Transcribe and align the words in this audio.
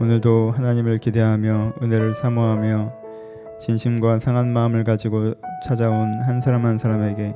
오늘도 0.00 0.52
하나님을 0.52 0.98
기대하며 0.98 1.74
은혜를 1.82 2.14
사모하며 2.14 2.92
진심과 3.60 4.20
상한 4.20 4.52
마음을 4.52 4.84
가지고 4.84 5.34
찾아온 5.66 6.20
한 6.20 6.40
사람 6.40 6.64
한 6.66 6.78
사람에게 6.78 7.34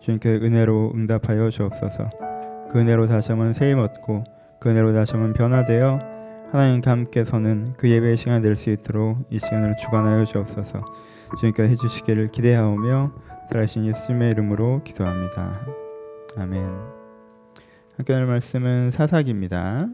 주님께 0.00 0.36
은혜로 0.36 0.92
응답하여 0.94 1.50
주옵소서. 1.50 2.10
그 2.70 2.78
은혜로 2.78 3.06
다시 3.08 3.32
한번 3.32 3.52
세임 3.52 3.78
얻고 3.78 4.24
그 4.60 4.70
은혜로 4.70 4.94
다시 4.94 5.12
한번 5.12 5.34
변화되어 5.34 6.00
하나님과 6.52 6.90
함께 6.90 7.24
서는 7.24 7.74
그 7.76 7.90
예배의 7.90 8.16
시간이 8.16 8.42
될 8.42 8.56
수 8.56 8.70
있도록 8.70 9.18
이 9.30 9.38
시간을 9.38 9.76
주관하여 9.76 10.24
주옵소서. 10.24 10.82
주님께 11.38 11.64
해주시기를 11.64 12.30
기대하오며 12.32 13.12
살아신 13.50 13.84
예수님의 13.84 14.30
이름으로 14.30 14.82
기도합니다. 14.84 15.60
아멘. 16.36 16.66
함께 17.96 18.14
할 18.14 18.24
말씀은 18.24 18.90
사사기입니다. 18.90 19.88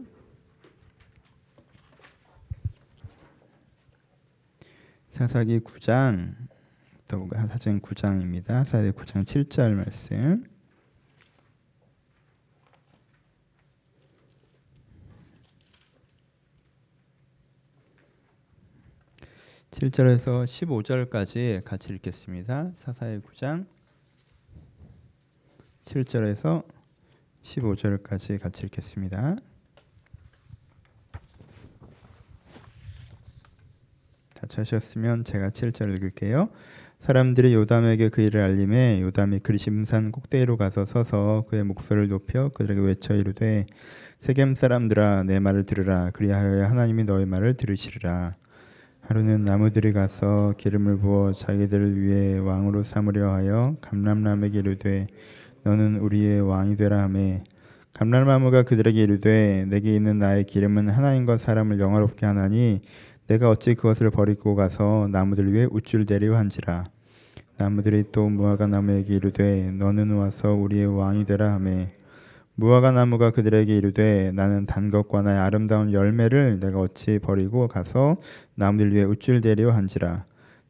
사사기 5.17 5.61
9장 5.61 6.35
사장 7.07 7.81
9장입니다. 7.81 8.63
사사기 8.65 8.91
9장 8.91 9.25
7절 9.25 9.73
말씀. 9.73 10.43
7절에서 19.71 20.45
15절까지 20.45 21.63
같이 21.63 21.93
읽겠습니다. 21.93 22.73
사사의 22.77 23.21
9장 23.21 23.65
7절에서 25.85 26.63
15절까지 27.41 28.39
같이 28.39 28.67
읽겠습니다. 28.67 29.37
다 34.37 34.45
찾으셨으면 34.47 35.23
제가 35.23 35.49
7절 35.49 35.95
읽을게요. 35.95 36.49
사람들이 36.99 37.55
요담에게 37.55 38.09
그 38.09 38.21
일을 38.21 38.41
알림해 38.41 39.01
요담이 39.01 39.39
그리심산 39.39 40.11
꼭대기로 40.11 40.57
가서 40.57 40.85
서서 40.85 41.45
그의 41.49 41.63
목소리를 41.63 42.07
높여 42.09 42.49
그들에게 42.49 42.81
외쳐 42.81 43.15
이르되 43.15 43.65
세겜 44.19 44.53
사람들아 44.53 45.23
내 45.23 45.39
말을 45.39 45.65
들으라. 45.65 46.11
그리하여 46.11 46.65
하나님이 46.65 47.05
너희 47.05 47.25
말을 47.25 47.55
들으시리라. 47.55 48.35
하루는 49.01 49.43
나무들이 49.43 49.91
가서 49.91 50.53
기름을 50.57 50.97
부어 50.99 51.33
자기들을 51.33 51.99
위해 51.99 52.37
왕으로 52.37 52.83
삼으려 52.83 53.33
하여 53.33 53.75
감람나무에게 53.81 54.59
이르되 54.59 55.07
너는 55.63 55.97
우리의 55.97 56.41
왕이 56.41 56.77
되라 56.77 57.01
하매. 57.01 57.43
감람나무가 57.95 58.63
그들에게 58.63 59.01
이르되 59.01 59.65
내게 59.67 59.95
있는 59.95 60.19
나의 60.19 60.43
기름은 60.43 60.89
하나님과 60.89 61.37
사람을 61.37 61.79
영화롭게 61.79 62.27
하나니 62.27 62.81
내가 63.27 63.49
어찌 63.49 63.75
그것을 63.75 64.09
버리고 64.09 64.55
가서 64.55 65.09
나무들 65.11 65.53
위에 65.53 65.67
우쭐대리와 65.69 66.39
한지라. 66.39 66.85
나무들이 67.57 68.05
또 68.13 68.29
무화과 68.29 68.67
나무에게 68.67 69.15
이르되 69.15 69.69
너는 69.71 70.11
와서 70.11 70.53
우리의 70.53 70.85
왕이 70.97 71.25
되라 71.25 71.53
하매. 71.53 71.91
무화과 72.55 72.93
나무가 72.93 73.31
그들에게 73.31 73.75
이르되 73.75 74.31
나는 74.33 74.65
단 74.65 74.89
것과 74.89 75.23
나의 75.23 75.39
아름다운 75.39 75.91
열매를 75.91 76.61
내가 76.61 76.79
어찌 76.79 77.19
버리고 77.19 77.67
가서 77.67 78.15
나무들 78.55 78.93
위에 78.93 79.03
우쭐대리와 79.03 79.75
한지라. 79.75 80.23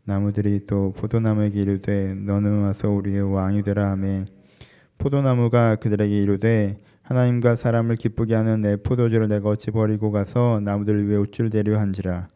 나무들이 0.06 0.66
또 0.66 0.94
포도나무에게 0.98 1.62
이르되 1.62 2.16
너는 2.16 2.64
와서 2.64 2.90
우리의 2.90 3.22
왕이 3.22 3.62
되라 3.62 3.92
하매. 3.92 4.26
포도나무가 4.98 5.76
그들에게 5.76 6.24
이르되 6.24 6.80
하나님과 7.04 7.56
사람을 7.56 7.98
기쁘게 7.98 8.34
하는 8.34 8.62
내 8.62 8.78
포도주를 8.78 9.28
내가 9.28 9.50
어찌 9.50 9.70
버리고 9.70 10.10
가서 10.10 10.60
나무들 10.64 11.08
위에 11.08 11.18
우쭐대려 11.18 11.80
한지라 11.80 12.30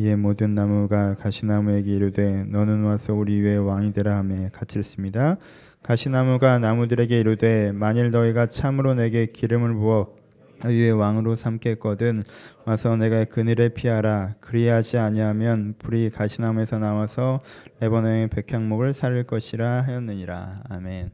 이에 0.00 0.16
모든 0.16 0.54
나무가 0.54 1.14
가시나무에게 1.16 1.94
이르되 1.94 2.44
너는 2.44 2.84
와서 2.84 3.12
우리 3.12 3.38
위에 3.42 3.56
왕이 3.56 3.92
되라 3.92 4.16
하매 4.16 4.48
같이 4.50 4.78
읽습니다. 4.78 5.36
가시나무가 5.82 6.58
나무들에게 6.58 7.20
이르되 7.20 7.72
만일 7.72 8.10
너희가 8.10 8.46
참으로 8.46 8.94
내게 8.94 9.26
기름을 9.26 9.74
부어 9.74 10.16
위에 10.64 10.88
왕으로 10.88 11.36
삼겠거든 11.36 12.22
와서 12.64 12.96
내가 12.96 13.24
그늘에 13.24 13.68
피하라 13.68 14.36
그리하지 14.40 14.96
아니하면 14.96 15.74
불이 15.78 16.08
가시나무에서 16.08 16.78
나와서 16.78 17.40
레바논의 17.80 18.28
백향목을 18.28 18.94
살릴 18.94 19.24
것이라 19.24 19.82
하였느니라 19.82 20.62
아멘. 20.70 21.10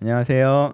안녕하세요. 0.00 0.72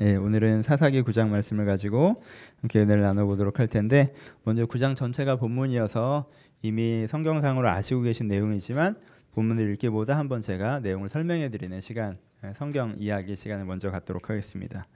예, 0.00 0.16
오늘은 0.16 0.62
사사기 0.62 1.02
9장 1.02 1.28
말씀을 1.28 1.66
가지고 1.66 2.22
함께 2.62 2.80
은혜를 2.80 3.02
나눠보도록 3.02 3.58
할 3.58 3.66
텐데 3.66 4.14
먼저 4.44 4.66
9장 4.66 4.96
전체가 4.96 5.36
본문이어서 5.36 6.30
이미 6.62 7.06
성경상으로 7.08 7.68
아시고 7.68 8.02
계신 8.02 8.28
내용이지만 8.28 8.96
본문을 9.34 9.70
읽기보다 9.72 10.16
한번 10.16 10.40
제가 10.40 10.80
내용을 10.80 11.08
설명해 11.08 11.50
드리는 11.50 11.80
시간 11.80 12.18
예, 12.44 12.52
성경 12.54 12.94
이야기 12.98 13.36
시간을 13.36 13.64
먼저 13.64 13.90
갖도록 13.90 14.30
하겠습니다. 14.30 14.86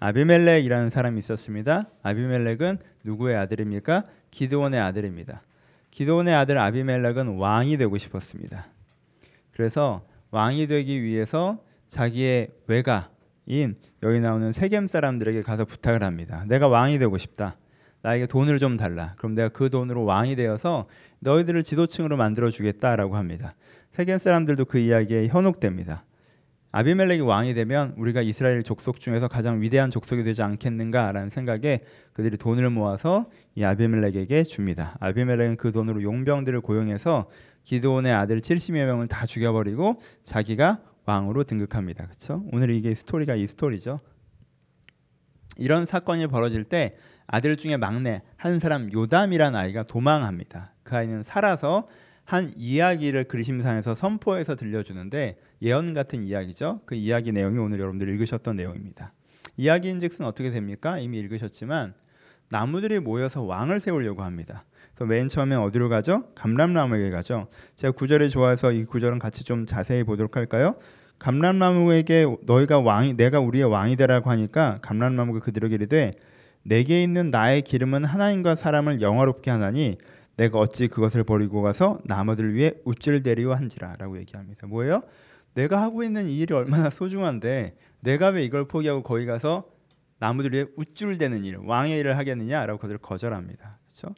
아비멜렉이라는 0.00 0.90
사람이 0.90 1.18
있었습니다. 1.18 1.88
아비멜렉은 2.02 2.78
누구의 3.04 3.36
아들입니까? 3.36 4.04
기드온의 4.30 4.80
아들입니다. 4.80 5.42
기드온의 5.90 6.34
아들 6.34 6.58
아비멜렉은 6.58 7.36
왕이 7.38 7.78
되고 7.78 7.98
싶었습니다. 7.98 8.66
그래서 9.52 10.06
왕이 10.30 10.68
되기 10.68 11.02
위해서 11.02 11.58
자기의 11.88 12.50
외가 12.66 13.10
인 13.46 13.76
여기 14.02 14.20
나오는 14.20 14.52
세겜 14.52 14.86
사람들에게 14.86 15.42
가서 15.42 15.64
부탁을 15.64 16.02
합니다. 16.02 16.44
내가 16.46 16.68
왕이 16.68 16.98
되고 16.98 17.18
싶다. 17.18 17.56
나에게 18.02 18.26
돈을 18.26 18.58
좀 18.58 18.76
달라. 18.76 19.14
그럼 19.16 19.34
내가 19.34 19.48
그 19.48 19.70
돈으로 19.70 20.04
왕이 20.04 20.36
되어서 20.36 20.86
너희들을 21.20 21.62
지도층으로 21.64 22.16
만들어 22.16 22.50
주겠다라고 22.50 23.16
합니다. 23.16 23.54
세겜 23.92 24.18
사람들도 24.18 24.66
그 24.66 24.78
이야기에 24.78 25.28
현혹됩니다. 25.28 26.04
아비멜렉이 26.70 27.22
왕이 27.22 27.54
되면 27.54 27.94
우리가 27.96 28.20
이스라엘 28.20 28.62
족속 28.62 29.00
중에서 29.00 29.26
가장 29.26 29.62
위대한 29.62 29.90
족속이 29.90 30.22
되지 30.22 30.42
않겠는가라는 30.42 31.30
생각에 31.30 31.80
그들이 32.12 32.36
돈을 32.36 32.68
모아서 32.70 33.26
이 33.54 33.64
아비멜렉에게 33.64 34.44
줍니다. 34.44 34.96
아비멜렉은 35.00 35.56
그 35.56 35.72
돈으로 35.72 36.02
용병들을 36.02 36.60
고용해서 36.60 37.30
기드온의 37.64 38.12
아들 38.12 38.40
70여 38.40 38.84
명을 38.84 39.08
다 39.08 39.26
죽여버리고 39.26 40.00
자기가 40.24 40.80
왕으로 41.08 41.44
등극합니다. 41.44 42.04
그렇죠? 42.04 42.44
오늘 42.52 42.70
이게 42.70 42.94
스토리가 42.94 43.34
이 43.34 43.46
스토리죠. 43.46 44.00
이런 45.56 45.86
사건이 45.86 46.26
벌어질 46.26 46.64
때 46.64 46.96
아들 47.26 47.56
중에 47.56 47.78
막내 47.78 48.22
한 48.36 48.58
사람 48.58 48.92
요담이란 48.92 49.56
아이가 49.56 49.84
도망합니다. 49.84 50.74
그 50.82 50.96
아이는 50.96 51.22
살아서 51.22 51.88
한 52.24 52.52
이야기를 52.56 53.24
그리심상에서 53.24 53.94
선포해서 53.94 54.54
들려주는데 54.54 55.38
예언 55.62 55.94
같은 55.94 56.24
이야기죠. 56.24 56.80
그 56.84 56.94
이야기 56.94 57.32
내용이 57.32 57.58
오늘 57.58 57.80
여러분들 57.80 58.06
읽으셨던 58.10 58.56
내용입니다. 58.56 59.12
이야기인즉슨 59.56 60.26
어떻게 60.26 60.50
됩니까? 60.50 60.98
이미 60.98 61.18
읽으셨지만 61.20 61.94
나무들이 62.50 63.00
모여서 63.00 63.42
왕을 63.42 63.80
세우려고 63.80 64.22
합니다. 64.22 64.64
맨 65.06 65.28
처음에 65.28 65.54
어디로 65.54 65.88
가죠? 65.88 66.24
감람나무에게 66.34 67.10
가죠. 67.10 67.46
제가 67.76 67.92
구절이 67.92 68.30
좋아서 68.30 68.72
이 68.72 68.84
구절은 68.84 69.18
같이 69.18 69.44
좀 69.44 69.64
자세히 69.64 70.02
보도록 70.02 70.36
할까요? 70.36 70.76
감람나무에게 71.18 72.26
너희가 72.42 72.80
왕이 72.80 73.14
내가 73.14 73.40
우리의 73.40 73.64
왕이 73.64 73.96
되라고 73.96 74.30
하니까 74.30 74.78
감람나무가 74.82 75.40
그들에게 75.40 75.74
이르되 75.74 76.12
내게 76.62 77.02
있는 77.02 77.30
나의 77.30 77.62
기름은 77.62 78.04
하나님과 78.04 78.54
사람을 78.54 79.00
영화롭게 79.00 79.50
하나니 79.50 79.98
내가 80.36 80.58
어찌 80.58 80.86
그것을 80.86 81.24
버리고 81.24 81.62
가서 81.62 81.98
나무들 82.04 82.54
위에 82.54 82.74
우쭐대리와 82.84 83.56
한지라라고 83.56 84.18
얘기합니다. 84.18 84.66
뭐예요? 84.66 85.02
내가 85.54 85.82
하고 85.82 86.04
있는 86.04 86.26
이 86.26 86.38
일이 86.38 86.54
얼마나 86.54 86.90
소중한데 86.90 87.76
내가 88.00 88.28
왜 88.28 88.44
이걸 88.44 88.68
포기하고 88.68 89.02
거기 89.02 89.26
가서 89.26 89.64
나무들 90.20 90.52
위에 90.52 90.66
우쭐대는 90.76 91.44
일, 91.44 91.56
왕의 91.56 91.98
일을 91.98 92.16
하겠느냐라고 92.16 92.78
그들을 92.78 92.98
거절합니다. 92.98 93.78
그렇죠? 93.86 94.14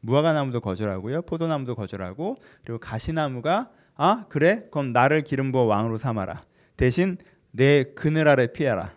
무화과 0.00 0.32
나무도 0.32 0.60
거절하고요, 0.60 1.22
포도나무도 1.22 1.74
거절하고 1.74 2.36
그리고 2.62 2.78
가시나무가 2.78 3.70
아 3.96 4.26
그래 4.28 4.66
그럼 4.70 4.92
나를 4.92 5.22
기름 5.22 5.50
부어 5.50 5.62
왕으로 5.62 5.98
삼아라 5.98 6.42
대신 6.76 7.16
내 7.50 7.84
그늘 7.94 8.28
아래 8.28 8.52
피해라. 8.52 8.92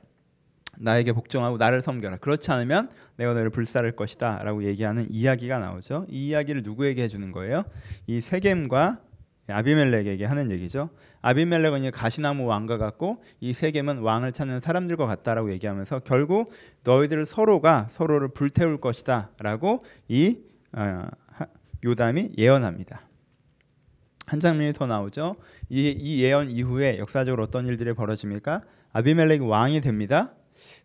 나에게 0.80 1.12
복종하고 1.12 1.58
나를 1.58 1.82
섬겨라. 1.82 2.18
그렇지 2.18 2.52
않으면 2.52 2.90
내가 3.18 3.34
너를 3.34 3.50
불살을 3.50 3.96
것이다 3.96 4.44
라고 4.44 4.64
얘기하는 4.64 5.08
이야기가 5.10 5.60
나오죠. 5.60 6.06
이 6.10 6.28
이야기를 6.28 6.64
누구에게 6.64 7.04
해주는 7.04 7.32
거예요? 7.32 7.64
이 8.06 8.22
세겜과 8.22 9.00
아비멜렉에게 9.48 10.26
하는 10.26 10.52
얘기죠. 10.52 10.90
아비멜렉은 11.22 11.84
이 11.84 11.92
가시나무 11.92 12.46
왕과 12.46 12.78
같고 12.78 13.24
이 13.40 13.54
세겜은 13.54 14.00
왕을 14.00 14.34
찾는 14.34 14.60
사람들과 14.60 15.08
같다라고 15.08 15.52
얘기하면서 15.54 16.00
결국 16.00 16.52
너희들 16.84 17.26
서로가 17.26 17.88
서로를 17.92 18.30
불태울 18.30 18.80
것이다라고 18.80 19.84
이 20.10 20.40
어, 20.74 21.08
요담이 21.84 22.32
예언합니다. 22.38 23.07
한 24.28 24.42
장면이 24.42 24.74
더 24.74 24.86
나오죠. 24.86 25.38
이, 25.70 25.90
이 25.90 26.22
예언 26.22 26.52
이후에 26.52 27.00
역사적으로 27.00 27.44
어떤 27.44 27.66
일들이 27.66 27.94
벌어집니까? 27.94 28.62
아비멜렉이 28.92 29.40
왕이 29.40 29.80
됩니다. 29.82 30.34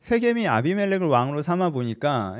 세겜이 0.00 0.46
아비멜렉을 0.46 1.06
왕으로 1.06 1.42
삼아 1.42 1.70
보니까 1.70 2.36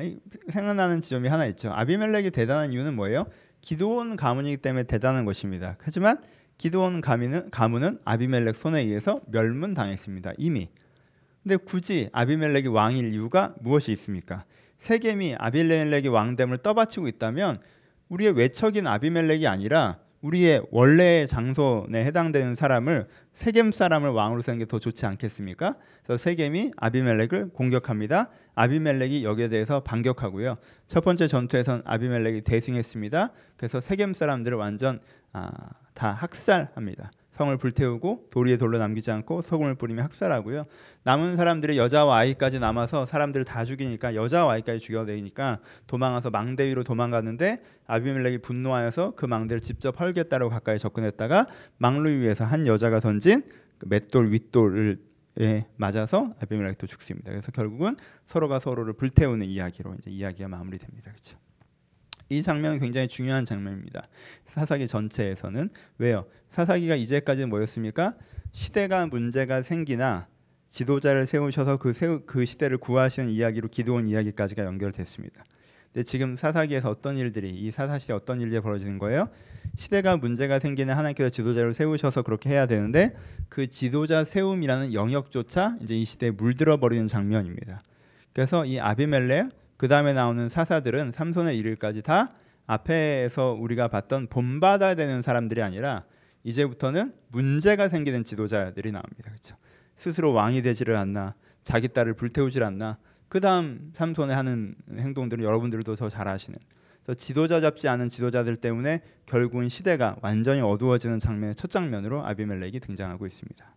생각나는 0.51 1.01
지점이 1.01 1.29
하나 1.29 1.47
있죠. 1.47 1.73
아비멜렉이 1.73 2.31
대단한 2.31 2.73
이유는 2.73 2.95
뭐예요? 2.95 3.27
기도원 3.61 4.15
가문이기 4.17 4.59
때문에 4.59 4.85
대단한 4.85 5.25
것입니다. 5.25 5.77
하지만 5.83 6.21
기도원 6.57 7.01
가문은, 7.01 7.51
가문은 7.51 7.99
아비멜렉 8.05 8.55
손에 8.55 8.83
의해서 8.83 9.21
멸문당했습니다. 9.27 10.35
이미. 10.39 10.69
근데 11.43 11.57
굳이 11.57 12.11
아비멜렉이 12.13 12.69
왕일 12.69 13.13
이유가 13.13 13.55
무엇이 13.61 13.91
있습니까? 13.93 14.45
세겜이 14.79 15.35
아비멜렉의 15.37 16.09
왕됨을 16.09 16.59
떠받치고 16.59 17.09
있다면 17.09 17.61
우리의 18.09 18.33
외척인 18.33 18.87
아비멜렉이 18.87 19.49
아니라 19.49 19.99
우리의 20.23 20.63
원래의 20.71 21.27
장소에 21.27 22.05
해당되는 22.05 22.55
사람을 22.55 23.07
세겜 23.35 23.73
사람을 23.73 24.11
왕으로 24.11 24.43
세는 24.43 24.59
게 24.61 24.65
더 24.67 24.79
좋지 24.79 25.05
않겠습니까? 25.05 25.77
그래서 26.05 26.23
세겜이 26.23 26.73
아비멜렉을 26.77 27.51
공격합니다. 27.53 28.31
아비멜렉이 28.55 29.25
여기에 29.25 29.49
대해서 29.49 29.81
반격하고요. 29.81 30.57
첫 30.89 31.05
번째 31.05 31.27
전투에선 31.27 31.83
아비멜렉이 31.85 32.43
대승했습니다. 32.43 33.31
그래서 33.57 33.81
세겜 33.81 34.15
사람들을 34.15 34.57
완전 34.57 35.01
아, 35.33 35.51
다 35.95 36.11
학살합니다. 36.11 37.11
성을 37.43 37.57
불태우고 37.57 38.29
도리에 38.31 38.57
돌로 38.57 38.79
남기지 38.79 39.11
않고 39.11 39.43
소금을 39.43 39.75
뿌리며 39.75 40.05
학살하고요. 40.05 40.65
남은 41.03 41.37
사람들이 41.37 41.77
여자와 41.77 42.19
아이까지 42.19 42.61
남아서 42.61 43.05
사람들을 43.05 43.45
다 43.45 43.65
죽이니까 43.65 44.15
여자와 44.15 44.53
아이까지 44.53 44.79
죽여내니까 44.79 45.59
도망가서 45.89 46.31
망대 46.31 46.69
위로 46.69 46.85
도망갔는데 46.85 47.61
아비멜렉이 47.89 48.39
분노하여서 48.39 49.15
그 49.17 49.27
망대를 49.27 49.61
직접 49.61 49.99
헐겠다고 50.01 50.51
가까이 50.51 50.79
접근했다가 50.79 51.49
망루 51.79 52.11
위에서 52.11 52.45
한 52.45 52.69
여자가 52.69 53.01
던진 53.01 53.43
그 53.79 53.87
맷돌 53.89 54.31
윗돌을 54.33 54.99
에 55.41 55.65
맞아서 55.77 56.35
아비멜렉도 56.43 56.87
죽습니다. 56.87 57.31
그래서 57.31 57.51
결국은 57.51 57.97
서로가 58.27 58.61
서로를 58.61 58.93
불태우는 58.93 59.47
이야기로 59.47 59.95
이제 59.99 60.11
이야기가 60.11 60.47
마무리됩니다. 60.47 61.11
그렇죠? 61.11 61.39
이 62.33 62.43
장면은 62.43 62.79
굉장히 62.79 63.09
중요한 63.09 63.45
장면입니다. 63.45 64.09
사사기 64.47 64.89
전체에서는 64.89 65.69
왜요? 65.99 66.25
사사기가 66.51 66.97
이제까지 66.97 67.45
뭐였습니까? 67.47 68.15
시대가 68.53 69.07
문제가 69.07 69.63
생기나 69.63 70.27
지도자를 70.69 71.27
세우셔서 71.27 71.77
그, 71.77 71.93
세우, 71.93 72.23
그 72.25 72.47
시대를 72.47 72.79
구하시는 72.79 73.29
이야기로 73.29 73.69
기도원 73.69 74.09
이야기까지가 74.09 74.65
연결됐습니다. 74.65 75.45
근데 75.93 76.05
지금 76.05 76.39
사사기에서 76.39 76.89
어떤 76.89 77.19
일들이 77.19 77.51
이 77.51 77.71
사사시대 77.71 78.15
어떤 78.15 78.41
일이 78.41 78.59
벌어지는 78.59 78.99
거예요? 78.99 79.29
시대가 79.77 80.17
문제가 80.17 80.59
생기는 80.59 80.95
하나님께서 80.95 81.29
지도자를 81.29 81.75
세우셔서 81.75 82.23
그렇게 82.23 82.49
해야 82.49 82.65
되는데 82.65 83.15
그 83.51 83.69
지도자 83.69 84.25
세움이라는 84.25 84.95
영역조차 84.95 85.77
이제 85.83 85.95
이 85.95 86.07
시대에 86.07 86.31
물들어 86.31 86.79
버리는 86.79 87.07
장면입니다. 87.07 87.83
그래서 88.33 88.65
이 88.65 88.81
아비멜렉 88.81 89.51
그 89.83 89.89
다음에 89.89 90.13
나오는 90.13 90.49
사사들은 90.49 91.11
삼손의 91.11 91.59
일일까지 91.59 92.03
다 92.03 92.35
앞에서 92.69 93.51
우리가 93.51 93.89
봤던 93.89 94.29
본받아야 94.29 94.95
되는 94.95 95.23
사람들이 95.23 95.61
아니라 95.61 96.05
이제부터는 96.45 97.13
문제가 97.33 97.89
생기는 97.89 98.23
지도자들이 98.23 98.93
나옵니다. 98.93 99.25
그렇죠? 99.25 99.57
스스로 99.97 100.33
왕이 100.35 100.63
되지를 100.63 100.95
않나, 100.95 101.35
자기 101.65 101.89
딸을 101.89 102.15
불태우질 102.15 102.63
않나. 102.63 102.97
그 103.29 103.41
다음 103.41 103.91
삼손에 103.95 104.33
하는 104.33 104.77
행동들은 104.89 105.43
여러분들도 105.43 105.97
더 105.97 106.09
잘 106.09 106.29
아시는. 106.29 106.61
그래서 107.03 107.19
지도자 107.19 107.61
잡지 107.61 107.89
않은 107.89 108.09
지도자들 108.09 108.55
때문에 108.59 109.03
결국은 109.27 109.69
시대가 109.69 110.15
완전히 110.23 110.61
어두워지는 110.61 111.19
장면의 111.19 111.57
첫 111.57 111.73
장면으로 111.73 112.25
아비멜렉이 112.25 112.79
등장하고 112.79 113.27
있습니다. 113.27 113.75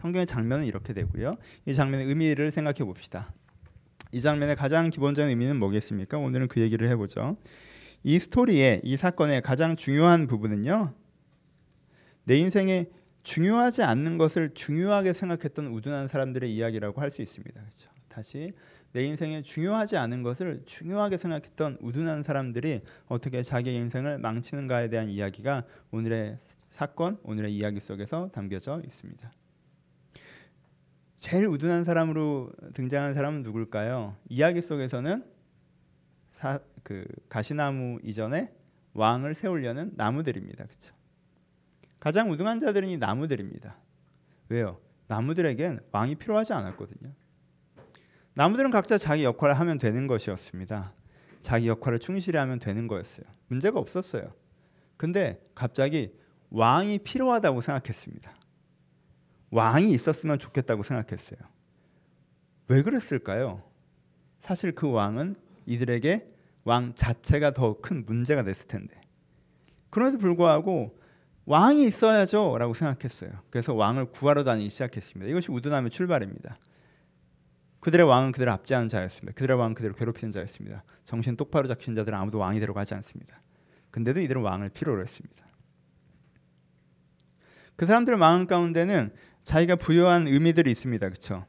성경의 0.00 0.26
장면은 0.26 0.66
이렇게 0.66 0.92
되고요. 0.92 1.36
이 1.66 1.74
장면의 1.74 2.06
의미를 2.08 2.50
생각해 2.50 2.78
봅시다. 2.78 3.32
이 4.12 4.20
장면의 4.20 4.56
가장 4.56 4.90
기본적인 4.90 5.28
의미는 5.30 5.56
뭐겠습니까? 5.56 6.18
오늘은 6.18 6.48
그 6.48 6.60
얘기를 6.60 6.88
해보죠. 6.88 7.36
이 8.02 8.18
스토리의 8.18 8.80
이 8.82 8.96
사건의 8.96 9.42
가장 9.42 9.76
중요한 9.76 10.26
부분은요. 10.26 10.94
내 12.24 12.36
인생에 12.36 12.86
중요하지 13.22 13.82
않는 13.82 14.18
것을 14.18 14.52
중요하게 14.54 15.12
생각했던 15.12 15.66
우둔한 15.66 16.08
사람들의 16.08 16.52
이야기라고 16.54 17.00
할 17.00 17.10
수 17.10 17.22
있습니다. 17.22 17.60
그렇죠? 17.60 17.90
다시 18.08 18.52
내 18.92 19.04
인생에 19.04 19.42
중요하지 19.42 19.96
않은 19.96 20.22
것을 20.22 20.62
중요하게 20.64 21.18
생각했던 21.18 21.78
우둔한 21.80 22.24
사람들이 22.24 22.80
어떻게 23.06 23.42
자기 23.42 23.74
인생을 23.74 24.18
망치는가에 24.18 24.88
대한 24.88 25.08
이야기가 25.08 25.64
오늘의 25.92 26.38
사건, 26.70 27.18
오늘의 27.22 27.54
이야기 27.54 27.78
속에서 27.78 28.30
담겨져 28.32 28.80
있습니다. 28.84 29.30
제일 31.20 31.46
우둔한 31.46 31.84
사람으로 31.84 32.50
등장한 32.72 33.12
사람은 33.12 33.42
누굴까요? 33.42 34.16
이야기 34.30 34.62
속에서는 34.62 35.22
사, 36.32 36.58
그 36.82 37.04
가시나무 37.28 37.98
이전에 38.02 38.50
왕을 38.94 39.34
세우려는 39.34 39.92
나무들입니다. 39.96 40.64
그렇죠? 40.64 40.94
가장 42.00 42.30
우등한 42.30 42.58
자들은 42.58 42.88
이 42.88 42.96
나무들입니다. 42.96 43.76
왜요? 44.48 44.80
나무들에겐 45.08 45.80
왕이 45.92 46.14
필요하지 46.14 46.54
않았거든요. 46.54 47.12
나무들은 48.32 48.70
각자 48.70 48.96
자기 48.96 49.22
역할을 49.22 49.60
하면 49.60 49.76
되는 49.76 50.06
것이었습니다. 50.06 50.94
자기 51.42 51.68
역할을 51.68 51.98
충실히 51.98 52.38
하면 52.38 52.58
되는 52.58 52.88
거였어요. 52.88 53.26
문제가 53.48 53.78
없었어요. 53.78 54.32
근데 54.96 55.38
갑자기 55.54 56.14
왕이 56.48 57.00
필요하다고 57.00 57.60
생각했습니다. 57.60 58.39
왕이 59.50 59.92
있었으면 59.92 60.38
좋겠다고 60.38 60.82
생각했어요. 60.82 61.38
왜 62.68 62.82
그랬을까요? 62.82 63.62
사실 64.40 64.74
그 64.74 64.90
왕은 64.90 65.36
이들에게 65.66 66.26
왕 66.64 66.94
자체가 66.94 67.52
더 67.52 67.80
큰 67.80 68.04
문제가 68.06 68.42
됐을 68.42 68.68
텐데. 68.68 69.00
그럼에도 69.90 70.18
불구하고 70.18 70.98
왕이 71.46 71.84
있어야죠라고 71.86 72.74
생각했어요. 72.74 73.30
그래서 73.50 73.74
왕을 73.74 74.12
구하러 74.12 74.44
다니기 74.44 74.70
시작했습니다. 74.70 75.30
이것이 75.30 75.50
우둔함의 75.50 75.90
출발입니다. 75.90 76.58
그들의 77.80 78.06
왕은 78.06 78.32
그들을 78.32 78.52
압제하는 78.52 78.88
자였습니다. 78.88 79.34
그들의 79.34 79.58
왕은 79.58 79.74
그들을 79.74 79.94
괴롭히는 79.94 80.32
자였습니다. 80.32 80.84
정신 81.04 81.36
똑바로 81.36 81.66
잡힌 81.66 81.94
자들은 81.94 82.16
아무도 82.16 82.38
왕이 82.38 82.60
되러 82.60 82.72
가지 82.72 82.94
않습니다. 82.94 83.40
근데도 83.90 84.20
이들은 84.20 84.42
왕을 84.42 84.68
필요로 84.68 85.02
했습니다. 85.02 85.44
그 87.74 87.86
사람들의 87.86 88.18
마음 88.18 88.46
가운데는 88.46 89.12
자기가 89.44 89.76
부여한 89.76 90.28
의미들이 90.28 90.70
있습니다. 90.70 91.08
그렇죠? 91.08 91.46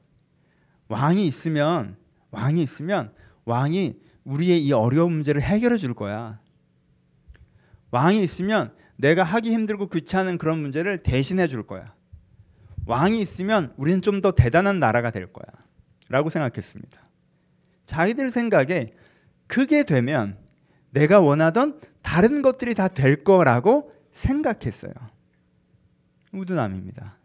왕이 0.88 1.25
있으면 1.27 1.97
왕이 2.31 2.61
있으면 2.63 3.13
왕이 3.45 3.99
우리의 4.23 4.63
이 4.65 4.71
어려운 4.71 5.13
문제를 5.13 5.41
해결해 5.41 5.77
줄 5.77 5.93
거야. 5.93 6.39
왕이 7.91 8.21
있으면 8.21 8.74
내가 8.98 9.24
하기 9.24 9.51
힘들고 9.51 9.89
귀찮은 9.89 10.38
그런 10.38 10.60
문제를 10.60 11.00
대신해 11.03 11.48
줄 11.48 11.65
거야. 11.65 11.93
왕이 12.86 13.19
있으면 13.21 13.74
우리는 13.77 14.01
좀 14.01 14.21
더 14.21 14.31
대단한 14.31 14.79
나라가 14.79 15.12
될 15.12 15.31
거야. 15.31 15.45
라고 16.10 16.29
생각했습니다. 16.29 17.00
자기들 17.86 18.31
생각에 18.31 18.93
그게 19.48 19.83
되면 19.83 20.38
내가 20.91 21.19
원하던 21.19 21.79
다른 22.01 22.41
것들이 22.41 22.74
다 22.75 22.88
될 22.88 23.24
거라고 23.24 23.93
생각했어요. 24.13 24.93
우두남입니다. 26.33 27.17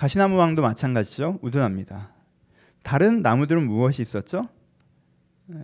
가시나무 0.00 0.38
왕도 0.38 0.62
마찬가지죠. 0.62 1.40
우둔합니다. 1.42 2.08
다른 2.82 3.20
나무들은 3.20 3.66
무엇이 3.66 4.00
있었죠? 4.00 4.48
네. 5.44 5.62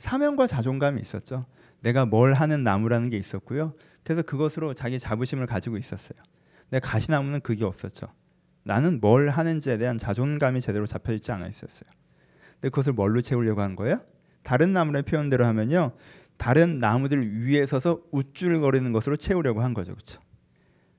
사명과 0.00 0.48
자존감이 0.48 1.00
있었죠. 1.00 1.46
내가 1.78 2.04
뭘 2.04 2.32
하는 2.34 2.64
나무라는 2.64 3.10
게 3.10 3.16
있었고요. 3.16 3.74
그래서 4.02 4.22
그것으로 4.22 4.74
자기 4.74 4.98
자부심을 4.98 5.46
가지고 5.46 5.78
있었어요. 5.78 6.18
근데 6.68 6.80
가시나무는 6.80 7.42
그게 7.42 7.64
없었죠. 7.64 8.08
나는 8.64 8.98
뭘 9.00 9.28
하는지에 9.28 9.78
대한 9.78 9.98
자존감이 9.98 10.60
제대로 10.60 10.84
잡혀 10.84 11.12
있지 11.12 11.30
않아 11.30 11.46
있었어요. 11.46 11.88
근데 12.54 12.70
그것을 12.70 12.92
뭘로 12.92 13.20
채우려고 13.20 13.60
한 13.60 13.76
거예요? 13.76 14.00
다른 14.42 14.72
나무의 14.72 15.04
표현대로 15.04 15.46
하면요. 15.46 15.92
다른 16.38 16.80
나무들 16.80 17.46
위에 17.46 17.66
서서 17.66 18.02
우쭐거리는 18.10 18.90
것으로 18.90 19.16
채우려고 19.16 19.62
한 19.62 19.74
거죠. 19.74 19.92
그렇죠? 19.92 20.20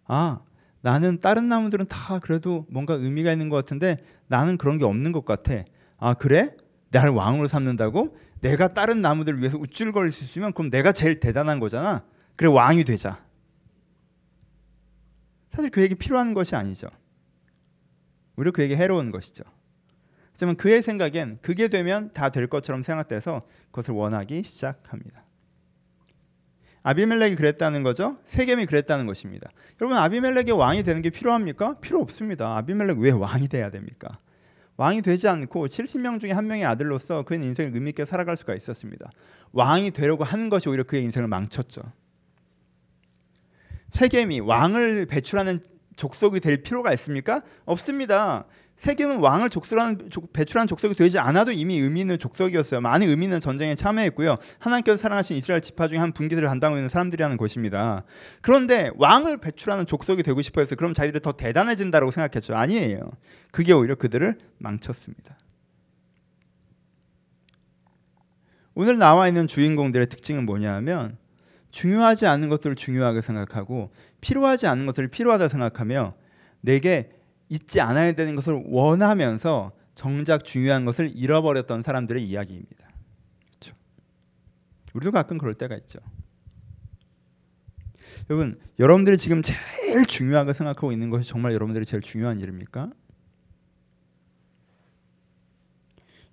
아, 0.06 0.40
나는 0.86 1.20
다른 1.20 1.50
나무들은 1.50 1.88
다 1.88 2.20
그래도 2.20 2.68
뭔가 2.70 2.94
의미가 2.94 3.32
있는 3.32 3.50
것 3.50 3.56
같은데 3.56 4.06
나는 4.27 4.56
그런 4.56 4.77
게 4.77 4.86
없는 4.86 5.13
것 5.13 5.25
같아. 5.25 5.63
아 5.98 6.13
그래? 6.13 6.56
나를 6.92 7.12
왕으로 7.12 7.48
삼는다고? 7.48 8.15
내가 8.42 8.75
다른 8.75 9.01
나무들을 9.01 9.39
위해서 9.39 9.58
우쭐거릴 9.58 10.12
수 10.12 10.24
있으면 10.24 10.54
그럼 10.54 10.70
내가 10.70 10.92
제일 10.92 11.20
대단한 11.20 11.60
거잖아. 11.60 12.06
그래 12.36 12.50
왕이 12.50 12.84
되자. 12.84 13.20
사실 15.54 15.72
그에게 15.72 15.96
필요한 15.96 16.36
것이 16.36 16.56
아니죠. 16.56 16.88
오히려 18.38 18.51
그에게 18.51 18.77
해로운 18.77 19.10
것이죠. 19.10 19.44
하지만 20.34 20.56
그의 20.56 20.84
생각엔 20.84 21.39
그게 21.42 21.68
되면 21.68 22.13
다 22.13 22.30
될 22.30 22.46
것처럼 22.46 22.84
생각돼서 22.84 23.48
그것을 23.72 23.96
원하기 23.96 24.44
시작합니다. 24.44 25.25
아비멜렉이 26.88 27.36
그랬다는 27.36 27.82
거죠. 27.82 28.18
세겜이 28.27 28.68
그랬다는 28.68 29.08
것입니다. 29.08 29.50
여러분 29.82 29.98
아비멜렉이 29.98 30.51
왕이 30.51 30.84
되는 30.84 31.01
게 31.01 31.10
필요합니까? 31.10 31.80
필요 31.80 32.00
없습니다. 32.00 32.58
아비멜렉 32.58 33.00
왜 33.00 33.10
왕이 33.10 33.48
돼야 33.48 33.72
됩니까? 33.72 34.20
왕이 34.77 35.01
되지 35.01 35.27
않고 35.27 35.68
70명 35.68 36.20
중에 36.20 36.32
한 36.32 36.46
명의 36.46 36.63
아들로서 36.63 37.24
그의 37.24 37.42
인생을 37.44 37.74
의미 37.74 37.89
있게 37.89 38.06
살아갈 38.06 38.38
수가 38.38 38.54
있었습니다. 38.54 39.10
왕이 39.51 39.92
되려고 39.92 40.24
하는 40.24 40.50
것이 40.50 40.70
오히려 40.70 40.84
그의 40.84 41.04
인생을 41.06 41.27
망쳤죠. 41.27 41.82
세겜이 43.94 44.42
왕을 44.42 45.08
배출하는 45.08 45.62
족속이 45.96 46.39
될 46.39 46.62
필요가 46.62 46.94
있습니까? 46.94 47.42
없습니다. 47.65 48.46
세겜은 48.77 49.20
왕을 49.20 49.50
족속하는 49.50 50.10
배출한 50.34 50.67
족속이 50.67 50.96
되지 50.96 51.17
않아도 51.17 51.51
이미 51.51 51.79
의미 51.79 52.01
있는 52.01 52.20
족속이었어요. 52.20 52.82
많은 52.82 53.08
의미 53.08 53.25
있는 53.25 53.39
전쟁에 53.39 53.74
참여했고요. 53.75 54.38
하나님께서 54.60 54.98
사랑하신 54.98 55.38
이스라엘 55.38 55.62
지파 55.62 55.88
중에 55.88 55.98
한 55.98 56.12
분기들을 56.12 56.48
담당하고 56.48 56.77
있는 56.77 56.89
사람들이 56.89 57.24
하는 57.24 57.38
것입니다. 57.38 58.03
그런데 58.41 58.91
왕을 58.98 59.38
배출하는 59.38 59.86
족속이 59.86 60.24
되고 60.24 60.41
싶어해서 60.41 60.75
그럼 60.75 60.94
자기들이 60.94 61.22
더 61.22 61.32
대단해진다고 61.32 62.12
생각했죠. 62.12 62.55
아니에요. 62.55 63.00
그게 63.51 63.72
오히려 63.72 63.96
그들을 63.96 64.38
망쳤습니다. 64.58 65.38
오늘 68.74 68.98
나와 68.98 69.29
있는 69.29 69.48
주인공들의 69.48 70.10
특징은 70.10 70.46
뭐냐면 70.46 71.17
중요하지 71.72 72.27
않은 72.27 72.50
것들을 72.50 72.75
중요하게 72.75 73.22
생각하고 73.22 73.91
필요하지 74.20 74.67
않은 74.67 74.86
것들을 74.86 75.08
필요하다 75.08 75.48
생각하며 75.48 76.13
내게 76.60 77.10
잊지 77.50 77.82
않아야 77.82 78.14
되는 78.14 78.36
것을 78.36 78.64
원하면서 78.66 79.72
정작 79.96 80.44
중요한 80.44 80.86
것을 80.86 81.12
잃어버렸던 81.16 81.84
사람들의 81.84 82.24
이야기입니다. 82.24 82.90
그렇죠? 83.60 83.75
우리도 84.94 85.12
가끔 85.12 85.38
그럴 85.38 85.54
때가 85.54 85.75
있죠. 85.78 86.00
여러분, 88.30 88.60
여러분들이 88.80 89.18
지금 89.18 89.42
제일 89.44 90.06
중요하게 90.06 90.54
생각하고 90.54 90.92
있는 90.92 91.10
것이 91.10 91.30
정말 91.30 91.54
여러분들이 91.54 91.86
제일 91.86 92.02
중요한 92.02 92.40
일입니까? 92.40 92.92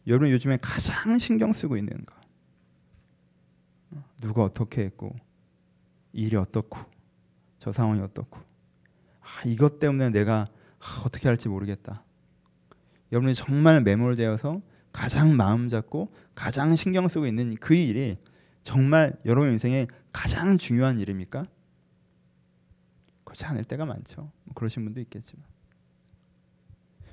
여러분 0.07 0.31
요즘에 0.31 0.59
가장 0.61 1.19
신경 1.19 1.52
쓰고 1.52 1.76
있는 1.76 2.04
거. 2.04 2.14
누가 4.21 4.42
어떻게 4.42 4.83
했고 4.83 5.14
일이 6.12 6.37
어떻고 6.37 6.78
저 7.59 7.73
상황이 7.73 8.00
어떻고 8.00 8.38
아, 9.21 9.42
이것 9.45 9.78
때문에 9.78 10.11
내가 10.11 10.49
아, 10.49 10.62
어떻게 11.04 11.28
할지 11.28 11.48
모르겠다. 11.48 12.04
여러분이 13.12 13.34
정말 13.34 13.82
매몰되어서 13.82 14.60
가장 14.92 15.36
마음 15.36 15.68
잡고 15.68 16.12
가장 16.34 16.74
신경 16.76 17.08
쓰고 17.08 17.26
있는 17.26 17.56
그 17.56 17.74
일이 17.74 18.18
정말 18.64 19.14
여러분 19.24 19.50
인생에 19.52 19.86
가장 20.12 20.58
중요한 20.58 20.98
일입니까? 20.98 21.46
그렇지 23.24 23.44
않을 23.46 23.64
때가 23.64 23.86
많죠. 23.86 24.30
뭐 24.44 24.54
그러신 24.54 24.84
분도 24.84 25.00
있겠지만 25.00 25.44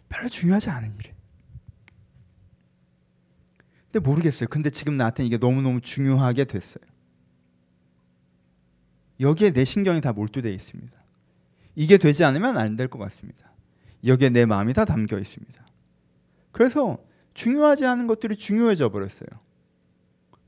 별로 0.10 0.30
중요하지 0.30 0.70
않은 0.70 0.96
일. 0.96 1.14
근데 3.92 4.00
모르겠어요. 4.08 4.48
근데 4.50 4.70
지금 4.70 4.98
나한테 4.98 5.26
이게 5.26 5.38
너무 5.38 5.62
너무 5.62 5.82
중요하게 5.82 6.46
됐어요. 6.46 6.84
여기에 9.20 9.52
내 9.52 9.66
신경이 9.66 10.02
다 10.02 10.14
몰두되어 10.14 10.52
있습니다. 10.52 10.98
이게 11.76 11.98
되지 11.98 12.24
않으면 12.24 12.58
안 12.58 12.76
될 12.76 12.88
것 12.88 13.00
같습니다. 13.00 13.49
여기에 14.06 14.30
내 14.30 14.46
마음이 14.46 14.74
다 14.74 14.86
담겨 14.86 15.20
있습니다. 15.20 15.66
그래서 16.52 16.98
중요하지 17.34 17.86
않은 17.86 18.08
것들이 18.08 18.36
중요해져 18.36 18.90
버렸어요. 18.90 19.28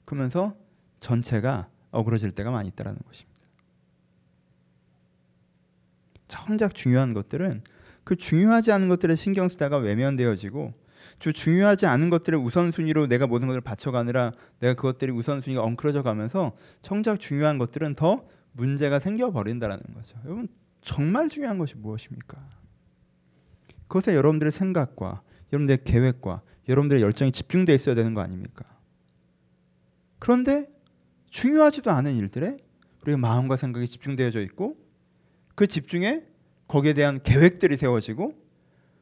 그러면서 0.05 0.55
전체가 1.00 1.70
어그러질 1.91 2.31
때가 2.31 2.51
많이 2.51 2.70
있다라는 2.70 3.00
것입니다. 3.05 3.31
정작 6.27 6.75
중요한 6.75 7.13
것들은 7.13 7.63
그 8.03 8.15
중요하지 8.15 8.72
않은 8.72 8.89
것들에 8.89 9.15
신경 9.15 9.50
쓰다가 9.50 9.77
외면되어지고 9.77 10.74
주 11.20 11.34
중요하지 11.34 11.86
않은 11.86 12.10
것들을 12.10 12.39
우선순위로 12.39 13.08
내가 13.08 13.27
모든 13.27 13.48
것을 13.48 13.62
바쳐가느라 13.62 14.31
내가 14.60 14.74
그것들이 14.74 15.12
우선순위가 15.12 15.62
엉클어져 15.62 16.03
가면서 16.03 16.55
정작 16.81 17.20
중요한 17.20 17.58
것들은 17.58 17.96
더 17.96 18.25
문제가 18.53 19.00
생겨버린다라는 19.00 19.84
거죠. 19.93 20.17
여러분 20.25 20.48
정말 20.81 21.29
중요한 21.29 21.58
것이 21.58 21.75
무엇입니까? 21.75 22.61
그것에 23.91 24.15
여러분들의 24.15 24.53
생각과 24.53 25.21
여러분들의 25.51 25.83
계획과 25.83 26.41
여러분들의 26.69 27.01
열정이 27.01 27.33
집중되어 27.33 27.75
있어야 27.75 27.93
되는 27.93 28.13
거 28.13 28.21
아닙니까? 28.21 28.63
그런데 30.17 30.69
중요하지도 31.29 31.91
않은 31.91 32.15
일들에 32.15 32.55
우리가 33.01 33.17
마음과 33.17 33.57
생각이 33.57 33.88
집중되어져 33.88 34.39
있고 34.43 34.77
그 35.55 35.67
집중에 35.67 36.24
거기에 36.69 36.93
대한 36.93 37.21
계획들이 37.21 37.75
세워지고 37.75 38.33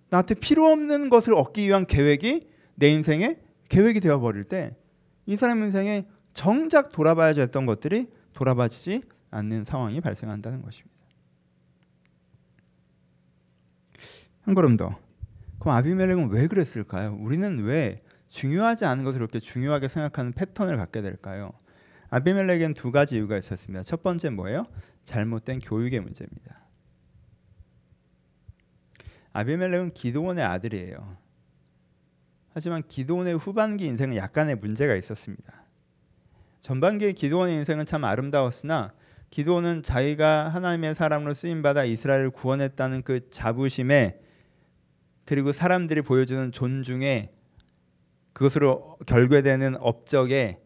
나한테 0.10 0.34
필요 0.34 0.66
없는 0.66 1.10
것을 1.10 1.36
얻기 1.36 1.68
위한 1.68 1.86
계획이 1.86 2.50
내 2.74 2.90
인생의 2.90 3.40
계획이 3.70 4.00
되어 4.00 4.20
버릴 4.20 4.44
때 4.44 4.76
이 5.30 5.38
사람 5.38 5.62
인생에 5.62 6.08
정작 6.34 6.92
돌아봐야지 6.92 7.40
했던 7.40 7.68
것들이 7.68 8.08
돌아봐지지 8.34 9.04
않는 9.30 9.64
상황이 9.64 10.02
발생한다는 10.02 10.64
것입니다. 10.64 10.99
한 14.50 14.56
걸음 14.56 14.78
더. 14.78 14.98
그럼 15.60 15.76
아비멜렉은 15.76 16.32
왜 16.32 16.48
그랬을까요? 16.48 17.16
우리는 17.20 17.60
왜 17.66 18.02
중요하지 18.30 18.86
않은 18.86 19.04
것을 19.04 19.20
그렇게 19.20 19.40
중요하게 19.40 19.90
생각하는 19.90 20.32
패턴을 20.32 20.76
갖게 20.76 21.04
될까요? 21.04 21.52
아비멜렉엔 22.10 22.74
두 22.74 22.92
가지 22.92 23.14
이유가 23.14 23.38
있었습니다. 23.38 23.84
첫 23.84 24.02
번째 24.02 24.32
뭐예요? 24.32 24.66
잘못된 25.06 25.60
교육의 25.60 26.00
문제입니다. 26.00 26.62
아비멜렉은 29.34 29.94
기도원의 29.94 30.44
아들이에요. 30.44 31.18
하지만 32.52 32.82
기도원의 32.88 33.38
후반기 33.38 33.86
인생은 33.86 34.16
약간의 34.16 34.56
문제가 34.56 34.96
있었습니다. 34.96 35.64
전반기의 36.62 37.14
기도원의 37.14 37.56
인생은 37.58 37.86
참 37.86 38.04
아름다웠으나 38.04 38.94
기도는 39.30 39.84
자기가 39.84 40.50
하나님의 40.50 40.96
사람으로 40.96 41.36
쓰임 41.36 41.62
받아 41.62 41.84
이스라엘을 41.84 42.32
구원했다는 42.32 43.04
그 43.04 43.30
자부심에 43.30 44.22
그리고 45.30 45.54
사람들이 45.54 46.02
보여주는 46.02 46.52
존중에 46.52 47.30
그것으로 48.34 48.98
결괴되는 49.06 49.78
업적에 49.80 50.58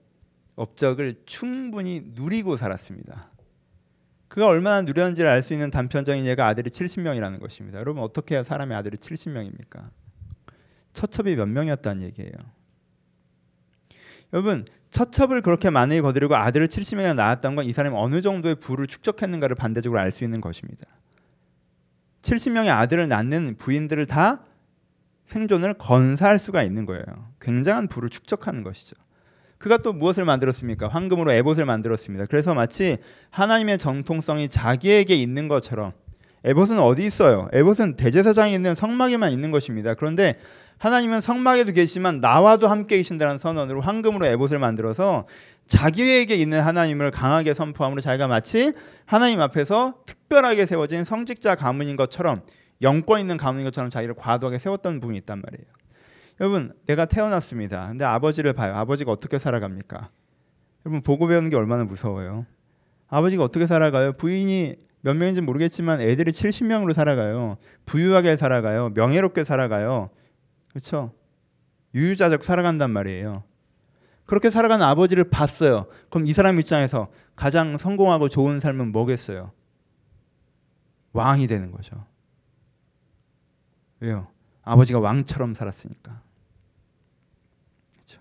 업적을 0.56 1.22
충분히 1.26 2.02
누리고 2.16 2.56
살았습니다. 2.56 3.30
그가 4.30 4.48
얼마나 4.48 4.82
누렸는지를 4.84 5.30
알 5.30 5.44
수 5.44 5.52
있는 5.52 5.70
단편적인 5.70 6.26
예가 6.26 6.48
아들이 6.48 6.70
70명이라는 6.70 7.42
것입니다. 7.42 7.78
여러분 7.78 8.02
어떻게 8.04 8.36
해야 8.36 8.44
사람의 8.44 8.78
아들이 8.78 8.96
70명입니까? 8.96 9.90
처첩이 10.94 11.36
몇 11.36 11.46
명이었다는 11.50 12.04
얘기예요. 12.04 12.32
여러분 14.32 14.64
처첩을 14.92 15.42
그렇게 15.42 15.72
많이 15.72 16.00
거두려고 16.00 16.38
아들을 16.38 16.70
70명이나 16.70 17.16
낳았던 17.16 17.58
건 17.58 17.66
이 17.66 17.74
사람이 17.74 17.98
어느 17.98 18.22
정도의 18.22 18.56
부를 18.56 18.88
축적했는가를 18.88 19.58
반대적으로 19.58 20.00
알 20.00 20.14
수 20.14 20.24
있는 20.24 20.40
것입니다. 20.40 20.88
70명의 22.22 22.70
아들을 22.70 23.10
낳는 23.10 23.58
부인들을 23.58 24.06
다 24.06 24.46
생존을 25.26 25.76
건사할 25.76 26.40
수가 26.40 26.64
있는 26.64 26.86
거예요. 26.86 27.04
굉장한 27.42 27.88
부를 27.88 28.10
축적하는 28.10 28.64
것이죠. 28.64 28.96
그가 29.58 29.78
또 29.78 29.94
무엇을 29.94 30.26
만들었습니까? 30.26 30.90
황금으로 30.90 31.32
에봇을 31.32 31.66
만들었습니다. 31.66 32.26
그래서 32.26 32.54
마치 32.54 32.98
하나님의 33.30 33.78
정통성이 33.78 34.50
자기에게 34.50 35.16
있는 35.16 35.48
것처럼 35.48 35.94
에봇은 36.44 36.80
어디 36.80 37.06
있어요? 37.06 37.48
에봇은 37.54 37.96
대제사장이 37.96 38.54
있는 38.54 38.76
성막에만 38.76 39.32
있는 39.32 39.52
것입니다. 39.52 39.94
그런데 39.94 40.38
하나님은 40.80 41.22
성막에도 41.22 41.72
계시지만 41.72 42.20
나와도 42.20 42.68
함께 42.68 42.98
계신다는 42.98 43.38
선언으로 43.38 43.80
황금으로 43.80 44.26
에봇을 44.26 44.60
만들어서 44.60 45.28
자기에게 45.68 46.36
있는 46.36 46.60
하나님을 46.60 47.12
강하게 47.12 47.54
선포함으로 47.54 48.02
자기가 48.02 48.28
마치 48.28 48.74
하나님 49.06 49.40
앞에서 49.40 49.96
특별하게 50.06 50.66
세워진 50.66 51.06
성직자 51.06 51.56
가문인 51.56 51.96
것처럼 51.96 52.42
영권 52.82 53.20
있는 53.20 53.38
가문인 53.38 53.66
것처럼 53.66 53.90
자기를 53.90 54.16
과도하게 54.16 54.60
세웠던 54.60 55.00
부분이 55.00 55.18
있단 55.20 55.42
말이에요. 55.42 55.66
여러분, 56.42 56.74
내가 56.88 57.06
태어났습니다. 57.06 57.88
근데 57.88 58.06
아버지를 58.06 58.54
봐요. 58.54 58.76
아버지가 58.76 59.12
어떻게 59.12 59.40
살아갑니까? 59.40 60.10
여러분 60.86 61.02
보고 61.02 61.28
배우는 61.28 61.50
게 61.50 61.56
얼마나 61.56 61.84
무서워요. 61.84 62.46
아버지가 63.08 63.44
어떻게 63.44 63.68
살아가요? 63.68 64.14
부인이 64.14 64.76
몇 65.02 65.16
명인지 65.16 65.42
모르겠지만 65.42 66.02
애들이 66.02 66.32
70명으로 66.32 66.94
살아가요. 66.94 67.58
부유하게 67.86 68.38
살아가요. 68.38 68.90
명예롭게 68.90 69.44
살아가요. 69.44 70.10
그렇죠? 70.70 71.14
유유자적 71.94 72.44
살아간단 72.44 72.90
말이에요. 72.92 73.44
그렇게 74.26 74.50
살아가는 74.50 74.86
아버지를 74.86 75.26
봤어요. 75.26 75.88
그럼 76.10 76.26
이 76.28 76.34
사람 76.34 76.60
입장에서 76.60 77.10
가장 77.36 77.78
성공하고 77.78 78.30
좋은 78.30 78.60
삶은 78.60 78.92
뭐겠어요? 78.92 79.52
왕이 81.12 81.48
되는 81.48 81.72
거죠. 81.72 82.06
왜요? 84.04 84.28
아버지가 84.64 85.00
왕처럼 85.00 85.54
살았으니까. 85.54 86.22
그렇죠? 87.94 88.20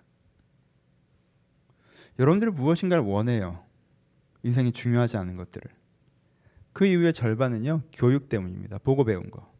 여러분들이 2.20 2.52
무엇인가를 2.52 3.02
원해요. 3.02 3.64
인생이 4.44 4.70
중요하지 4.70 5.16
않은 5.16 5.36
것들을. 5.36 5.68
그 6.72 6.86
이후의 6.86 7.12
절반은요 7.12 7.82
교육 7.92 8.28
때문입니다. 8.28 8.78
보고 8.78 9.02
배운 9.02 9.28
거. 9.28 9.52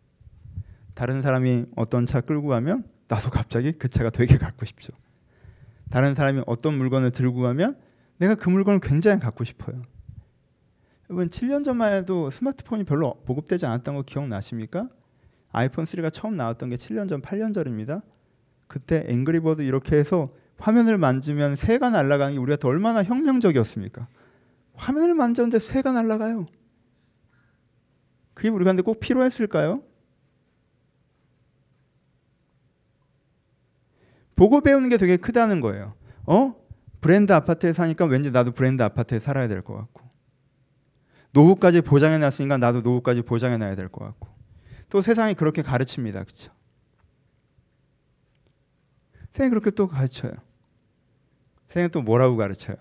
다른 0.95 1.23
사람이 1.23 1.67
어떤 1.75 2.07
차 2.07 2.21
끌고 2.21 2.47
가면 2.47 2.89
나도 3.09 3.31
갑자기 3.31 3.73
그 3.73 3.89
차가 3.89 4.11
되게 4.11 4.39
갖고 4.39 4.65
싶죠. 4.65 4.93
다른 5.91 6.15
사람이 6.15 6.45
어떤 6.47 6.79
물건을 6.79 7.11
들고 7.11 7.41
가면 7.41 7.81
내가 8.19 8.37
그 8.37 8.49
물건을 8.49 8.79
굉장히 8.79 9.19
갖고 9.19 9.43
싶어요. 9.43 9.83
여러분 11.11 11.29
7년 11.29 11.65
전만 11.65 11.95
해도 11.95 12.31
스마트폰이 12.31 12.85
별로 12.85 13.21
보급되지 13.25 13.67
않았던 13.67 13.97
거 13.97 14.03
기억나십니까? 14.03 14.89
아이폰 15.53 15.85
3가 15.85 16.13
처음 16.13 16.37
나왔던 16.37 16.71
게 16.71 16.77
7년 16.77 17.09
전, 17.09 17.23
8년 17.23 17.55
전입니다. 17.55 18.03
그때 18.67 19.05
앵그리버드 19.09 19.63
이렇게 19.63 19.97
해서 19.97 20.35
화면을 20.59 20.97
만지면 20.99 21.57
새가 21.57 21.91
날아가는 21.91 22.35
게 22.35 22.39
우리가 22.41 22.69
얼마나 22.69 23.03
혁명적이었습니까? 23.05 24.09
화면을 24.75 25.15
만졌는데 25.15 25.59
새가 25.59 25.93
날아가요. 25.93 26.47
그게 28.35 28.49
우리가 28.49 28.71
근데 28.71 28.83
꼭 28.83 29.01
필요했을까요? 29.01 29.83
보고 34.35 34.61
배우는 34.61 34.89
게 34.89 34.97
되게 34.97 35.17
크다는 35.17 35.61
거예요. 35.61 35.95
어? 36.27 36.55
브랜드 37.01 37.33
아파트에 37.33 37.73
사니까 37.73 38.07
왠지 38.07 38.31
나도 38.31 38.53
브랜드 38.53 38.83
아파트에 38.83 39.21
살아야 39.21 39.49
될 39.49 39.63
것 39.63 39.75
같고 39.75 40.03
노후까지 41.33 41.81
보장해 41.81 42.19
놨으니까 42.19 42.59
나도 42.59 42.81
노후까지 42.83 43.23
보장해 43.23 43.57
놔야 43.59 43.75
될 43.75 43.89
것 43.89 44.05
같고 44.05 44.29
또 44.93 45.01
세상이 45.01 45.33
그렇게 45.33 45.63
가르칩니다. 45.63 46.23
그렇죠? 46.23 46.53
세상이 49.33 49.49
그렇게 49.49 49.71
또 49.71 49.89
가르쳐요. 49.89 50.33
세상이 51.69 51.89
또 51.89 52.03
뭐라고 52.03 52.37
가르쳐요? 52.37 52.77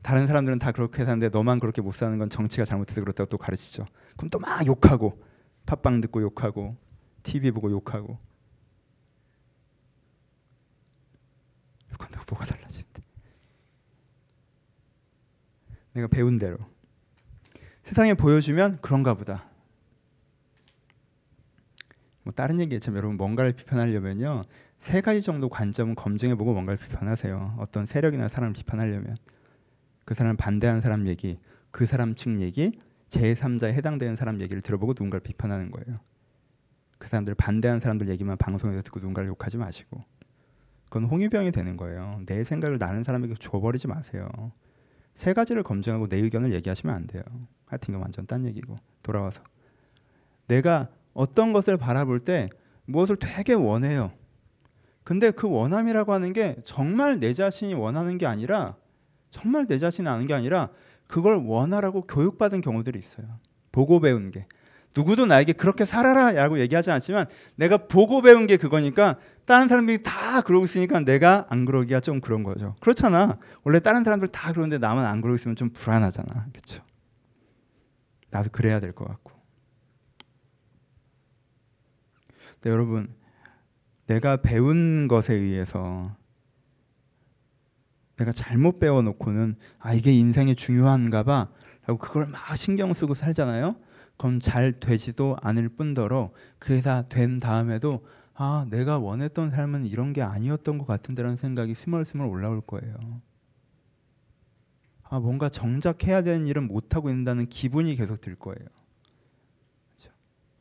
다른 0.00 0.28
사람들은 0.28 0.60
다 0.60 0.70
그렇게 0.70 1.04
사는데 1.04 1.30
너만 1.30 1.58
그렇게 1.58 1.82
못 1.82 1.92
사는 1.92 2.16
건 2.18 2.30
정치가 2.30 2.64
잘못해서 2.64 3.00
그렇다고 3.00 3.28
또 3.28 3.36
가르치죠. 3.36 3.86
그럼 4.16 4.30
또 4.30 4.38
막 4.38 4.64
욕하고 4.64 5.20
팟빵 5.66 6.02
듣고 6.02 6.22
욕하고 6.22 6.76
TV 7.24 7.50
보고 7.50 7.68
욕하고 7.72 8.16
욕한다고 11.94 12.26
뭐가 12.30 12.46
달라지는데? 12.46 13.02
내가 15.94 16.06
배운 16.06 16.38
대로 16.38 16.58
세상에 17.82 18.14
보여주면 18.14 18.78
그런가 18.82 19.14
보다. 19.14 19.47
뭐 22.28 22.34
다른 22.34 22.60
얘기했지만 22.60 22.98
여러분 22.98 23.16
뭔가를 23.16 23.52
비판하려면요 23.52 24.44
세 24.80 25.00
가지 25.00 25.22
정도 25.22 25.48
관점은 25.48 25.94
검증해보고 25.94 26.52
뭔가를 26.52 26.76
비판하세요. 26.78 27.56
어떤 27.58 27.86
세력이나 27.86 28.28
사람을 28.28 28.52
비판하려면 28.52 29.16
그 30.04 30.12
사람 30.12 30.36
반대하는 30.36 30.82
사람 30.82 31.08
얘기, 31.08 31.38
그 31.70 31.86
사람 31.86 32.14
측 32.14 32.42
얘기, 32.42 32.78
제3자에 33.08 33.72
해당되는 33.72 34.16
사람 34.16 34.42
얘기를 34.42 34.60
들어보고 34.60 34.92
누군가를 34.92 35.22
비판하는 35.22 35.70
거예요. 35.70 36.00
그 36.98 37.08
사람들 37.08 37.34
반대하는 37.34 37.80
사람들 37.80 38.10
얘기만 38.10 38.36
방송에서 38.36 38.82
듣고 38.82 39.00
누군가를 39.00 39.30
욕하지 39.30 39.56
마시고 39.56 40.04
그건 40.84 41.04
홍유병이 41.04 41.50
되는 41.52 41.78
거예요. 41.78 42.20
내 42.26 42.44
생각을 42.44 42.76
나는 42.76 43.04
사람에게 43.04 43.36
줘버리지 43.40 43.88
마세요. 43.88 44.28
세 45.16 45.32
가지를 45.32 45.62
검증하고 45.62 46.08
내 46.08 46.18
의견을 46.18 46.52
얘기하시면 46.52 46.94
안 46.94 47.06
돼요. 47.06 47.22
하여튼 47.64 47.92
이건 47.92 48.02
완전 48.02 48.26
딴 48.26 48.44
얘기고 48.44 48.76
돌아와서 49.02 49.42
내가 50.46 50.90
어떤 51.18 51.52
것을 51.52 51.76
바라볼 51.76 52.20
때 52.20 52.48
무엇을 52.86 53.16
되게 53.16 53.52
원해요. 53.52 54.12
근데 55.02 55.32
그 55.32 55.48
원함이라고 55.50 56.12
하는 56.12 56.32
게 56.32 56.56
정말 56.64 57.18
내 57.18 57.34
자신이 57.34 57.74
원하는 57.74 58.18
게 58.18 58.26
아니라 58.26 58.76
정말 59.32 59.66
내 59.66 59.78
자신이 59.78 60.06
아는 60.08 60.28
게 60.28 60.34
아니라 60.34 60.68
그걸 61.08 61.42
원하라고 61.44 62.02
교육받은 62.02 62.60
경우들이 62.60 63.00
있어요. 63.00 63.26
보고 63.72 63.98
배운 63.98 64.30
게. 64.30 64.46
누구도 64.96 65.26
나에게 65.26 65.54
그렇게 65.54 65.84
살아라 65.84 66.30
라고 66.32 66.60
얘기하지 66.60 66.92
않지만 66.92 67.26
내가 67.56 67.88
보고 67.88 68.22
배운 68.22 68.46
게 68.46 68.56
그거니까 68.56 69.16
다른 69.44 69.68
사람들이 69.68 70.04
다 70.04 70.40
그러고 70.42 70.66
있으니까 70.66 71.00
내가 71.00 71.46
안 71.48 71.64
그러기가 71.64 71.98
좀 71.98 72.20
그런 72.20 72.44
거죠. 72.44 72.76
그렇잖아. 72.80 73.38
원래 73.64 73.80
다른 73.80 74.04
사람들 74.04 74.28
다 74.28 74.52
그러는데 74.52 74.78
나만 74.78 75.04
안 75.04 75.20
그러고 75.20 75.34
있으면 75.34 75.56
좀 75.56 75.70
불안하잖아. 75.70 76.46
그렇죠? 76.52 76.82
나도 78.30 78.50
그래야 78.52 78.78
될 78.78 78.92
것 78.92 79.04
같고. 79.08 79.37
근데 82.60 82.70
여러분 82.70 83.14
내가 84.06 84.38
배운 84.38 85.08
것에 85.08 85.34
의해서 85.34 86.16
내가 88.16 88.32
잘못 88.32 88.78
배워놓고는 88.80 89.56
아 89.78 89.94
이게 89.94 90.12
인생에 90.12 90.54
중요한가 90.54 91.22
봐 91.22 91.48
라고 91.86 91.98
그걸 91.98 92.26
막 92.26 92.56
신경 92.56 92.92
쓰고 92.94 93.14
살잖아요. 93.14 93.76
그럼 94.16 94.40
잘 94.40 94.80
되지도 94.80 95.36
않을 95.40 95.68
뿐더러 95.70 96.32
그게 96.58 96.80
다 96.80 97.02
된 97.08 97.38
다음에도 97.38 98.04
아 98.34 98.66
내가 98.70 98.98
원했던 98.98 99.50
삶은 99.50 99.86
이런 99.86 100.12
게 100.12 100.22
아니었던 100.22 100.78
것 100.78 100.86
같은데라는 100.86 101.36
생각이 101.36 101.74
스멀스멀 101.74 102.26
올라올 102.26 102.60
거예요. 102.62 102.94
아 105.04 105.20
뭔가 105.20 105.48
정작 105.48 106.04
해야 106.06 106.22
되는 106.22 106.46
일은 106.46 106.66
못 106.68 106.94
하고 106.94 107.10
있다는 107.10 107.46
기분이 107.48 107.94
계속 107.96 108.20
들 108.20 108.34
거예요. 108.34 108.68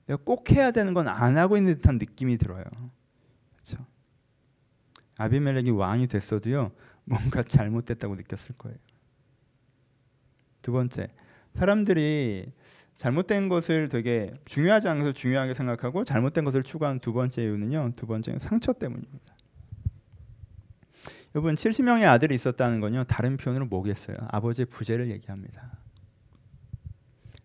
내가 0.08 0.22
꼭 0.24 0.52
해야 0.52 0.72
되는 0.72 0.94
건 0.94 1.08
안 1.08 1.38
하고 1.38 1.58
있는 1.58 1.76
듯한 1.76 1.98
느낌이 1.98 2.38
들어요. 2.38 2.64
그렇죠? 3.54 3.86
아비멜렉이 5.18 5.70
왕이 5.72 6.08
됐어도요 6.08 6.72
뭔가 7.06 7.44
잘못됐다고 7.48 8.16
느꼈을 8.16 8.56
거예요. 8.58 8.78
두 10.62 10.72
번째 10.72 11.08
사람들이 11.56 12.52
잘못된 12.98 13.48
것을 13.48 13.90
되게 13.90 14.34
중요하지 14.46 14.88
것을 14.88 15.14
중요하게 15.14 15.54
생각하고 15.54 16.04
잘못된 16.04 16.44
것을 16.46 16.64
추구하는 16.64 17.00
두 17.00 17.14
번째 17.14 17.44
이유는요. 17.44 17.94
두 17.96 18.08
번째는 18.08 18.40
상처 18.40 18.74
때문입니다. 18.74 19.36
여러분 21.36 21.56
70명의 21.56 22.06
아들이 22.08 22.34
있었다는 22.36 22.80
건요. 22.80 23.04
다른 23.04 23.38
표현으로 23.38 23.68
뭐겠어요? 23.68 24.18
아버지의 24.30 24.66
부재를 24.66 25.12
얘기합니다. 25.12 25.78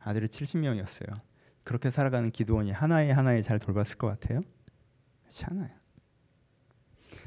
아들이 0.01 0.27
70명이었어요. 0.27 1.21
그렇게 1.65 1.91
살아가는 1.91 2.31
기도원이 2.31 2.73
하나에 2.73 3.11
하나에 3.11 3.43
잘 3.43 3.59
돌봤을 3.59 3.97
것 3.97 4.09
같아요? 4.09 4.43
그렇지 5.23 5.45
않아요. 5.47 5.71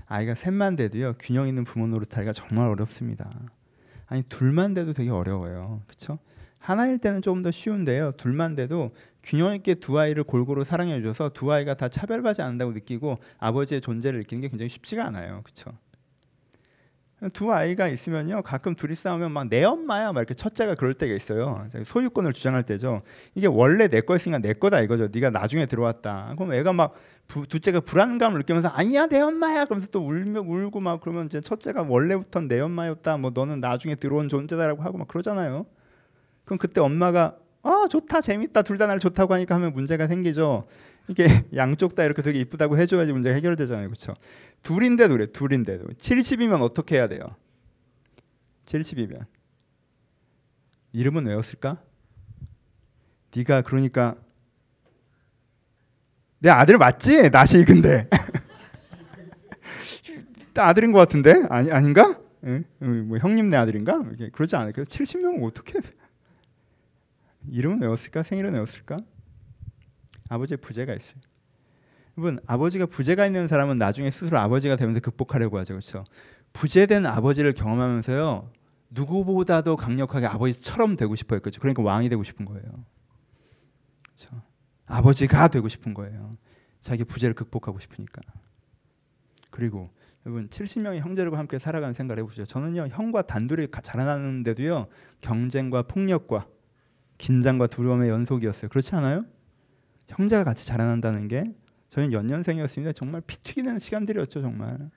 아이가 0.07 0.35
셋만 0.35 0.75
돼도요. 0.75 1.15
균형 1.19 1.47
있는 1.47 1.63
부모 1.63 1.87
노릇하기가 1.87 2.33
정말 2.33 2.67
어렵습니다. 2.67 3.29
아니 4.07 4.23
둘만 4.23 4.73
돼도 4.73 4.93
되게 4.93 5.09
어려워요. 5.09 5.81
그렇죠? 5.87 6.19
하나일 6.59 6.97
때는 6.97 7.21
조금 7.21 7.41
더 7.41 7.51
쉬운데요. 7.51 8.11
둘만 8.13 8.55
돼도 8.55 8.95
균형 9.23 9.55
있게 9.55 9.75
두 9.75 9.99
아이를 9.99 10.23
골고루 10.23 10.63
사랑해 10.63 11.01
줘서 11.01 11.29
두 11.29 11.51
아이가 11.51 11.75
다 11.75 11.89
차별받지 11.89 12.41
않는다고 12.41 12.71
느끼고 12.71 13.17
아버지의 13.37 13.81
존재를 13.81 14.19
느끼는 14.19 14.41
게 14.41 14.47
굉장히 14.47 14.69
쉽지가 14.69 15.05
않아요. 15.05 15.41
그렇죠? 15.43 15.71
두 17.33 17.51
아이가 17.53 17.87
있으면요 17.87 18.41
가끔 18.43 18.75
둘이 18.75 18.95
싸우면 18.95 19.31
막 19.31 19.49
내 19.49 19.63
엄마야 19.63 20.11
막 20.11 20.19
이렇게 20.21 20.33
첫째가 20.33 20.75
그럴 20.75 20.93
때가 20.93 21.13
있어요. 21.15 21.67
소유권을 21.83 22.33
주장할 22.33 22.63
때죠. 22.63 23.01
이게 23.35 23.47
원래 23.47 23.87
내 23.87 24.01
거였으니까 24.01 24.39
내 24.39 24.53
거다 24.53 24.81
이거죠. 24.81 25.09
네가 25.13 25.29
나중에 25.31 25.65
들어왔다. 25.65 26.33
그럼 26.37 26.53
애가 26.53 26.73
막 26.73 26.93
부, 27.27 27.47
둘째가 27.47 27.79
불안감을 27.81 28.39
느끼면서 28.39 28.69
아니야 28.69 29.07
내 29.07 29.19
엄마야 29.19 29.65
그러면서 29.65 29.89
또 29.91 30.05
울며 30.07 30.41
울고 30.41 30.79
막 30.79 31.01
그러면 31.01 31.25
이제 31.27 31.41
첫째가 31.41 31.83
원래부터 31.83 32.41
내 32.41 32.59
엄마였다 32.59 33.17
뭐 33.17 33.31
너는 33.33 33.59
나중에 33.59 33.95
들어온 33.95 34.29
존재다라고 34.29 34.83
하고 34.83 34.97
막 34.97 35.07
그러잖아요. 35.07 35.65
그럼 36.45 36.57
그때 36.59 36.81
엄마가 36.81 37.37
아 37.63 37.87
좋다 37.89 38.21
재밌다. 38.21 38.61
둘 38.61 38.77
다 38.77 38.85
날 38.87 38.99
좋다고 38.99 39.33
하니까 39.33 39.55
하면 39.55 39.73
문제가 39.73 40.07
생기죠. 40.07 40.67
이게 41.07 41.25
양쪽 41.55 41.95
다 41.95 42.03
이렇게 42.03 42.21
되게 42.21 42.39
이쁘다고 42.39 42.77
해줘야지 42.77 43.13
문제가 43.13 43.35
해결되잖아요, 43.35 43.87
그렇죠? 43.87 44.13
둘인데도 44.63 45.13
그래, 45.13 45.31
둘인데도 45.31 45.87
70이면 45.87 46.61
어떻게 46.61 46.95
해야 46.95 47.07
돼요? 47.07 47.35
70이면 48.65 49.25
이름은 50.93 51.27
외웠을까? 51.27 51.81
네가 53.35 53.63
그러니까 53.63 54.15
내 56.39 56.49
아들 56.49 56.77
맞지? 56.77 57.31
나시 57.31 57.65
근데 57.65 58.09
아들인 60.55 60.93
것 60.93 60.99
같은데 60.99 61.33
아니 61.49 61.69
아닌가? 61.71 62.17
예? 62.45 62.63
뭐 62.79 63.17
형님 63.17 63.49
내 63.49 63.57
아들인가? 63.57 64.01
그러지 64.31 64.55
않을까요? 64.55 64.85
70명은 64.85 65.43
어떻게? 65.43 65.79
이름은 67.49 67.81
외웠을까? 67.81 68.23
생일은 68.23 68.53
외웠을까? 68.53 68.99
아버지의 70.29 70.57
부재가 70.57 70.93
있어요. 70.93 71.15
여러분 72.17 72.39
아버지가 72.45 72.85
부재가 72.85 73.25
있는 73.25 73.47
사람은 73.47 73.77
나중에 73.77 74.09
스스로 74.11 74.37
아버지가 74.39 74.75
되면서 74.75 75.01
극복하려고 75.01 75.57
하죠, 75.59 75.73
그렇죠? 75.73 76.05
부재된 76.53 77.05
아버지를 77.05 77.53
경험하면서요 77.53 78.49
누구보다도 78.89 79.75
강력하게 79.75 80.25
아버지처럼 80.27 80.95
되고 80.95 81.15
싶어요, 81.15 81.41
그렇죠? 81.41 81.59
그러니까 81.59 81.83
왕이 81.83 82.09
되고 82.09 82.23
싶은 82.23 82.45
거예요, 82.45 82.63
그렇죠? 84.03 84.41
아버지가 84.85 85.49
되고 85.49 85.67
싶은 85.67 85.93
거예요. 85.93 86.31
자기 86.81 87.03
부재를 87.03 87.33
극복하고 87.33 87.79
싶으니까. 87.79 88.21
그리고 89.49 89.89
여러분 90.25 90.49
70명의 90.49 90.99
형제들과 90.99 91.37
함께 91.37 91.59
살아가는 91.59 91.93
생각을 91.93 92.23
해보죠. 92.23 92.45
저는요 92.45 92.87
형과 92.91 93.21
단둘이 93.21 93.67
자라나는데도요 93.81 94.87
경쟁과 95.21 95.83
폭력과 95.83 96.47
긴장과 97.17 97.67
두려움의 97.67 98.09
연속이었어요. 98.09 98.69
그렇지 98.69 98.95
않아요? 98.95 99.25
형제가 100.07 100.43
같이 100.43 100.65
자라난다는 100.65 101.27
게 101.27 101.45
저희는 101.89 102.13
연년생이었습니다. 102.13 102.93
정말 102.93 103.21
피 103.25 103.37
튀기는 103.37 103.79
시간들이었죠. 103.79 104.41
정말 104.41 104.89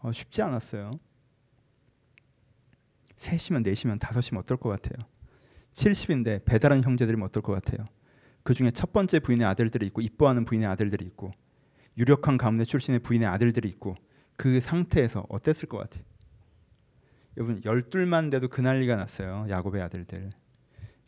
어, 0.00 0.12
쉽지 0.12 0.42
않았어요. 0.42 0.98
셋이면 3.16 3.62
넷이면 3.62 3.98
다섯이면 3.98 4.42
어떨 4.42 4.56
것 4.58 4.68
같아요? 4.68 5.06
70인데 5.72 6.44
배달한 6.44 6.82
형제들이면 6.82 7.26
어떨 7.26 7.42
것 7.42 7.52
같아요? 7.52 7.86
그 8.42 8.52
중에 8.52 8.70
첫 8.70 8.92
번째 8.92 9.20
부인의 9.20 9.46
아들들이 9.46 9.86
있고 9.86 10.02
이뻐하는 10.02 10.44
부인의 10.44 10.68
아들들이 10.68 11.06
있고 11.06 11.32
유력한 11.96 12.36
가문의 12.36 12.66
출신의 12.66 13.00
부인의 13.00 13.26
아들들이 13.26 13.68
있고 13.68 13.96
그 14.36 14.60
상태에서 14.60 15.24
어땠을 15.28 15.68
것 15.68 15.78
같아요? 15.78 16.04
여러분 17.36 17.60
열둘만 17.64 18.30
돼도 18.30 18.48
그 18.48 18.60
난리가 18.60 18.96
났어요. 18.96 19.46
야곱의 19.48 19.82
아들들. 19.82 20.30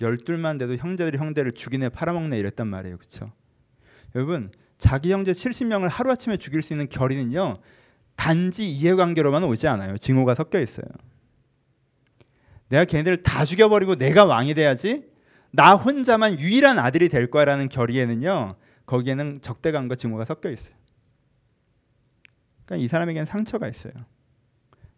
열둘만 0.01 0.59
돼도 0.59 0.77
형제들이 0.77 1.19
형제를 1.19 1.53
죽이네 1.53 1.91
팔아먹네 1.91 2.39
이랬단 2.39 2.67
말이에요. 2.67 2.99
그렇죠? 2.99 3.33
여러분 4.15 4.51
자기 4.79 5.13
형제 5.13 5.33
70명을 5.33 5.89
하루아침에 5.89 6.37
죽일 6.37 6.63
수 6.63 6.73
있는 6.73 6.89
결의는요. 6.89 7.59
단지 8.15 8.69
이해관계로만 8.69 9.45
오지 9.45 9.69
않아요. 9.69 9.97
증오가 9.99 10.35
섞여 10.35 10.61
있어요. 10.61 10.87
내가 12.69 12.85
걔네들을 12.85 13.23
다 13.23 13.45
죽여버리고 13.45 13.97
내가 13.97 14.25
왕이 14.25 14.55
돼야지 14.55 15.09
나 15.51 15.75
혼자만 15.77 16.39
유일한 16.41 16.79
아들이 16.79 17.09
될 17.09 17.31
거라는 17.31 17.69
결의에는요. 17.69 18.57
거기에는 18.87 19.41
적대감과 19.41 19.97
증오가 19.97 20.25
섞여 20.25 20.51
있어요. 20.51 20.75
그러니까 22.65 22.85
이 22.85 22.89
사람에게는 22.89 23.27
상처가 23.27 23.69
있어요. 23.69 23.93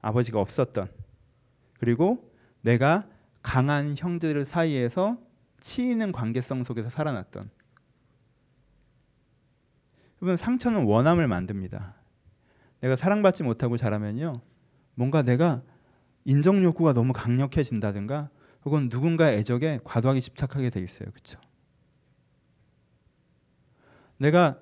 아버지가 0.00 0.40
없었던 0.40 0.88
그리고 1.78 2.32
내가 2.62 3.06
강한 3.48 3.94
형제들 3.96 4.44
사이에서 4.44 5.16
치이는 5.60 6.12
관계성 6.12 6.64
속에서 6.64 6.90
살아났던 6.90 7.48
여러분 10.20 10.36
상처는 10.36 10.84
원함을 10.84 11.26
만듭니다. 11.28 11.94
내가 12.82 12.94
사랑받지 12.94 13.44
못하고 13.44 13.78
자라면요. 13.78 14.42
뭔가 14.94 15.22
내가 15.22 15.62
인정 16.26 16.62
욕구가 16.62 16.92
너무 16.92 17.14
강력해진다든가 17.14 18.28
혹은 18.66 18.90
누군가의 18.90 19.38
애적에 19.38 19.80
과도하게 19.82 20.20
집착하게 20.20 20.68
돼 20.68 20.82
있어요. 20.82 21.10
그렇죠? 21.10 21.40
내가 24.18 24.60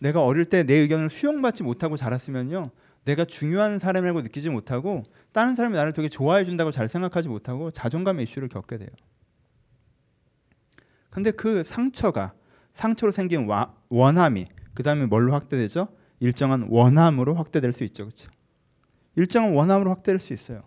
내가 0.00 0.24
어릴 0.24 0.46
때 0.46 0.64
내 0.64 0.74
의견을 0.74 1.10
수용받지 1.10 1.62
못하고 1.62 1.96
자랐으면요. 1.96 2.72
내가 3.06 3.24
중요한 3.24 3.78
사람이라고 3.78 4.22
느끼지 4.22 4.50
못하고 4.50 5.04
다른 5.32 5.56
사람이 5.56 5.76
나를 5.76 5.94
되게 5.94 6.08
좋아해 6.10 6.44
준다고 6.44 6.72
잘 6.72 6.88
생각하지 6.88 7.28
못하고 7.28 7.70
자존감의 7.70 8.24
이슈를 8.24 8.48
겪게 8.48 8.78
돼요. 8.78 8.90
근데 11.10 11.30
그 11.30 11.62
상처가 11.64 12.34
상처로 12.74 13.12
생긴 13.12 13.46
와, 13.48 13.74
원함이 13.88 14.48
그 14.74 14.82
다음에 14.82 15.06
뭘로 15.06 15.32
확대되죠? 15.32 15.88
일정한 16.20 16.66
원함으로 16.68 17.34
확대될 17.34 17.72
수 17.72 17.84
있죠. 17.84 18.04
그렇죠? 18.06 18.30
일정한 19.16 19.54
원함으로 19.54 19.90
확대될 19.90 20.20
수 20.20 20.34
있어요. 20.34 20.62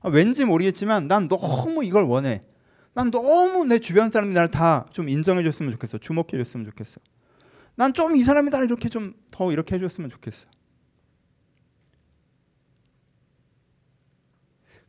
아, 0.00 0.08
왠지 0.08 0.44
모르겠지만 0.44 1.08
난 1.08 1.28
너무 1.28 1.84
이걸 1.84 2.04
원해. 2.04 2.42
난 2.94 3.10
너무 3.10 3.64
내 3.64 3.78
주변 3.80 4.10
사람들이 4.10 4.34
나를 4.34 4.50
다 4.50 4.86
좀 4.92 5.08
인정해 5.08 5.42
줬으면 5.42 5.72
좋겠어. 5.72 5.98
주목해 5.98 6.38
줬으면 6.38 6.66
좋겠어. 6.66 7.00
난 7.76 7.92
좀 7.92 8.16
이 8.16 8.24
사람이 8.24 8.50
나를 8.50 8.66
이렇게 8.66 8.88
좀 8.88 9.14
더 9.32 9.52
이렇게 9.52 9.76
해 9.76 9.80
줬으면 9.80 10.10
좋겠어. 10.10 10.46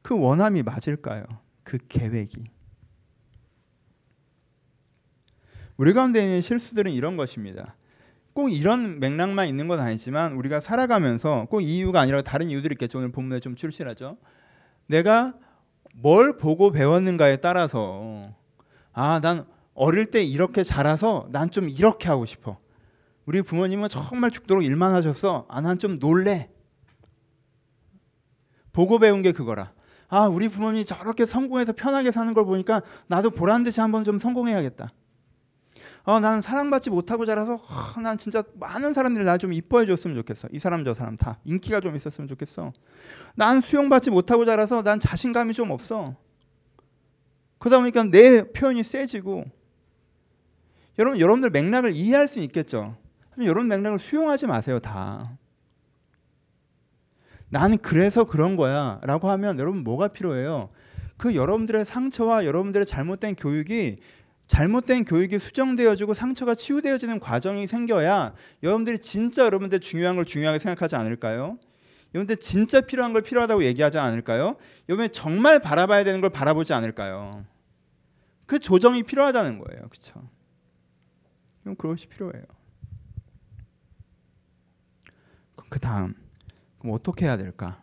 그 0.06 0.15
원함이 0.15 0.62
맞을까요? 0.62 1.26
그 1.63 1.80
계획이. 1.89 2.44
우리 5.78 5.94
가운데 5.94 6.22
있는 6.24 6.41
실수들은 6.41 6.91
이런 6.91 7.18
것입니다. 7.18 7.76
꼭 8.34 8.50
이런 8.50 9.00
맥락만 9.00 9.48
있는 9.48 9.68
건 9.68 9.80
아니지만 9.80 10.34
우리가 10.34 10.62
살아가면서 10.62 11.48
꼭 11.50 11.62
이유가 11.62 12.02
아니라 12.02 12.22
다른 12.22 12.52
이유들이 12.52 12.74
있겠죠. 12.74 13.00
오늘 13.00 13.12
본문에 13.12 13.39
좀 13.39 13.56
출실하죠. 13.56 14.18
내가 14.86 15.34
뭘 15.96 16.38
보고 16.38 16.70
배웠는가에 16.72 17.38
따라서 17.38 18.32
아, 18.94 19.20
난 19.22 19.48
어릴 19.74 20.06
때 20.12 20.24
이렇게 20.24 20.62
자라서 20.62 21.28
난 21.32 21.50
좀 21.50 21.68
이렇게 21.68 22.10
하고 22.10 22.28
싶어. 22.28 22.60
우리 23.26 23.41
부모님은 23.41 23.89
정말 23.89 24.30
죽도록 24.30 24.63
일만 24.63 24.94
하셨어. 24.94 25.48
아, 25.50 25.62
난 25.62 25.80
좀 25.80 25.98
놀래. 25.98 26.52
보고 28.72 29.00
배운 29.00 29.24
게 29.24 29.32
그거라. 29.32 29.74
아, 30.08 30.28
우리 30.28 30.50
부모님이 30.50 30.86
저렇게 30.86 31.26
성공해서 31.26 31.74
편하게 31.74 32.12
사는 32.12 32.34
걸 32.34 32.46
보니까 32.46 32.82
나도 33.08 33.32
보란 33.32 33.63
듯이 33.63 33.82
한번 33.82 34.04
좀 34.04 34.20
성공해야겠다. 34.20 34.91
어, 36.04 36.20
나는 36.20 36.41
사랑받지 36.44 36.91
못하고 36.91 37.26
자라서 37.26 37.56
어, 37.56 38.00
난 38.02 38.18
진짜 38.20 38.44
많은 38.60 38.94
사람들이 38.94 39.26
나 39.26 39.38
좀 39.38 39.52
이뻐해 39.54 39.88
줬으면 39.88 40.15
좋겠어. 40.18 40.48
이 40.52 40.60
사람 40.60 40.84
저 40.86 40.94
사람 40.94 41.15
다 41.15 41.39
인기가 41.44 41.80
좀 41.80 41.96
있었으면 41.96 42.28
좋겠어. 42.28 42.72
난 43.36 43.62
수용받지 43.62 44.12
못하고 44.12 44.46
자라서 44.46 44.84
난 44.84 45.00
자신감이 45.00 45.54
좀 45.54 45.72
없어. 45.72 46.15
그러다 47.58 47.80
보니까 47.80 48.04
내 48.04 48.44
표현이 48.52 48.84
세지고 48.84 49.46
여러분 51.00 51.20
여러분들 51.20 51.50
맥락을 51.50 51.91
이해할 51.94 52.28
수 52.28 52.39
있겠죠. 52.39 52.96
이런 53.39 53.68
맥락을 53.68 53.98
수용하지 53.98 54.46
마세요 54.46 54.80
다. 54.80 55.38
나는 57.50 57.78
그래서 57.78 58.24
그런 58.24 58.56
거야 58.56 59.00
라고 59.04 59.30
하면 59.30 59.60
여러분 59.60 59.84
뭐가 59.84 60.10
필요해요? 60.10 60.70
그 61.18 61.36
여러분들의 61.36 61.86
상처와 61.86 62.46
여러분들의 62.46 62.86
잘못된 62.86 63.36
교육이 63.36 64.00
잘못된 64.48 65.06
교육이 65.06 65.40
수정되어지고 65.40 66.14
상처가 66.14 66.54
치유되어지는 66.54 67.20
과정이 67.20 67.68
생겨야 67.68 68.34
여러분들이 68.62 69.00
진짜 69.00 69.46
여러분들 69.46 69.80
중요한 69.80 70.16
걸 70.16 70.26
중요하게 70.26 70.60
생각하지 70.60 70.96
않을까요? 70.96 71.58
여러분들 72.14 72.38
진짜 72.38 72.82
필요한 72.82 73.14
걸 73.14 73.24
필요하다고 73.24 73.64
얘기하지 73.64 73.98
않을까요? 73.98 74.56
여러분 74.88 75.12
정말 75.12 75.60
바라봐야 75.60 76.04
되는 76.04 76.22
걸 76.22 76.30
바라보지 76.30 76.74
않을까요? 76.74 77.46
그 78.46 78.60
조정이 78.60 79.04
필요하다는 79.04 79.60
거예요. 79.60 79.90
그렇죠? 79.90 80.30
그럼 81.64 81.76
그것이 81.76 82.08
필요해요. 82.08 82.44
그 85.70 85.80
다음 85.80 86.14
그럼 86.86 86.93
어떻게 86.93 87.26
해야 87.26 87.36
될까? 87.36 87.82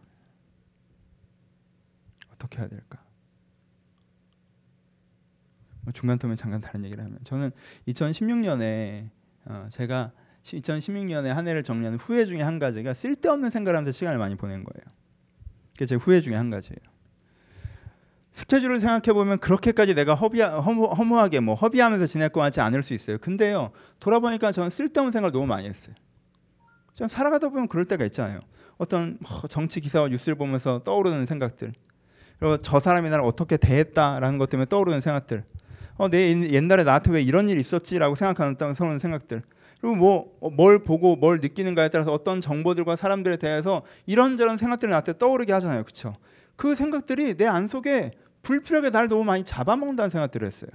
어떻게 2.32 2.60
해야 2.60 2.68
될까? 2.68 3.02
뭐 5.80 5.92
중간 5.92 6.20
텀에 6.20 6.36
잠깐 6.36 6.60
다른 6.60 6.84
얘기를 6.84 7.02
하면 7.02 7.18
저는 7.24 7.50
2016년에 7.88 9.08
어 9.46 9.66
제가 9.72 10.12
2016년에 10.44 11.26
한 11.26 11.48
해를 11.48 11.64
정리하는 11.64 11.98
후회 11.98 12.26
중에 12.26 12.42
한 12.42 12.60
가지가 12.60 12.94
쓸데없는 12.94 13.50
생각을 13.50 13.76
하면서 13.76 13.90
시간을 13.90 14.20
많이 14.20 14.36
보낸 14.36 14.62
거예요. 14.62 14.94
그게 15.72 15.86
제 15.86 15.96
후회 15.96 16.20
중에 16.20 16.36
한 16.36 16.50
가지예요. 16.50 16.78
스케줄을 18.34 18.78
생각해 18.78 19.12
보면 19.12 19.38
그렇게까지 19.38 19.94
내가 19.94 20.14
허비 20.14 20.40
허무, 20.42 20.86
허무하게 20.86 21.40
뭐 21.40 21.56
허비하면서 21.56 22.06
지낼 22.06 22.28
것 22.28 22.40
같지 22.40 22.60
않을 22.60 22.84
수 22.84 22.94
있어요. 22.94 23.18
근데요 23.18 23.72
돌아보니까 23.98 24.52
저는 24.52 24.70
쓸데없는 24.70 25.10
생각을 25.10 25.32
너무 25.32 25.46
많이 25.46 25.68
했어요. 25.68 25.96
좀 26.94 27.08
살아가다 27.08 27.48
보면 27.48 27.66
그럴 27.66 27.86
때가 27.86 28.04
있잖아요. 28.04 28.40
어떤 28.78 29.18
뭐 29.20 29.42
정치 29.48 29.80
기사와 29.80 30.08
뉴스를 30.08 30.34
보면서 30.36 30.82
떠오르는 30.84 31.26
생각들, 31.26 31.72
그리고 32.38 32.56
저 32.58 32.80
사람이 32.80 33.08
나를 33.10 33.24
어떻게 33.24 33.56
대했다라는 33.56 34.38
것 34.38 34.50
때문에 34.50 34.66
떠오르는 34.68 35.00
생각들, 35.00 35.44
어, 35.96 36.08
내 36.08 36.30
옛날에 36.50 36.84
나한테 36.84 37.10
왜 37.12 37.22
이런 37.22 37.48
일이 37.48 37.60
있었지라고 37.60 38.14
생각하는 38.14 38.74
서는 38.74 38.98
생각들. 38.98 39.42
그리고 39.80 39.96
뭐뭘 40.40 40.76
어, 40.76 40.78
보고 40.78 41.16
뭘 41.16 41.40
느끼는가에 41.40 41.88
따라서 41.88 42.12
어떤 42.12 42.40
정보들과 42.40 42.96
사람들에 42.96 43.36
대해서 43.36 43.82
이런저런 44.06 44.56
생각들이 44.56 44.90
나한테 44.90 45.18
떠오르게 45.18 45.52
하잖아요. 45.52 45.82
그렇죠? 45.82 46.14
그 46.56 46.76
생각들이 46.76 47.34
내 47.36 47.46
안 47.46 47.66
속에 47.66 48.12
불필요하게 48.42 48.90
날 48.90 49.08
너무 49.08 49.24
많이 49.24 49.44
잡아먹는다는 49.44 50.10
생각들을 50.10 50.46
했어요. 50.46 50.70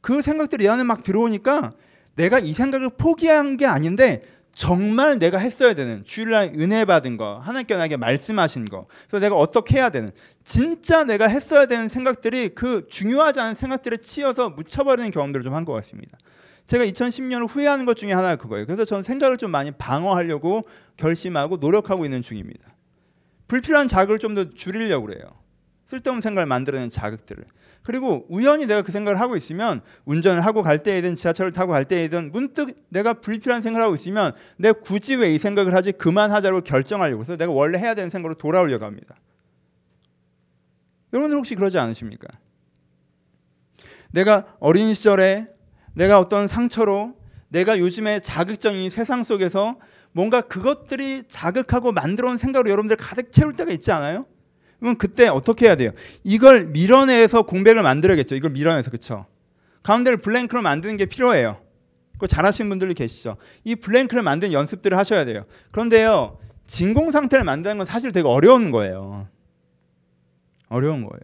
그 0.00 0.22
생각들이 0.22 0.64
내 0.64 0.70
안에 0.70 0.84
막 0.84 1.02
들어오니까 1.02 1.72
내가 2.14 2.38
이 2.38 2.52
생각을 2.52 2.90
포기한 2.96 3.56
게 3.56 3.66
아닌데 3.66 4.22
정말 4.58 5.20
내가 5.20 5.38
했어야 5.38 5.72
되는 5.74 6.02
주일날 6.04 6.54
은혜 6.58 6.84
받은 6.84 7.16
거 7.16 7.38
하나님께 7.38 7.76
나에게 7.76 7.96
말씀하신 7.96 8.64
거 8.64 8.88
그래서 9.08 9.24
내가 9.24 9.36
어떻게 9.36 9.76
해야 9.76 9.88
되는 9.88 10.10
진짜 10.42 11.04
내가 11.04 11.28
했어야 11.28 11.66
되는 11.66 11.88
생각들이 11.88 12.48
그 12.56 12.88
중요하지 12.90 13.38
않은 13.38 13.54
생각들에 13.54 13.98
치여서 13.98 14.50
묻혀버리는 14.50 15.12
경험들을 15.12 15.44
좀 15.44 15.54
한 15.54 15.64
것 15.64 15.74
같습니다. 15.74 16.18
제가 16.66 16.84
2010년을 16.86 17.46
후회하는 17.48 17.84
것 17.86 17.96
중에 17.96 18.12
하나가 18.12 18.34
그거예요. 18.34 18.66
그래서 18.66 18.84
저는 18.84 19.04
생각을 19.04 19.36
좀 19.36 19.52
많이 19.52 19.70
방어하려고 19.70 20.66
결심하고 20.96 21.58
노력하고 21.58 22.04
있는 22.04 22.20
중입니다. 22.20 22.74
불필요한 23.46 23.86
자극을 23.86 24.18
좀 24.18 24.34
더 24.34 24.50
줄이려고 24.50 25.06
그래요. 25.06 25.22
쓸데없는 25.86 26.20
생각을 26.20 26.46
만들어내는 26.46 26.90
자극들을. 26.90 27.44
그리고 27.88 28.26
우연히 28.28 28.66
내가 28.66 28.82
그 28.82 28.92
생각을 28.92 29.18
하고 29.18 29.34
있으면 29.34 29.80
운전을 30.04 30.44
하고 30.44 30.62
갈 30.62 30.82
때이든 30.82 31.16
지하철을 31.16 31.52
타고 31.52 31.72
갈 31.72 31.86
때이든 31.86 32.32
문득 32.32 32.84
내가 32.90 33.14
불필요한 33.14 33.62
생각을 33.62 33.82
하고 33.82 33.94
있으면 33.94 34.34
내가 34.58 34.78
굳이 34.78 35.14
왜 35.14 35.34
이 35.34 35.38
생각을 35.38 35.74
하지 35.74 35.92
그만하자고 35.92 36.60
결정하려고 36.60 37.22
해서 37.22 37.38
내가 37.38 37.50
원래 37.50 37.78
해야 37.78 37.94
되는 37.94 38.10
생각으로 38.10 38.34
돌아오려고 38.34 38.84
합니다. 38.84 39.14
여러분들 41.14 41.38
혹시 41.38 41.54
그러지 41.54 41.78
않으십니까? 41.78 42.28
내가 44.10 44.44
어린 44.60 44.92
시절에 44.92 45.48
내가 45.94 46.20
어떤 46.20 46.46
상처로 46.46 47.16
내가 47.48 47.78
요즘에 47.78 48.20
자극적인 48.20 48.90
세상 48.90 49.24
속에서 49.24 49.78
뭔가 50.12 50.42
그것들이 50.42 51.22
자극하고 51.30 51.92
만들어 51.92 52.28
온 52.28 52.36
생각으로 52.36 52.70
여러분들 52.70 52.98
가득 52.98 53.32
채울 53.32 53.56
때가 53.56 53.72
있지 53.72 53.90
않아요? 53.92 54.26
그러면 54.78 54.96
그때 54.98 55.28
어떻게 55.28 55.66
해야 55.66 55.76
돼요? 55.76 55.90
이걸 56.24 56.68
밀어내서 56.68 57.42
공백을 57.42 57.82
만들어야겠죠. 57.82 58.36
이걸 58.36 58.50
밀어내서 58.52 58.90
그렇죠. 58.90 59.26
가운데를 59.82 60.18
블랭크로 60.18 60.62
만드는 60.62 60.96
게 60.96 61.06
필요해요. 61.06 61.58
그거 62.12 62.26
잘하시는 62.26 62.68
분들이 62.68 62.94
계시죠. 62.94 63.36
이 63.64 63.76
블랭크를 63.76 64.22
만드는 64.22 64.52
연습들을 64.52 64.96
하셔야 64.96 65.24
돼요. 65.24 65.44
그런데요, 65.72 66.38
진공 66.66 67.10
상태를 67.10 67.44
만드는 67.44 67.78
건 67.78 67.86
사실 67.86 68.12
되게 68.12 68.26
어려운 68.26 68.70
거예요. 68.70 69.28
어려운 70.68 71.04
거예요. 71.04 71.20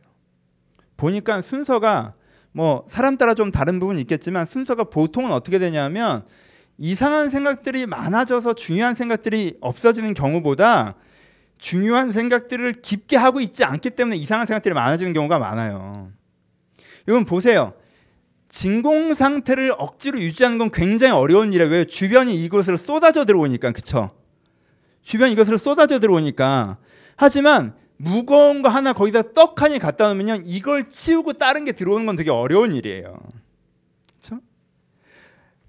보니까 0.96 1.42
순서가 1.42 2.14
뭐 2.52 2.86
사람 2.88 3.16
따라 3.16 3.34
좀 3.34 3.50
다른 3.50 3.80
부분이 3.80 4.00
있겠지만 4.02 4.46
순서가 4.46 4.84
보통은 4.84 5.32
어떻게 5.32 5.58
되냐면 5.58 6.24
이상한 6.78 7.30
생각들이 7.30 7.86
많아져서 7.86 8.54
중요한 8.54 8.94
생각들이 8.94 9.58
없어지는 9.60 10.14
경우보다 10.14 10.94
중요한 11.58 12.12
생각들을 12.12 12.82
깊게 12.82 13.16
하고 13.16 13.40
있지 13.40 13.64
않기 13.64 13.90
때문에 13.90 14.16
이상한 14.16 14.46
생각들이 14.46 14.74
많아지는 14.74 15.12
경우가 15.12 15.38
많아요. 15.38 16.12
이건 17.08 17.24
보세요. 17.24 17.74
진공 18.48 19.14
상태를 19.14 19.72
억지로 19.76 20.20
유지하는 20.20 20.58
건 20.58 20.70
굉장히 20.70 21.12
어려운 21.12 21.52
일이에요. 21.52 21.70
왜 21.70 21.84
주변이 21.84 22.34
이것으로 22.42 22.76
쏟아져 22.76 23.24
들어오니까 23.24 23.72
그쵸? 23.72 24.10
주변 25.02 25.30
이것으로 25.30 25.58
쏟아져 25.58 25.98
들어오니까 25.98 26.78
하지만 27.16 27.74
무거운 27.96 28.62
거 28.62 28.68
하나 28.68 28.92
거기다 28.92 29.32
떡하니 29.34 29.78
갖다 29.78 30.12
놓으면 30.12 30.42
이걸 30.44 30.88
치우고 30.88 31.34
다른 31.34 31.64
게 31.64 31.72
들어오는 31.72 32.06
건 32.06 32.16
되게 32.16 32.30
어려운 32.30 32.74
일이에요. 32.74 33.18
그렇죠? 34.20 34.42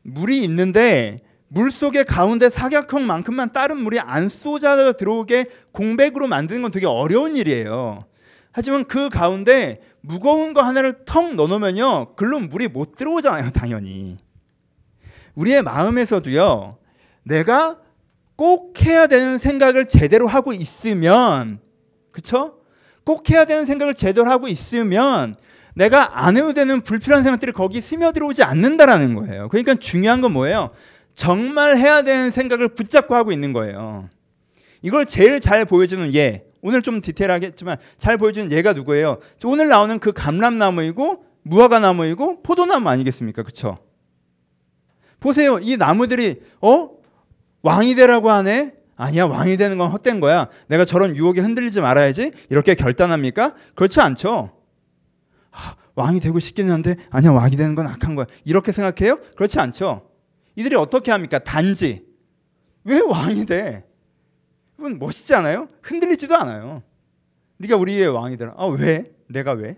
물이 0.04 0.43
있는데 0.43 1.21
물 1.48 1.72
속의 1.72 2.06
가운데 2.06 2.50
사각형만큼만 2.50 3.54
다른 3.54 3.78
물이 3.78 4.00
안 4.00 4.30
쏟아 4.30 4.92
들어오게 4.94 5.46
공백으로 5.72 6.28
만드는 6.28 6.62
건 6.64 6.72
되게 6.72 6.86
어려운 6.86 7.36
일이에요. 7.36 8.06
하지만 8.52 8.86
그 8.86 9.10
가운데 9.10 9.82
무거운 10.02 10.54
거 10.54 10.62
하나를 10.62 11.06
턱 11.06 11.36
넣어놓으면요, 11.36 12.16
글로 12.16 12.40
물이 12.40 12.70
못 12.70 12.96
들어오잖아요, 12.96 13.52
당연히. 13.52 14.18
우리의 15.36 15.62
마음에서도요, 15.62 16.78
내가 17.24 17.80
꼭 18.36 18.82
해야 18.84 19.08
되는 19.08 19.38
생각을 19.38 19.88
제대로 19.88 20.28
하고 20.28 20.54
있으면, 20.54 21.60
그쵸? 22.12 22.60
꼭 23.04 23.30
해야 23.30 23.46
되는 23.46 23.66
생각을 23.66 23.94
제대로 23.94 24.30
하고 24.30 24.48
있으면 24.48 25.36
내가 25.76 26.26
안 26.26 26.38
해도 26.38 26.54
되는 26.54 26.82
불필요한 26.82 27.24
생각들이 27.24 27.52
거기 27.52 27.82
스며들어오지 27.82 28.44
않는다라는 28.44 29.16
거예요. 29.16 29.50
그러니까 29.50 29.76
중요한 29.76 30.22
건 30.22 30.32
뭐예요? 30.32 30.72
정말 31.15 31.78
해야 31.78 32.01
되는 32.04 32.30
생각을 32.30 32.69
붙잡고 32.69 33.15
하고 33.15 33.32
있는 33.32 33.54
거예요. 33.54 34.10
이걸 34.82 35.06
제일 35.06 35.39
잘 35.39 35.65
보여주는 35.65 36.13
예. 36.13 36.45
오늘 36.62 36.82
좀 36.82 37.01
디테일하겠지만 37.01 37.78
잘 37.97 38.17
보여주는 38.17 38.51
예가 38.51 38.73
누구예요? 38.73 39.19
오늘 39.45 39.69
나오는 39.69 39.97
그 39.99 40.12
감람나무이고 40.12 41.23
무화과 41.43 41.80
나무이고 41.80 42.43
포도나무 42.43 42.89
아니겠습니까? 42.89 43.43
그렇죠? 43.43 43.80
보세요. 45.19 45.58
이 45.60 45.78
나무들이 45.78 46.41
어? 46.62 46.89
왕이 47.62 47.95
되라고 47.95 48.30
하네. 48.30 48.73
아니야. 48.97 49.25
왕이 49.25 49.58
되는 49.58 49.78
건 49.78 49.89
헛된 49.91 50.19
거야. 50.19 50.49
내가 50.67 50.86
저런 50.86 51.15
유혹에 51.15 51.41
흔들리지 51.41 51.82
말아야지. 51.82 52.32
이렇게 52.49 52.75
결단합니까? 52.75 53.56
그렇지 53.75 54.01
않죠. 54.01 54.51
아, 55.51 55.75
왕이 55.95 56.19
되고 56.19 56.39
싶기는 56.39 56.71
한데 56.71 56.95
아니야. 57.10 57.32
왕이 57.32 57.56
되는 57.58 57.75
건 57.75 57.88
악한 57.88 58.15
거야. 58.15 58.25
이렇게 58.43 58.71
생각해요? 58.71 59.19
그렇지 59.36 59.60
않죠. 59.60 60.14
이들이 60.56 60.76
어떻게 60.76 61.12
합니까? 61.12 61.39
단지 61.39 62.06
왜 62.84 63.00
왕이 63.02 63.46
돼? 63.46 63.84
이건 64.78 65.00
멋있지 65.00 65.34
않아요? 65.36 65.70
흔들리지도 65.82 66.36
않아요. 66.36 66.84
네가 67.58 67.78
우리의 67.78 68.08
왕이 68.08 68.38
되라. 68.38 68.54
아 68.58 68.65
왜? 68.68 69.12
내가 69.28 69.54
왜? 69.54 69.78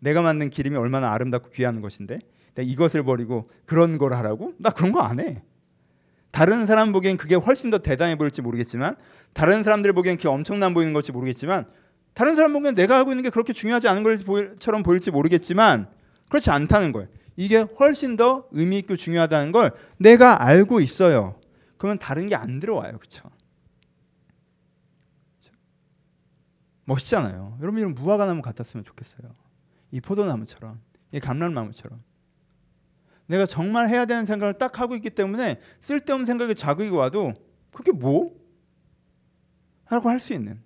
내가 0.00 0.20
만든 0.22 0.50
기름이 0.50 0.76
얼마나 0.76 1.12
아름답고 1.12 1.50
귀한 1.50 1.80
것인데 1.80 2.18
내가 2.54 2.68
이것을 2.68 3.04
버리고 3.04 3.48
그런 3.66 3.98
걸 3.98 4.12
하라고? 4.14 4.54
나 4.58 4.70
그런 4.70 4.92
거 4.92 5.00
안 5.00 5.20
해. 5.20 5.42
다른 6.30 6.66
사람 6.66 6.92
보기엔 6.92 7.16
그게 7.18 7.34
훨씬 7.34 7.70
더 7.70 7.78
대단해 7.78 8.16
보일지 8.16 8.40
모르겠지만 8.42 8.96
다른 9.34 9.62
사람들 9.64 9.92
보기엔 9.92 10.16
그게 10.16 10.28
엄청난 10.28 10.72
보이는 10.74 10.92
걸지 10.92 11.12
모르겠지만 11.12 11.66
다른 12.14 12.34
사람 12.34 12.52
보기엔 12.52 12.74
내가 12.74 12.96
하고 12.98 13.10
있는 13.10 13.22
게 13.22 13.30
그렇게 13.30 13.52
중요하지 13.52 13.88
않은 13.88 14.02
것처럼 14.02 14.82
보일지 14.82 15.10
모르겠지만 15.10 15.88
그렇지 16.28 16.50
않다는 16.50 16.92
거예요. 16.92 17.08
이게 17.36 17.58
훨씬 17.58 18.16
더 18.16 18.46
의미 18.52 18.78
있고 18.78 18.96
중요하다는 18.96 19.52
걸 19.52 19.72
내가 19.98 20.44
알고 20.44 20.80
있어요. 20.80 21.40
그러면 21.78 21.98
다른 21.98 22.26
게 22.28 22.34
안 22.34 22.60
들어와요. 22.60 22.98
그렇죠? 22.98 23.30
멋있잖아요. 26.84 27.58
여러분 27.60 27.80
이런 27.80 27.94
무화과 27.94 28.26
나무 28.26 28.42
같았으면 28.42 28.84
좋겠어요. 28.84 29.34
이 29.92 30.00
포도나무처럼, 30.00 30.80
이 31.12 31.20
감람나무처럼. 31.20 32.02
내가 33.26 33.46
정말 33.46 33.88
해야 33.88 34.04
되는 34.04 34.26
생각을 34.26 34.58
딱 34.58 34.80
하고 34.80 34.94
있기 34.96 35.10
때문에 35.10 35.60
쓸데없는 35.80 36.26
생각이 36.26 36.54
자극이 36.54 36.90
와도 36.90 37.32
그게 37.72 37.92
뭐? 37.92 38.34
라고 39.88 40.08
할 40.08 40.18
수 40.20 40.32
있는. 40.32 40.60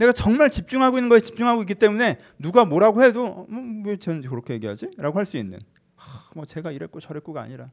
내가 0.00 0.12
정말 0.12 0.50
집중하고 0.50 0.96
있는 0.96 1.10
거에 1.10 1.20
집중하고 1.20 1.60
있기 1.60 1.74
때문에 1.74 2.18
누가 2.38 2.64
뭐라고 2.64 3.02
해도 3.02 3.26
어, 3.26 3.46
뭐, 3.48 3.82
왜 3.84 3.98
저는 3.98 4.22
그렇게 4.22 4.54
얘기하지? 4.54 4.92
라고 4.96 5.18
할 5.18 5.26
수 5.26 5.36
있는. 5.36 5.58
하, 5.94 6.30
뭐 6.34 6.46
제가 6.46 6.70
이랬고 6.72 7.00
저랬고가 7.00 7.42
아니라 7.42 7.68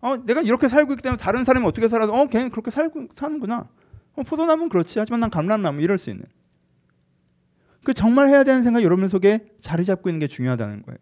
어, 0.00 0.16
내가 0.16 0.42
이렇게 0.42 0.66
살고 0.66 0.92
있기 0.94 1.02
때문에 1.02 1.18
다른 1.18 1.44
사람이 1.44 1.64
어떻게 1.64 1.86
살아도 1.86 2.12
어, 2.12 2.26
걔는 2.26 2.50
그렇게 2.50 2.72
살고 2.72 3.08
사는구나. 3.14 3.68
어, 4.16 4.22
포도나무는 4.24 4.68
그렇지. 4.70 4.98
하지만 4.98 5.20
난 5.20 5.30
감람나무 5.30 5.80
이럴 5.80 5.98
수 5.98 6.10
있는. 6.10 6.24
그 7.84 7.94
정말 7.94 8.28
해야 8.28 8.42
되는 8.42 8.64
생각 8.64 8.82
여러분 8.82 9.08
속에 9.08 9.46
자리 9.60 9.84
잡고 9.84 10.08
있는 10.08 10.18
게 10.18 10.26
중요하다는 10.26 10.82
거예요. 10.82 10.98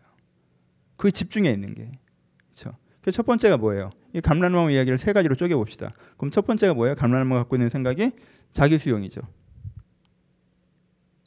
그 0.99 1.11
집중해 1.11 1.51
있는 1.51 1.75
게. 1.75 1.90
그렇죠? 2.51 2.77
그 3.01 3.11
첫 3.12 3.25
번째가 3.25 3.57
뭐예요? 3.57 3.90
이 4.12 4.20
감람나무 4.20 4.70
이야기를 4.73 4.99
세 4.99 5.14
가지로 5.14 5.35
쪼개 5.37 5.55
봅시다. 5.55 5.94
그럼 6.18 6.31
첫 6.31 6.46
번째가 6.46 6.75
뭐예요? 6.75 6.94
감람나무가 6.96 7.40
갖고 7.40 7.57
있는 7.57 7.70
생각이 7.70 8.12
자기 8.53 8.77
수용이죠. 8.77 9.23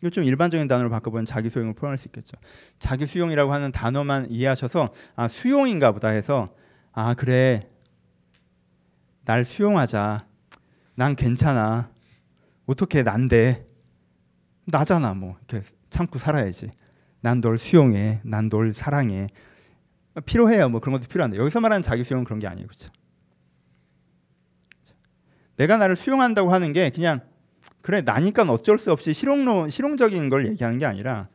이걸 0.03 0.11
좀 0.11 0.25
일반적인 0.25 0.67
단어로 0.67 0.89
바꿔보면 0.89 1.25
자기 1.25 1.49
수용을 1.49 1.75
표현할 1.75 1.97
수 1.97 2.09
있겠죠. 2.09 2.35
자기 2.77 3.05
수용이라고 3.05 3.53
하는 3.53 3.71
단어만 3.71 4.29
이해하셔서 4.29 4.93
아 5.15 5.29
수용인가 5.29 5.93
보다 5.93 6.09
해서 6.09 6.53
아 6.91 7.13
그래 7.13 7.69
날 9.23 9.45
수용하자 9.45 10.27
난 10.95 11.15
괜찮아. 11.15 11.89
어떻게 12.65 13.01
난데? 13.01 13.65
나잖아 14.65 15.13
뭐 15.13 15.37
이렇게 15.47 15.65
참고 15.89 16.19
살아야지. 16.19 16.71
난 17.21 17.39
널 17.39 17.57
수용해. 17.57 18.19
난 18.25 18.49
널 18.49 18.73
사랑해. 18.73 19.29
필요해요. 20.25 20.67
뭐 20.67 20.81
그런 20.81 20.99
것도 20.99 21.07
필요한데 21.07 21.37
여기서 21.37 21.61
말하는 21.61 21.81
자기 21.81 22.03
수용은 22.03 22.25
그런 22.25 22.39
게 22.39 22.47
아니에요. 22.47 22.67
그렇죠? 22.67 22.91
내가 25.55 25.77
나를 25.77 25.95
수용한다고 25.95 26.51
하는 26.51 26.73
게 26.73 26.89
그냥 26.89 27.21
그래 27.83 28.01
나니까 28.01 28.43
어쩔 28.43 28.79
수 28.79 28.91
없이 28.91 29.13
실용로 29.13 29.69
실용적인 29.69 30.29
걸 30.29 30.47
얘기하는 30.47 30.79
게 30.79 30.85
아니라 30.85 31.27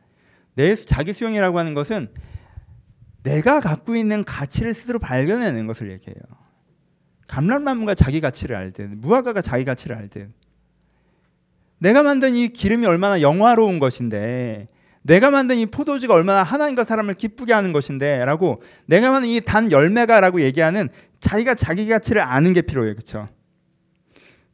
내 0.55 0.75
자기 0.75 1.13
수용이라고 1.13 1.57
하는 1.59 1.75
것은 1.75 2.09
내가 3.23 3.59
갖고 3.61 3.95
있는 3.95 4.23
가치를 4.23 4.73
스스로 4.73 4.97
발견해내는 4.97 5.67
것을 5.67 5.91
얘기해요. 5.91 6.17
감람나무가 7.27 7.93
자기 7.93 8.19
가치를 8.19 8.55
알듯 8.55 8.89
무화과가 8.95 9.43
자기 9.43 9.63
가치를 9.63 9.95
알듯 9.95 10.31
내가 11.77 12.01
만든 12.01 12.35
이 12.35 12.47
기름이 12.47 12.87
얼마나 12.87 13.21
영화로운 13.21 13.77
것인데 13.77 14.69
내가 15.03 15.29
만든 15.29 15.57
이 15.57 15.67
포도주가 15.67 16.15
얼마나 16.15 16.41
하나님과 16.41 16.83
사람을 16.83 17.13
기쁘게 17.13 17.53
하는 17.53 17.73
것인데 17.73 18.25
라고 18.25 18.63
내가 18.87 19.11
만든 19.11 19.29
이 19.29 19.39
단 19.41 19.71
열매가 19.71 20.19
라고 20.19 20.41
얘기하는 20.41 20.89
자기가 21.21 21.53
자기 21.53 21.87
가치를 21.87 22.23
아는 22.23 22.53
게 22.53 22.63
필요해요. 22.63 22.95
그렇죠? 22.95 23.29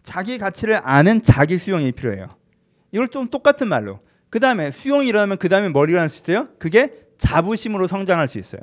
자기 0.06 0.38
가치를 0.38 0.80
아는 0.84 1.22
자기 1.22 1.58
수용이 1.58 1.92
필요해요. 1.92 2.30
이걸 2.92 3.10
좀 3.10 3.28
똑같은 3.28 3.68
말로 3.68 4.00
그 4.30 4.40
다음에 4.40 4.72
수용이 4.72 5.08
일어나면 5.08 5.38
그 5.38 5.50
다음에 5.50 5.70
뭘 5.70 5.90
일어날 5.90 6.10
수 6.10 6.22
있어요? 6.22 6.48
그게 6.60 6.94
자부심으로 7.18 7.88
성장할 7.88 8.28
수 8.28 8.38
있어요. 8.38 8.62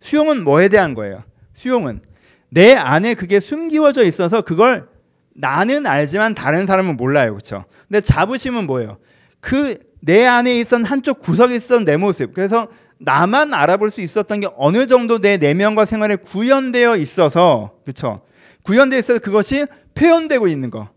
수용은 0.00 0.44
뭐에 0.44 0.68
대한 0.68 0.94
거예요? 0.94 1.22
수용은 1.54 2.00
내 2.48 2.74
안에 2.74 3.14
그게 3.14 3.40
숨기워져 3.40 4.04
있어서 4.04 4.40
그걸 4.40 4.88
나는 5.34 5.86
알지만 5.86 6.34
다른 6.34 6.66
사람은 6.66 6.96
몰라요. 6.96 7.32
그렇죠? 7.32 7.64
근데 7.88 8.00
자부심은 8.00 8.66
뭐예요? 8.66 8.98
그 9.40 9.76
내 10.04 10.26
안에 10.26 10.60
있던 10.60 10.84
한쪽 10.84 11.18
구석에 11.18 11.56
있던 11.56 11.84
내 11.86 11.96
모습. 11.96 12.34
그래서 12.34 12.68
나만 12.98 13.54
알아볼 13.54 13.90
수 13.90 14.02
있었던 14.02 14.40
게 14.40 14.48
어느 14.56 14.86
정도 14.86 15.18
내 15.18 15.38
내면과 15.38 15.86
생활에 15.86 16.16
구현되어 16.16 16.96
있어서 16.96 17.72
그렇죠. 17.84 18.20
구현되어 18.64 18.98
있어서 18.98 19.18
그것이 19.18 19.66
표현되고 19.94 20.48
있는 20.48 20.70
거. 20.70 20.88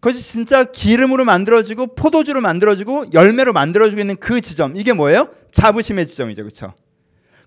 그것이 0.00 0.22
진짜 0.22 0.64
기름으로 0.64 1.24
만들어지고 1.24 1.94
포도주로 1.94 2.40
만들어지고 2.40 3.06
열매로 3.14 3.52
만들어지고 3.52 4.00
있는 4.00 4.16
그 4.16 4.40
지점. 4.40 4.76
이게 4.76 4.92
뭐예요? 4.92 5.28
자부심의 5.52 6.06
지점이죠. 6.06 6.42
그렇죠? 6.42 6.74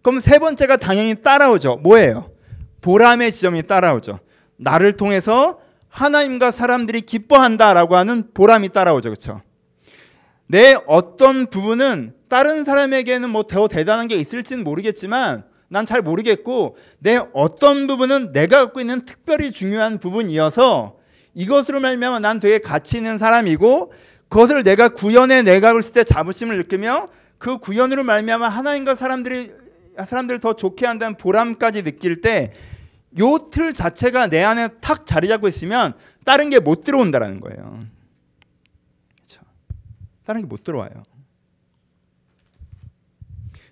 그럼 0.02 0.20
세 0.22 0.40
번째가 0.40 0.78
당연히 0.78 1.22
따라오죠. 1.22 1.78
뭐예요? 1.78 2.32
보람의 2.82 3.32
지점이 3.32 3.64
따라오죠. 3.68 4.20
나를 4.56 4.94
통해서 4.94 5.60
하나님과 5.90 6.52
사람들이 6.52 7.02
기뻐한다라고 7.02 7.96
하는 7.96 8.32
보람이 8.34 8.70
따라오죠. 8.70 9.10
그렇죠? 9.10 9.42
내 10.48 10.76
어떤 10.88 11.48
부분은 11.48 12.14
다른 12.30 12.64
사람에게는 12.64 13.30
뭐 13.30 13.44
더 13.44 13.68
대단한 13.68 14.08
게 14.08 14.16
있을지는 14.16 14.64
모르겠지만 14.64 15.44
난 15.70 15.86
잘 15.86 16.02
모르겠고 16.02 16.78
내 17.00 17.20
어떤 17.34 17.88
부분은 17.88 18.32
내가 18.32 18.66
갖고 18.66 18.80
있는 18.80 19.06
특별히 19.06 19.52
중요한 19.52 20.00
부분이어서 20.00 20.98
이것으로 21.34 21.80
말미암아 21.82 22.20
난 22.20 22.40
되게 22.40 22.60
가치 22.60 22.98
있는 22.98 23.18
사람이고 23.18 23.92
그것을 24.30 24.64
내가 24.64 24.90
구현해 24.90 25.42
내가 25.42 25.76
했을 25.76 25.92
때 25.92 26.04
자부심을 26.04 26.58
느끼며 26.58 27.10
그 27.38 27.58
구현으로 27.60 28.04
말미암아 28.04 28.48
하나님과 28.48 28.96
사람들이 28.96 29.52
사람들을 29.98 30.40
더 30.40 30.54
좋게 30.56 30.86
한다는 30.86 31.18
보람까지 31.18 31.84
느낄 31.84 32.22
때 32.22 32.54
요 33.20 33.50
틀 33.50 33.74
자체가 33.74 34.28
내 34.28 34.44
안에 34.44 34.68
탁 34.80 35.08
자리 35.08 35.28
잡고 35.28 35.48
있으면 35.48 35.94
다른 36.24 36.50
게 36.52 36.60
못 36.60 36.84
들어온다라는 36.84 37.40
거예요. 37.40 37.86
그렇죠? 39.26 39.42
다른 40.26 40.42
게 40.42 40.48
못 40.48 40.64
들어와요. 40.64 40.92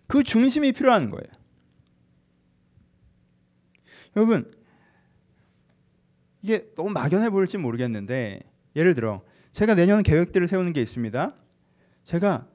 그 0.07 0.23
중심이 0.23 0.71
필요한 0.71 1.09
거예요. 1.11 1.27
여러분 4.15 4.51
이게 6.41 6.67
너무 6.75 6.89
막연해 6.91 7.29
보일지 7.29 7.57
모르겠는데 7.57 8.39
예를 8.75 8.93
들어 8.93 9.21
제가 9.51 9.75
내년 9.75 10.03
계획들을 10.03 10.47
세우는 10.47 10.73
게 10.73 10.81
있습니다. 10.81 11.33
제가 12.03 12.47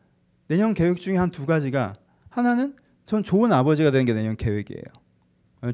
내년 0.49 0.75
계획 0.75 1.01
중에 1.01 1.17
한 1.17 1.31
두 1.31 1.47
가지가 1.47 1.95
하나는 2.29 2.77
전 3.07 3.23
좋은 3.23 3.53
아버지가 3.53 3.91
되는 3.91 4.05
게 4.07 4.13
내년 4.15 4.37
계획이에요. 4.37 4.83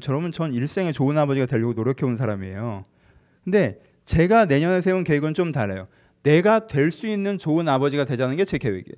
저러면 0.01 0.31
전 0.31 0.53
일생에 0.53 0.91
좋은 0.91 1.17
아버지가 1.17 1.45
되려고 1.45 1.73
노력해 1.73 2.05
온 2.05 2.17
사람이에요. 2.17 2.83
근데 3.43 3.79
제가 4.05 4.45
내년에 4.45 4.81
세운 4.81 5.03
계획은 5.03 5.33
좀 5.33 5.51
달라요. 5.51 5.87
내가 6.23 6.67
될 6.67 6.91
수 6.91 7.07
있는 7.07 7.37
좋은 7.37 7.67
아버지가 7.69 8.05
되자는 8.05 8.35
게 8.37 8.45
제 8.45 8.57
계획이에요. 8.57 8.97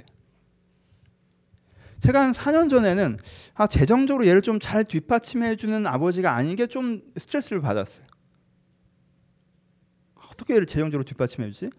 제가 2.00 2.22
한 2.22 2.32
4년 2.34 2.70
전에는 2.70 3.18
아, 3.56 3.68
재정적으로 3.68 4.26
얘를 4.28 4.42
좀 4.42 4.60
잘 4.60 4.84
뒷받침해 4.86 5.56
주는 5.56 5.86
아버지가 5.88 6.34
아닌 6.34 6.56
게 6.56 6.68
좀 6.68 7.02
스트레스를 7.18 7.62
받았어요. 7.62 8.06
어떻게 10.32 10.54
얘를 10.54 10.66
재정적으로 10.66 11.04
뒷받침해 11.04 11.50
주지? 11.52 11.70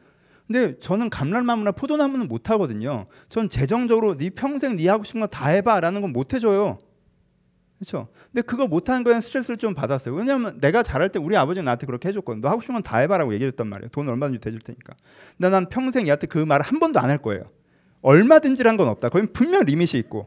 근데 0.47 0.79
저는 0.81 1.11
감람나무나 1.11 1.71
포도나무는 1.73 2.27
못 2.29 2.51
하거든요. 2.51 3.07
전 3.29 3.49
재정적으로 3.49 4.17
네 4.17 4.31
평생 4.31 4.77
네 4.77 4.89
하고 4.89 5.05
싶은 5.05 5.21
거 5.21 5.27
다 5.29 5.49
해봐라는 5.49 6.01
건 6.03 6.13
못 6.13 6.35
해줘요. 6.35 6.79
그렇죠? 7.79 8.09
근데 8.33 8.43
그거 8.43 8.67
못하는 8.67 9.05
거에 9.05 9.21
스트레스를 9.21 9.57
좀 9.57 9.75
받았어요. 9.75 10.15
왜냐하면 10.15 10.59
내가 10.61 10.83
잘할 10.83 11.11
때 11.11 11.19
우리 11.19 11.37
아버지는 11.37 11.65
나한테 11.65 11.87
그렇게 11.87 12.09
해줬거든. 12.11 12.41
너 12.43 12.49
하고 12.49 12.61
싶은 12.61 12.75
건 12.75 12.83
다 12.83 12.99
해봐라고 12.99 13.33
얘기해줬단 13.35 13.67
말이에요. 13.69 13.89
돈 13.91 14.09
얼마든지 14.09 14.41
대줄 14.41 14.61
테니까. 14.61 14.95
근데 15.39 15.51
난 15.51 15.69
평생 15.69 16.07
얘한테 16.07 16.27
그 16.27 16.39
말을 16.39 16.65
한 16.65 16.79
번도 16.81 16.99
안 17.01 17.09
할 17.11 17.19
거예요. 17.19 17.45
얼마든지란 18.03 18.77
건 18.77 18.89
없다. 18.89 19.09
거기 19.09 19.27
분명 19.33 19.63
리밋이 19.65 19.93
있고 19.95 20.27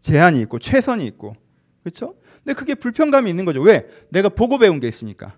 제한이 0.00 0.40
있고 0.42 0.58
최선이 0.58 1.04
있고 1.06 1.34
그렇죠? 1.82 2.14
근데 2.44 2.54
그게 2.54 2.74
불편감이 2.74 3.28
있는 3.30 3.44
거죠. 3.44 3.60
왜? 3.62 3.88
내가 4.10 4.28
보고 4.28 4.58
배운 4.58 4.78
게 4.80 4.86
있으니까. 4.88 5.36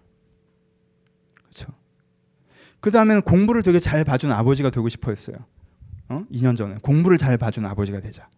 그렇죠? 1.44 1.72
그 2.80 2.90
다음에는 2.90 3.22
공부를 3.22 3.62
되게 3.62 3.80
잘 3.80 4.04
봐준 4.04 4.32
아버지가 4.32 4.70
되고 4.70 4.88
싶어 4.88 5.10
했어요. 5.10 5.36
어? 6.08 6.24
2년 6.32 6.56
전에 6.56 6.76
공부를 6.82 7.18
잘 7.18 7.36
봐준 7.38 7.64
아버지가 7.66 8.00
되자. 8.00 8.28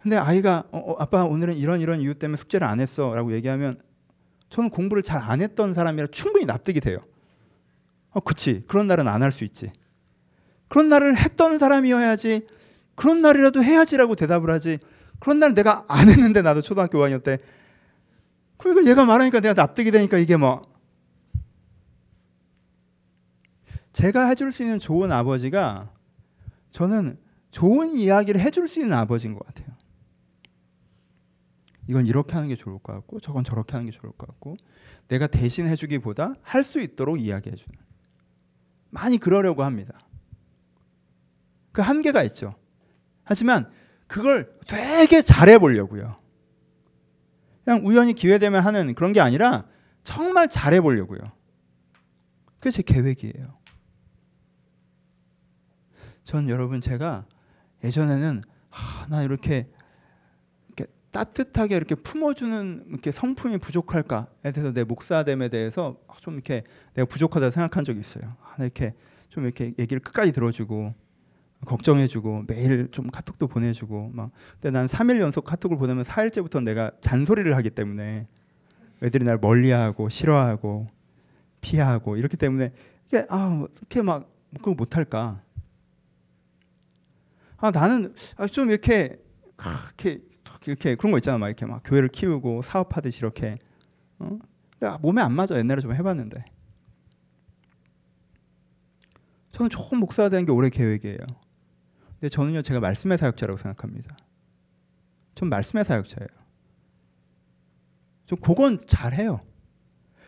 근데 0.00 0.16
아이가 0.16 0.64
어, 0.72 0.78
어, 0.78 0.96
아빠 0.98 1.24
오늘은 1.24 1.56
이런 1.56 1.80
이런 1.80 2.00
이유 2.00 2.14
때문에 2.14 2.36
숙제를 2.38 2.66
안 2.66 2.80
했어라고 2.80 3.32
얘기하면 3.34 3.80
저는 4.48 4.70
공부를 4.70 5.02
잘 5.02 5.20
안 5.20 5.40
했던 5.42 5.74
사람이라 5.74 6.08
충분히 6.08 6.46
납득이 6.46 6.80
돼요. 6.80 6.98
어, 8.10 8.20
그치. 8.20 8.62
그런 8.66 8.86
날은 8.86 9.06
안 9.08 9.22
할 9.22 9.30
수 9.32 9.44
있지. 9.44 9.70
그런 10.70 10.88
날을 10.88 11.16
했던 11.18 11.58
사람이어야지 11.58 12.46
그런 12.94 13.20
날이라도 13.22 13.62
해야지라고 13.62 14.14
대답을 14.14 14.50
하지. 14.50 14.78
그런 15.18 15.40
날 15.40 15.52
내가 15.52 15.84
안 15.88 16.08
했는데 16.08 16.42
나도 16.42 16.62
초등학교 16.62 16.98
5학년 16.98 17.22
때 17.22 17.38
그러니까 18.56 18.88
얘가 18.88 19.04
말하니까 19.04 19.40
내가 19.40 19.52
납득이 19.52 19.90
되니까 19.90 20.16
이게 20.16 20.36
뭐 20.36 20.62
제가 23.92 24.28
해줄 24.28 24.52
수 24.52 24.62
있는 24.62 24.78
좋은 24.78 25.10
아버지가 25.10 25.90
저는 26.70 27.18
좋은 27.50 27.94
이야기를 27.96 28.40
해줄 28.40 28.68
수 28.68 28.78
있는 28.80 28.96
아버지인 28.96 29.34
것 29.34 29.44
같아요. 29.44 29.66
이건 31.88 32.06
이렇게 32.06 32.34
하는 32.34 32.48
게 32.48 32.54
좋을 32.54 32.78
것 32.78 32.92
같고 32.92 33.18
저건 33.18 33.42
저렇게 33.42 33.72
하는 33.72 33.86
게 33.86 33.92
좋을 33.92 34.12
것 34.12 34.28
같고 34.28 34.56
내가 35.08 35.26
대신 35.26 35.66
해주기보다 35.66 36.36
할 36.42 36.62
수 36.62 36.80
있도록 36.80 37.20
이야기해주는 37.20 37.76
많이 38.90 39.18
그러려고 39.18 39.64
합니다. 39.64 39.98
그 41.72 41.82
한계가 41.82 42.22
있죠. 42.24 42.54
하지만 43.24 43.70
그걸 44.06 44.52
되게 44.66 45.22
잘해 45.22 45.58
보려고요. 45.58 46.16
그냥 47.64 47.86
우연히 47.86 48.12
기회 48.14 48.38
되면 48.38 48.62
하는 48.62 48.94
그런 48.94 49.12
게 49.12 49.20
아니라 49.20 49.66
정말 50.02 50.48
잘해 50.48 50.80
보려고요. 50.80 51.20
그게 52.58 52.70
제 52.70 52.82
계획이에요. 52.82 53.58
전 56.24 56.48
여러분 56.48 56.80
제가 56.80 57.24
예전에는 57.84 58.42
아, 58.70 59.06
나 59.08 59.22
이렇게, 59.22 59.68
이렇게 60.68 60.92
따뜻하게 61.10 61.76
이렇게 61.76 61.94
품어주는 61.94 62.86
이렇게 62.90 63.10
성품이 63.10 63.58
부족할까에 63.58 64.52
대해서 64.52 64.72
내 64.72 64.84
목사됨에 64.84 65.48
대해서 65.48 65.96
좀 66.20 66.34
이렇게 66.34 66.64
내가 66.94 67.06
부족하다 67.06 67.50
생각한 67.50 67.84
적이 67.84 68.00
있어요. 68.00 68.36
아, 68.42 68.62
이렇게 68.62 68.94
좀 69.28 69.44
이렇게 69.44 69.74
얘기를 69.78 70.00
끝까지 70.00 70.32
들어주고 70.32 70.94
걱정해주고 71.66 72.44
매일 72.46 72.88
좀 72.90 73.10
카톡도 73.10 73.48
보내주고 73.48 74.10
막. 74.14 74.30
근데 74.60 74.70
난 74.70 74.86
3일 74.86 75.20
연속 75.20 75.44
카톡을 75.44 75.76
보내면 75.76 76.04
4일째부터 76.04 76.62
내가 76.62 76.90
잔소리를 77.00 77.54
하기 77.56 77.70
때문에 77.70 78.26
애들이 79.02 79.24
날 79.24 79.38
멀리하고 79.38 80.08
싫어하고 80.08 80.88
피하고 81.60 82.16
이렇기 82.16 82.36
때문에 82.36 82.72
이게 83.06 83.26
아 83.28 83.64
어떻게 83.64 84.02
막 84.02 84.30
그걸 84.56 84.74
못할까? 84.74 85.42
아 87.58 87.70
나는 87.70 88.14
아, 88.36 88.46
좀 88.46 88.70
이렇게 88.70 89.18
이렇게 89.58 90.20
이렇게 90.66 90.94
그런 90.94 91.12
거 91.12 91.18
있잖아. 91.18 91.38
막 91.38 91.48
이렇게 91.48 91.66
막 91.66 91.82
교회를 91.84 92.08
키우고 92.08 92.62
사업하듯이 92.62 93.18
이렇게. 93.18 93.58
어? 94.18 94.38
몸에 95.00 95.20
안 95.20 95.32
맞아. 95.32 95.56
옛날에 95.56 95.80
좀 95.80 95.94
해봤는데. 95.94 96.44
저는 99.52 99.68
좋은 99.68 99.98
목사가 100.00 100.28
되는 100.30 100.46
게 100.46 100.52
올해 100.52 100.70
계획이에요. 100.70 101.18
근데 102.20 102.28
저는요 102.28 102.62
제가 102.62 102.80
말씀의 102.80 103.18
사역자라고 103.18 103.58
생각합니다. 103.58 104.16
전 105.34 105.48
말씀의 105.48 105.84
사역자예요. 105.84 106.28
저 108.26 108.36
그건 108.36 108.78
잘해요. 108.86 109.40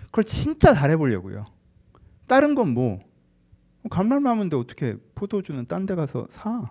그걸 0.07 0.24
진짜 0.24 0.74
잘해보려고요. 0.74 1.44
다른 2.26 2.55
건 2.55 2.72
뭐 2.74 3.00
감말마음인데 3.90 4.57
어떻게 4.57 4.96
포도주는 5.14 5.66
딴 5.66 5.87
데 5.87 5.94
가서 5.94 6.26
사? 6.31 6.70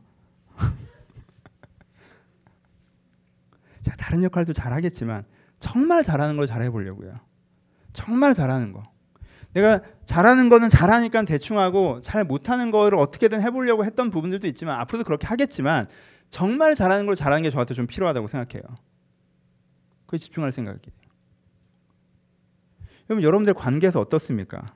제가 3.84 3.95
다른 3.97 4.23
역할도 4.23 4.53
잘하겠지만 4.53 5.25
정말 5.60 6.03
잘하는 6.03 6.38
걸 6.38 6.47
잘해보려고요. 6.47 7.19
정말 7.93 8.34
잘하는 8.34 8.73
거. 8.73 8.90
내가 9.53 9.81
잘하는 10.05 10.49
거는 10.49 10.69
잘하니까 10.69 11.23
대충 11.23 11.59
하고 11.59 12.01
잘 12.01 12.23
못하는 12.23 12.71
거를 12.71 12.97
어떻게든 12.97 13.41
해보려고 13.41 13.85
했던 13.85 14.09
부분들도 14.09 14.47
있지만 14.47 14.79
앞으로도 14.79 15.03
그렇게 15.05 15.27
하겠지만 15.27 15.87
정말 16.29 16.75
잘하는 16.75 17.05
걸 17.05 17.15
잘하는 17.15 17.43
게 17.43 17.49
저한테 17.49 17.73
좀 17.73 17.87
필요하다고 17.87 18.27
생각해요. 18.27 18.63
그에 20.08 20.17
집중할 20.17 20.52
생각이에요. 20.52 20.79
여러분 23.10 23.23
여러분들 23.23 23.54
관계에서 23.54 23.99
어떻습니까? 23.99 24.73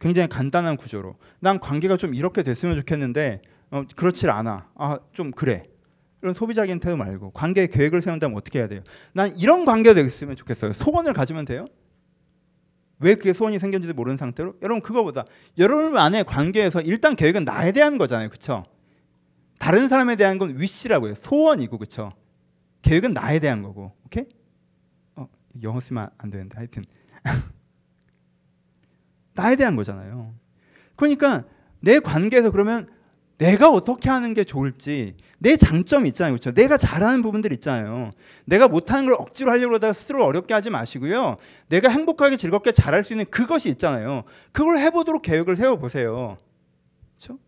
굉장히 0.00 0.28
간단한 0.28 0.76
구조로 0.76 1.16
난 1.38 1.60
관계가 1.60 1.96
좀 1.96 2.14
이렇게 2.14 2.42
됐으면 2.42 2.76
좋겠는데 2.76 3.42
어, 3.70 3.84
그렇질 3.94 4.30
않아. 4.30 4.68
아 4.74 4.98
좀 5.12 5.30
그래. 5.30 5.64
이런 6.22 6.34
소비자적인 6.34 6.80
태도 6.80 6.96
말고 6.96 7.30
관계 7.30 7.66
계획을 7.66 8.02
세운다면 8.02 8.36
어떻게 8.36 8.58
해야 8.58 8.68
돼요? 8.68 8.82
난 9.14 9.34
이런 9.38 9.64
관계가 9.64 9.94
되겠으면 9.94 10.36
좋겠어요. 10.36 10.72
소원을 10.72 11.12
가지면 11.14 11.44
돼요? 11.46 11.66
왜 13.00 13.14
그게 13.14 13.32
소원이 13.32 13.58
생겼는지도 13.58 13.94
모르는 13.94 14.16
상태로 14.16 14.56
여러분 14.62 14.82
그거보다 14.82 15.24
여러분 15.58 15.96
안에 15.96 16.22
관계에서 16.22 16.82
일단 16.82 17.16
계획은 17.16 17.44
나에 17.44 17.72
대한 17.72 17.98
거잖아요. 17.98 18.28
그렇죠? 18.28 18.64
다른 19.58 19.88
사람에 19.88 20.16
대한 20.16 20.38
건 20.38 20.60
위시라고 20.60 21.06
해요. 21.06 21.14
소원이고 21.16 21.78
그렇죠? 21.78 22.12
계획은 22.82 23.14
나에 23.14 23.38
대한 23.40 23.62
거고. 23.62 23.92
오케이? 24.04 24.24
어, 25.16 25.28
영어 25.62 25.80
쓰면 25.80 26.10
안 26.16 26.30
되는데 26.30 26.56
하여튼 26.56 26.84
나에 29.34 29.56
대한 29.56 29.76
거잖아요. 29.76 30.34
그러니까 30.96 31.44
내 31.80 31.98
관계에서 31.98 32.50
그러면 32.50 32.88
내가 33.40 33.70
어떻게 33.70 34.10
하는 34.10 34.34
게 34.34 34.44
좋을지 34.44 35.14
내 35.38 35.56
장점이 35.56 36.10
있잖아요. 36.10 36.34
그렇죠? 36.34 36.52
내가 36.52 36.76
잘하는 36.76 37.22
부분들 37.22 37.54
있잖아요. 37.54 38.10
내가 38.44 38.68
못하는 38.68 39.06
걸 39.06 39.14
억지로 39.14 39.50
하려고 39.50 39.74
하다가 39.76 39.94
스스로 39.94 40.26
어렵게 40.26 40.52
하지 40.52 40.68
마시고요. 40.68 41.36
내가 41.68 41.88
행복하게 41.88 42.36
즐겁게 42.36 42.72
잘할 42.72 43.02
수 43.02 43.14
있는 43.14 43.24
그것이 43.30 43.70
있잖아요. 43.70 44.24
그걸 44.52 44.76
해보도록 44.76 45.22
계획을 45.22 45.56
세워보세요. 45.56 46.36
그렇죠? 47.16 47.38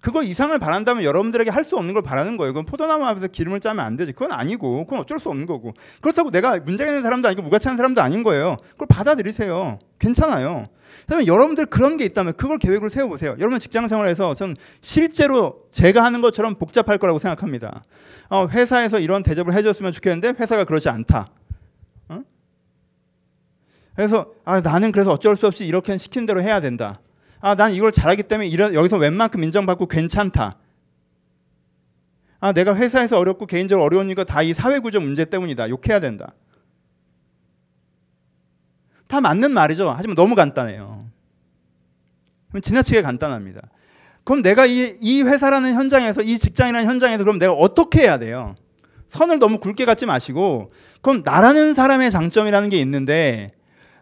그거 0.00 0.22
이상을 0.22 0.56
바란다면 0.56 1.02
여러분들에게 1.02 1.50
할 1.50 1.64
수 1.64 1.76
없는 1.76 1.94
걸 1.94 2.02
바라는 2.04 2.36
거예요. 2.36 2.52
그건 2.52 2.66
포도나무 2.66 3.04
앞에서 3.04 3.26
기름을 3.26 3.58
짜면 3.58 3.84
안 3.84 3.96
되지. 3.96 4.12
그건 4.12 4.30
아니고, 4.32 4.84
그건 4.84 5.00
어쩔 5.00 5.18
수 5.18 5.30
없는 5.30 5.46
거고. 5.46 5.74
그렇다고 6.00 6.30
내가 6.30 6.60
문제가 6.60 6.90
있는 6.90 7.02
사람도 7.02 7.26
아니고 7.26 7.42
무가치한 7.42 7.76
사람도 7.76 8.02
아닌 8.02 8.22
거예요. 8.22 8.58
그걸 8.72 8.86
받아들이세요. 8.88 9.78
괜찮아요. 9.98 10.68
그러면 11.06 11.26
여러분들 11.26 11.66
그런 11.66 11.96
게 11.96 12.04
있다면 12.04 12.34
그걸 12.34 12.58
계획을 12.58 12.90
세워보세요. 12.90 13.36
여러분 13.38 13.58
직장 13.58 13.88
생활에서 13.88 14.34
전 14.34 14.56
실제로 14.80 15.66
제가 15.70 16.02
하는 16.02 16.20
것처럼 16.20 16.54
복잡할 16.54 16.98
거라고 16.98 17.18
생각합니다. 17.18 17.82
어, 18.28 18.46
회사에서 18.48 18.98
이런 18.98 19.22
대접을 19.22 19.52
해줬으면 19.52 19.92
좋겠는데 19.92 20.34
회사가 20.40 20.64
그렇지 20.64 20.88
않다. 20.88 21.30
어? 22.08 22.22
그래서 23.94 24.32
아, 24.44 24.60
나는 24.60 24.92
그래서 24.92 25.12
어쩔 25.12 25.36
수 25.36 25.46
없이 25.46 25.66
이렇게 25.66 25.96
시킨 25.98 26.26
대로 26.26 26.42
해야 26.42 26.60
된다. 26.60 27.00
아, 27.40 27.54
난 27.54 27.72
이걸 27.72 27.92
잘하기 27.92 28.22
때문에 28.24 28.48
이런, 28.48 28.72
여기서 28.72 28.96
웬만큼 28.96 29.44
인정받고 29.44 29.86
괜찮다. 29.86 30.56
아, 32.40 32.52
내가 32.52 32.74
회사에서 32.74 33.18
어렵고 33.18 33.46
개인적으로 33.46 34.02
이거 34.04 34.24
다이 34.24 34.54
사회 34.54 34.78
구조 34.78 35.00
문제 35.00 35.24
때문이다. 35.26 35.68
욕해야 35.68 36.00
된다. 36.00 36.32
다 39.14 39.20
맞는 39.20 39.52
말이죠. 39.52 39.94
하지만 39.96 40.16
너무 40.16 40.34
간단해요. 40.34 41.04
그럼 42.48 42.60
지나치게 42.60 43.02
간단합니다. 43.02 43.60
그럼 44.24 44.42
내가 44.42 44.66
이, 44.66 44.96
이 45.00 45.22
회사라는 45.22 45.74
현장에서 45.74 46.22
이 46.22 46.36
직장이라는 46.36 46.88
현장에서 46.88 47.22
그럼 47.22 47.38
내가 47.38 47.52
어떻게 47.52 48.02
해야 48.02 48.18
돼요? 48.18 48.56
선을 49.10 49.38
너무 49.38 49.58
굵게 49.60 49.84
갖지 49.84 50.04
마시고 50.04 50.72
그럼 51.00 51.22
나라는 51.24 51.74
사람의 51.74 52.10
장점이라는 52.10 52.68
게 52.70 52.78
있는데 52.80 53.52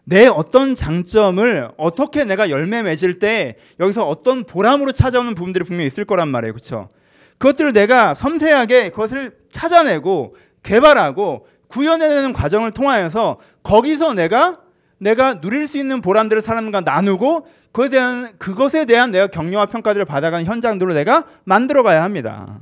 내 0.05 0.27
어떤 0.29 0.75
장점을 0.75 1.73
어떻게 1.77 2.25
내가 2.25 2.49
열매 2.49 2.83
맺을 2.83 3.19
때 3.19 3.57
여기서 3.81 4.09
어떤 4.09 4.45
보람으로 4.45 4.93
찾아오는 4.93 5.35
부분들이 5.35 5.67
분명히 5.67 5.89
있을 5.89 6.07
거란 6.07 6.29
말이에요. 6.29 6.55
그렇죠? 6.55 6.89
그것들을 7.37 7.75
내가 7.75 8.15
섬세하게 8.15 8.89
그것을 8.91 9.37
찾아내고 9.51 10.37
개발하고 10.63 11.47
구현해내는 11.69 12.33
과정을 12.33 12.71
통하여서 12.71 13.41
거기서 13.63 14.15
내가 14.15 14.63
내가 15.03 15.41
누릴 15.41 15.67
수 15.67 15.79
있는 15.79 16.01
보람들을 16.01 16.43
사람과 16.43 16.83
나누고 16.83 17.47
그에 17.73 17.89
대한 17.89 18.39
그것에 18.39 18.85
대한 18.85 19.11
내가 19.11 19.27
격려와 19.27 19.67
평가들을 19.67 20.05
받아가는 20.05 20.45
현장들로 20.45 20.95
내가 20.95 21.27
만들어 21.43 21.83
가야 21.83 22.05
합니다. 22.05 22.61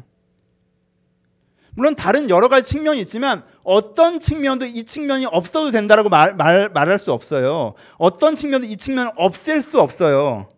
물론 1.74 1.95
다른 1.95 2.30
여러 2.30 2.49
가지 2.49 2.72
측면이 2.72 3.01
있지만 3.03 3.45
어떤 3.62 4.20
측면도 4.20 4.66
이 4.66 4.84
측면이 4.84 5.26
없어도 5.26 5.70
된다라고 5.70 6.09
말, 6.09 6.34
말, 6.34 6.70
말할 6.70 6.99
수 6.99 7.12
없어요. 7.12 7.74
어떤 7.99 8.34
측면도 8.34 8.66
이 8.66 8.76
측면을 8.76 9.12
없앨 9.16 9.61
수 9.61 9.78
없어요. 9.78 10.49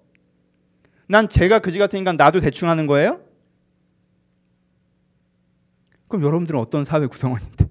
난 1.09 1.29
제가 1.29 1.59
그지 1.59 1.79
같은 1.79 1.99
인간 1.99 2.17
나도 2.17 2.41
대충 2.41 2.69
하는 2.69 2.87
거예요? 2.87 3.21
그럼 6.07 6.25
여러분들은 6.25 6.61
어떤 6.61 6.85
사회 6.85 7.07
구성원인데? 7.07 7.67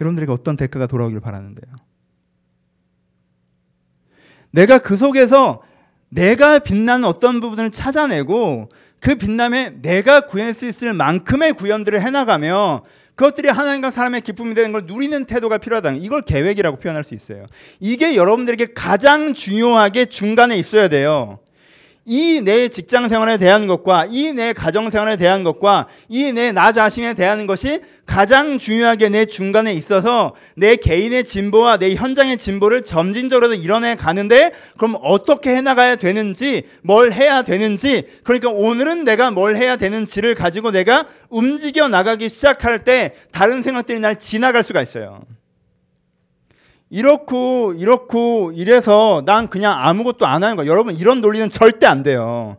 여러분들에게 0.00 0.32
어떤 0.32 0.56
대가가 0.56 0.86
돌아오길 0.86 1.20
바라는데요. 1.20 1.87
내가 4.50 4.78
그 4.78 4.96
속에서 4.96 5.62
내가 6.08 6.58
빛나는 6.58 7.06
어떤 7.06 7.40
부분을 7.40 7.70
찾아내고 7.70 8.68
그 9.00 9.14
빛남에 9.14 9.74
내가 9.82 10.22
구현할 10.22 10.54
수 10.54 10.66
있을 10.66 10.92
만큼의 10.94 11.52
구현들을 11.52 12.00
해나가며 12.00 12.82
그것들이 13.14 13.48
하나님과 13.48 13.90
사람의 13.90 14.20
기쁨이 14.20 14.54
되는 14.54 14.70
걸 14.70 14.82
누리는 14.86 15.24
태도가 15.24 15.58
필요하다. 15.58 15.92
이걸 15.92 16.22
계획이라고 16.22 16.78
표현할 16.78 17.02
수 17.02 17.14
있어요. 17.14 17.46
이게 17.80 18.14
여러분들에게 18.14 18.74
가장 18.74 19.34
중요하게 19.34 20.06
중간에 20.06 20.56
있어야 20.56 20.88
돼요. 20.88 21.40
이 22.10 22.40
내 22.40 22.68
직장 22.68 23.08
생활에 23.08 23.36
대한 23.36 23.66
것과 23.66 24.06
이 24.08 24.32
내 24.32 24.54
가정 24.54 24.88
생활에 24.88 25.16
대한 25.16 25.44
것과 25.44 25.88
이 26.08 26.32
내 26.32 26.52
나 26.52 26.72
자신에 26.72 27.12
대한 27.12 27.46
것이 27.46 27.80
가장 28.06 28.58
중요하게 28.58 29.10
내 29.10 29.26
중간에 29.26 29.74
있어서 29.74 30.34
내 30.56 30.76
개인의 30.76 31.24
진보와 31.24 31.76
내 31.76 31.94
현장의 31.94 32.38
진보를 32.38 32.82
점진적으로 32.82 33.52
이뤄내 33.52 33.96
가는데 33.96 34.52
그럼 34.78 34.96
어떻게 35.02 35.54
해 35.54 35.60
나가야 35.60 35.96
되는지 35.96 36.62
뭘 36.82 37.12
해야 37.12 37.42
되는지 37.42 38.04
그러니까 38.24 38.48
오늘은 38.48 39.04
내가 39.04 39.30
뭘 39.30 39.56
해야 39.56 39.76
되는지를 39.76 40.34
가지고 40.34 40.70
내가 40.70 41.06
움직여 41.28 41.88
나가기 41.88 42.30
시작할 42.30 42.84
때 42.84 43.12
다른 43.32 43.62
생각들이 43.62 44.00
날 44.00 44.16
지나갈 44.18 44.62
수가 44.62 44.80
있어요. 44.80 45.20
이렇고 46.90 47.74
이렇고 47.74 48.52
이래서 48.54 49.22
난 49.26 49.48
그냥 49.48 49.74
아무것도 49.76 50.26
안 50.26 50.42
하는 50.42 50.56
거. 50.56 50.66
여러분 50.66 50.94
이런 50.94 51.20
논리는 51.20 51.48
절대 51.50 51.86
안 51.86 52.02
돼요. 52.02 52.56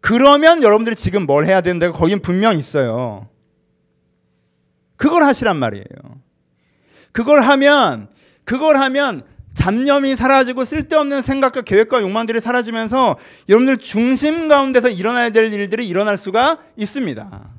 그러면 0.00 0.62
여러분들이 0.62 0.96
지금 0.96 1.26
뭘 1.26 1.46
해야 1.46 1.60
되는데 1.60 1.90
거긴 1.90 2.20
분명 2.20 2.58
있어요. 2.58 3.28
그걸 4.96 5.22
하시란 5.22 5.56
말이에요. 5.56 5.84
그걸 7.12 7.42
하면 7.42 8.08
그걸 8.44 8.76
하면 8.76 9.24
잡념이 9.54 10.16
사라지고 10.16 10.64
쓸데없는 10.64 11.22
생각과 11.22 11.62
계획과 11.62 12.00
욕망들이 12.00 12.40
사라지면서 12.40 13.16
여러분들 13.48 13.78
중심 13.78 14.48
가운데서 14.48 14.88
일어나야 14.88 15.30
될 15.30 15.52
일들이 15.52 15.86
일어날 15.86 16.16
수가 16.16 16.58
있습니다. 16.76 17.50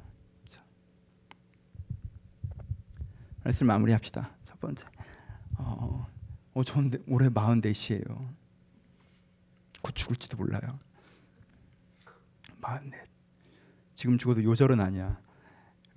말씀 3.44 3.68
마무리합시다. 3.68 4.32
번째. 4.64 4.86
어, 5.58 6.08
어 6.54 6.64
저는 6.64 6.92
올해 7.08 7.30
44시예요. 7.30 8.28
곧 9.82 9.94
죽을지도 9.94 10.38
몰라요. 10.38 10.80
44. 12.62 12.98
지금 13.96 14.18
죽어도 14.18 14.44
요절은 14.44 14.80
아니야. 14.80 15.20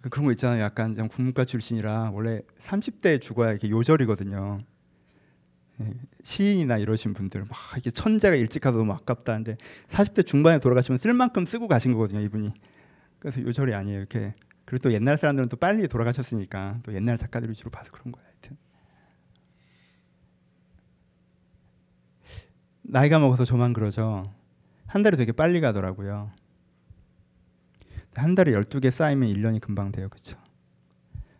그 0.00 0.10
그런 0.10 0.26
거 0.26 0.32
있잖아요. 0.32 0.62
약간 0.62 0.94
좀 0.94 1.08
국문과 1.08 1.44
출신이라 1.44 2.10
원래 2.12 2.40
30대 2.58 3.20
죽어야 3.20 3.50
이렇게 3.50 3.70
요절이거든요. 3.70 4.60
예, 5.80 5.92
시인이나 6.22 6.78
이러신 6.78 7.12
분들 7.14 7.44
막 7.44 7.58
이게 7.76 7.90
천재가 7.90 8.34
일찍 8.34 8.60
가서 8.60 8.78
너무 8.78 8.92
아깝다는데 8.92 9.56
40대 9.88 10.26
중반에 10.26 10.58
돌아가시면 10.58 10.98
쓸 10.98 11.12
만큼 11.12 11.44
쓰고 11.46 11.68
가신 11.68 11.92
거거든요, 11.92 12.20
이분이. 12.20 12.52
그래서 13.18 13.40
요절이 13.42 13.74
아니에요. 13.74 13.98
이렇게 13.98 14.34
그리고 14.64 14.82
또 14.82 14.92
옛날 14.92 15.16
사람들은 15.16 15.48
또 15.48 15.56
빨리 15.56 15.86
돌아가셨으니까 15.88 16.80
또 16.82 16.92
옛날 16.94 17.18
작가들이 17.18 17.54
주로 17.54 17.70
봐서 17.70 17.90
그런 17.92 18.12
거예요. 18.12 18.26
하여튼. 18.26 18.56
나이가 22.88 23.18
먹어서 23.18 23.44
저만 23.44 23.72
그러죠. 23.72 24.32
한 24.86 25.02
달이 25.02 25.16
되게 25.16 25.32
빨리 25.32 25.60
가더라고요. 25.60 26.30
한 28.14 28.34
달에 28.34 28.52
12개 28.52 28.90
쌓이면 28.90 29.28
1년이 29.28 29.60
금방 29.60 29.92
돼요. 29.92 30.08
그렇죠? 30.08 30.38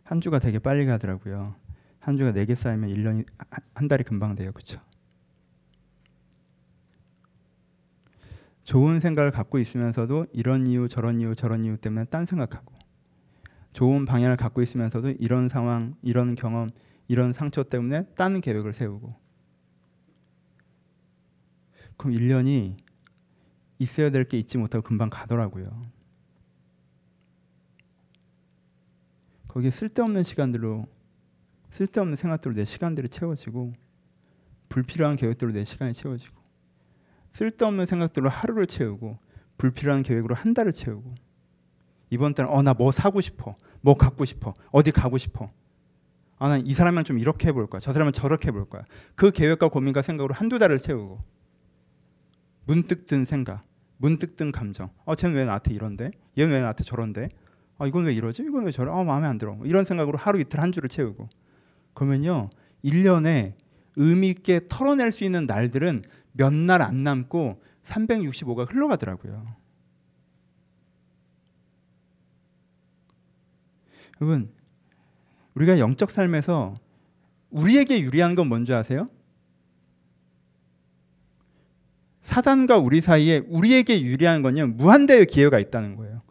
한 0.02 0.20
주가 0.20 0.38
되게 0.38 0.58
빨리 0.58 0.86
가더라고요. 0.86 1.54
한 2.00 2.16
주가 2.16 2.32
4개 2.32 2.56
쌓이면 2.56 2.90
1년이 2.90 3.26
한 3.74 3.88
달이 3.88 4.04
금방 4.04 4.34
돼요. 4.34 4.52
그렇죠? 4.52 4.80
좋은 8.64 8.98
생각을 8.98 9.30
갖고 9.30 9.58
있으면서도 9.60 10.26
이런 10.32 10.66
이유 10.66 10.88
저런 10.88 11.20
이유 11.20 11.36
저런 11.36 11.64
이유 11.64 11.76
때문에 11.76 12.06
딴 12.06 12.26
생각하고 12.26 12.74
좋은 13.72 14.04
방향을 14.04 14.36
갖고 14.36 14.62
있으면서도 14.62 15.10
이런 15.20 15.48
상황, 15.48 15.94
이런 16.02 16.34
경험, 16.34 16.70
이런 17.06 17.32
상처 17.32 17.62
때문에 17.62 18.06
딴 18.16 18.40
계획을 18.40 18.74
세우고 18.74 19.25
그럼 21.96 22.14
1년이 22.14 22.76
있어야 23.78 24.10
될 24.10 24.24
게 24.24 24.38
있지 24.38 24.58
못하고 24.58 24.82
금방 24.82 25.10
가더라고요. 25.10 25.86
거기에 29.48 29.70
쓸데없는 29.70 30.22
시간들로 30.22 30.86
쓸데없는 31.72 32.16
생각들로 32.16 32.54
내 32.54 32.64
시간들이 32.64 33.08
채워지고 33.08 33.72
불필요한 34.68 35.16
계획들로 35.16 35.52
내 35.52 35.64
시간이 35.64 35.94
채워지고 35.94 36.34
쓸데없는 37.32 37.86
생각들로 37.86 38.28
하루를 38.28 38.66
채우고 38.66 39.18
불필요한 39.58 40.02
계획으로 40.02 40.34
한 40.34 40.54
달을 40.54 40.72
채우고 40.72 41.14
이번 42.10 42.34
달은 42.34 42.50
어 42.50 42.62
나 42.62 42.74
뭐 42.74 42.92
사고 42.92 43.20
싶어. 43.20 43.56
뭐 43.80 43.96
갖고 43.96 44.24
싶어. 44.24 44.54
어디 44.72 44.90
가고 44.92 45.18
싶어. 45.18 45.50
아, 46.38 46.48
난이 46.48 46.72
사람은 46.74 47.04
좀 47.04 47.18
이렇게 47.18 47.48
해볼 47.48 47.68
거야. 47.68 47.80
저 47.80 47.92
사람은 47.92 48.12
저렇게 48.12 48.48
해볼 48.48 48.68
거야. 48.68 48.84
그 49.14 49.30
계획과 49.30 49.68
고민과 49.68 50.02
생각으로 50.02 50.34
한두 50.34 50.58
달을 50.58 50.78
채우고 50.78 51.22
문득 52.66 53.06
든 53.06 53.24
생각, 53.24 53.64
문득 53.98 54.36
든 54.36 54.52
감정. 54.52 54.90
어, 55.04 55.14
쟤는 55.14 55.36
왜 55.36 55.44
나한테 55.44 55.72
이런데? 55.74 56.10
얘는 56.38 56.52
왜 56.52 56.60
나한테 56.60 56.84
저런데? 56.84 57.28
아, 57.78 57.86
이건 57.86 58.04
왜 58.06 58.14
이러지? 58.14 58.42
이건 58.42 58.64
왜 58.64 58.72
저래? 58.72 58.90
아, 58.90 59.04
마음에 59.04 59.26
안 59.26 59.38
들어. 59.38 59.58
이런 59.64 59.84
생각으로 59.84 60.18
하루 60.18 60.40
이틀 60.40 60.60
한 60.60 60.72
주를 60.72 60.88
채우고. 60.88 61.28
그러면요. 61.94 62.50
1년에 62.84 63.54
의미 63.96 64.28
있게 64.30 64.62
털어낼 64.68 65.12
수 65.12 65.24
있는 65.24 65.46
날들은 65.46 66.02
몇 66.32 66.52
날 66.52 66.82
안 66.82 67.02
남고 67.04 67.62
365가 67.84 68.70
흘러가더라고요. 68.70 69.46
여러분, 74.20 74.50
우리가 75.54 75.78
영적 75.78 76.10
삶에서 76.10 76.74
우리에게 77.50 78.00
유리한 78.00 78.34
건 78.34 78.48
뭔지 78.48 78.72
아세요? 78.74 79.08
사단과 82.26 82.76
우리 82.78 83.00
사이에 83.00 83.42
우리에게 83.48 84.02
유리한 84.02 84.42
건요 84.42 84.66
무한대의 84.66 85.26
기회가 85.26 85.60
있다는 85.60 85.94
거예요. 85.94 86.22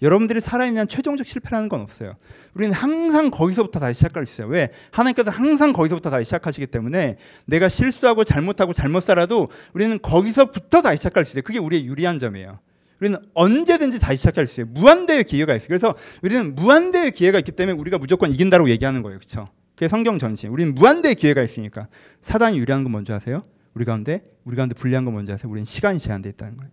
여러분들이 0.00 0.40
살아있는 0.40 0.88
최종적 0.88 1.26
실패라는 1.26 1.68
건 1.68 1.82
없어요. 1.82 2.14
우리는 2.54 2.74
항상 2.74 3.30
거기서부터 3.30 3.78
다시 3.78 3.98
시작할 3.98 4.24
수 4.26 4.34
있어요. 4.34 4.48
왜? 4.48 4.70
하나님께서 4.90 5.30
항상 5.30 5.72
거기서부터 5.72 6.10
다시 6.10 6.24
시작하시기 6.24 6.66
때문에 6.68 7.18
내가 7.44 7.68
실수하고 7.68 8.24
잘못하고 8.24 8.72
잘못 8.72 9.02
살아도 9.02 9.48
우리는 9.74 9.98
거기서부터 10.00 10.80
다시 10.80 10.96
시작할 10.96 11.26
수 11.26 11.32
있어요. 11.32 11.42
그게 11.42 11.58
우리의 11.58 11.86
유리한 11.86 12.18
점이에요. 12.18 12.58
우리는 13.00 13.18
언제든지 13.34 13.98
다시 13.98 14.16
시작할 14.16 14.46
수 14.46 14.62
있어요. 14.62 14.72
무한대의 14.72 15.24
기회가 15.24 15.54
있어요. 15.54 15.68
그래서 15.68 15.94
우리는 16.22 16.54
무한대의 16.54 17.10
기회가 17.10 17.38
있기 17.38 17.52
때문에 17.52 17.78
우리가 17.78 17.98
무조건 17.98 18.30
이긴다고 18.30 18.70
얘기하는 18.70 19.02
거예요. 19.02 19.18
그렇죠? 19.18 19.48
그게 19.74 19.88
성경 19.88 20.18
전신. 20.18 20.50
우리는 20.50 20.74
무한대의 20.74 21.14
기회가 21.16 21.42
있으니까. 21.42 21.88
사단이 22.22 22.58
유리한 22.58 22.82
건 22.82 22.92
뭔지 22.92 23.12
아세요? 23.12 23.42
우리 23.74 23.84
가운데 23.84 24.24
우리 24.44 24.56
가운데 24.56 24.74
불리한 24.74 25.04
건 25.04 25.14
뭔지 25.14 25.32
아세요? 25.32 25.50
우리는 25.50 25.64
시간이 25.64 25.98
제한돼 25.98 26.28
있다는 26.30 26.56
거예요. 26.56 26.70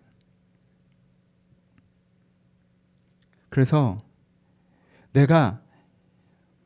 그래서 3.48 3.98
내가 5.12 5.60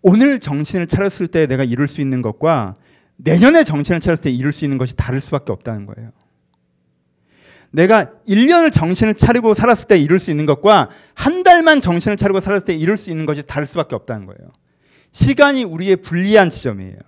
오늘 0.03 0.39
정신을 0.39 0.87
차렸을 0.87 1.27
때 1.27 1.47
내가 1.47 1.65
이룰 1.65 1.89
수 1.89 2.01
있는 2.01 2.23
것과 2.23 2.77
내년에 3.17 3.65
정신을 3.65 3.99
차렸을 4.01 4.23
때 4.23 4.31
이룰 4.31 4.53
수 4.53 4.65
있는 4.65 4.79
것이 4.79 4.95
다를 4.95 5.21
수밖에 5.21 5.53
없다는 5.53 5.87
거예요. 5.87 6.13
내가 7.71 8.13
1년을 8.29 8.73
정신을 8.73 9.15
차리고 9.15 9.55
살았을 9.55 9.89
때 9.89 9.99
이룰 9.99 10.21
수 10.21 10.31
있는 10.31 10.47
것과 10.47 10.91
한 11.15 11.43
달만 11.43 11.81
정신을 11.81 12.17
차리고 12.17 12.41
살았을 12.41 12.65
때 12.65 12.75
이룰 12.75 12.97
수 12.97 13.11
있는 13.11 13.27
것이 13.27 13.43
다를 13.43 13.67
수밖에 13.67 13.97
없다는 13.97 14.27
거예요. 14.27 14.53
시간이 15.11 15.65
우리의 15.65 15.97
불리한 15.97 16.51
지점이에요. 16.51 16.99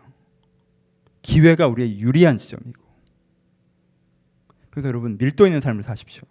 기회가 1.22 1.68
우리의 1.68 2.01
유리한 2.01 2.39
지점이고. 2.39 2.88
그러니까 4.79 4.89
여러분 4.89 5.18
밀도 5.18 5.47
있는 5.47 5.61
삶을 5.61 5.83
사십시오. 5.83 6.22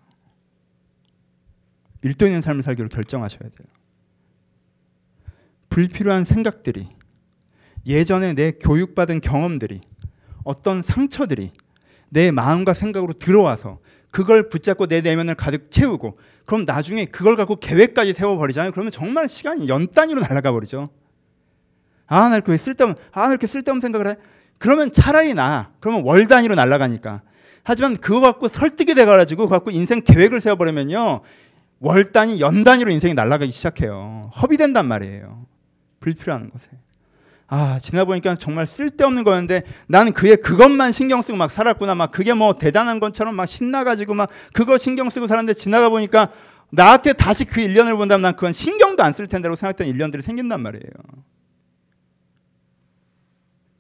밀도 2.02 2.26
있는 2.26 2.42
삶을 2.42 2.64
살기로 2.64 2.90
결정하셔야 2.90 3.42
돼요. 3.42 3.68
불필요한 5.70 6.24
생각들이 6.24 6.88
예전에 7.86 8.34
내 8.34 8.52
교육받은 8.52 9.22
경험들이 9.22 9.82
어떤 10.44 10.82
상처들이 10.82 11.52
내 12.10 12.32
마음과 12.32 12.74
생각으로 12.74 13.14
들어와서 13.14 13.80
그걸 14.12 14.50
붙잡고 14.50 14.88
내 14.88 15.02
내면을 15.02 15.36
가득 15.36 15.70
채우고 15.70 16.18
그럼 16.46 16.64
나중에 16.66 17.06
그걸 17.06 17.36
갖고 17.36 17.58
계획까지 17.58 18.14
세워버리잖아요. 18.14 18.72
그러면 18.72 18.92
정말 18.92 19.28
시간이 19.28 19.68
연 19.68 19.92
단위로 19.92 20.22
날아가 20.22 20.52
버리죠. 20.52 20.88
아, 22.06 22.30
나 22.30 22.38
이렇게 22.38 22.56
쓸데없는, 22.56 22.98
아, 23.12 23.24
나 23.24 23.30
이렇게 23.30 23.48
쓸데없는 23.48 23.82
생각을 23.82 24.08
해. 24.08 24.16
그러면 24.58 24.94
차라리 24.94 25.34
나. 25.34 25.74
그러면 25.82 26.06
월 26.06 26.28
단위로 26.28 26.56
날아가니까. 26.56 27.22
하지만 27.68 27.98
그거 27.98 28.22
갖고 28.22 28.48
설득이 28.48 28.96
돼가지고 28.96 29.50
갖고 29.50 29.72
인생 29.72 30.00
계획을 30.02 30.40
세워버리면요. 30.40 31.20
월 31.80 32.14
단위, 32.14 32.40
연 32.40 32.64
단위로 32.64 32.90
인생이 32.92 33.14
날아가기 33.14 33.52
시작해요. 33.52 34.32
허비된단 34.42 34.88
말이에요. 34.88 35.46
불필요한 36.00 36.50
것에. 36.50 36.66
아, 37.48 37.78
지나 37.82 38.06
보니까 38.06 38.36
정말 38.36 38.68
쓸데없는 38.68 39.26
거였는데 39.26 39.64
나는 39.88 40.14
그의 40.14 40.38
그것만 40.38 40.94
신경 40.94 41.22
쓰고 41.22 41.38
막 41.38 41.52
살았구나. 41.52 41.94
막 41.94 42.12
그게 42.12 42.34
뭐 42.34 42.58
대단한 42.58 43.02
것처럼 43.02 43.36
막 43.36 43.48
신나가지고 43.48 44.14
막 44.14 44.30
그거 44.54 44.78
신경 44.78 45.10
쓰고 45.10 45.28
살았는데 45.28 45.54
지나가 45.56 45.90
보니까 45.90 46.32
나한테 46.70 47.12
다시 47.12 47.44
그 47.44 47.60
1년을 47.60 47.98
본다면 47.98 48.22
난 48.22 48.36
그건 48.36 48.54
신경도 48.54 49.04
안 49.04 49.12
쓸 49.12 49.28
텐데라고 49.28 49.58
생각했던 49.58 49.88
1년들이 49.88 50.22
생긴단 50.22 50.62
말이에요. 50.62 50.90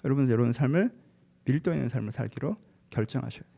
여러분, 0.03 0.29
여러분 0.29 0.51
삶을 0.51 0.91
밀도 1.45 1.71
있는 1.71 1.88
삶을 1.88 2.11
살기로 2.11 2.57
결정하셔야 2.89 3.43
돼요. 3.43 3.57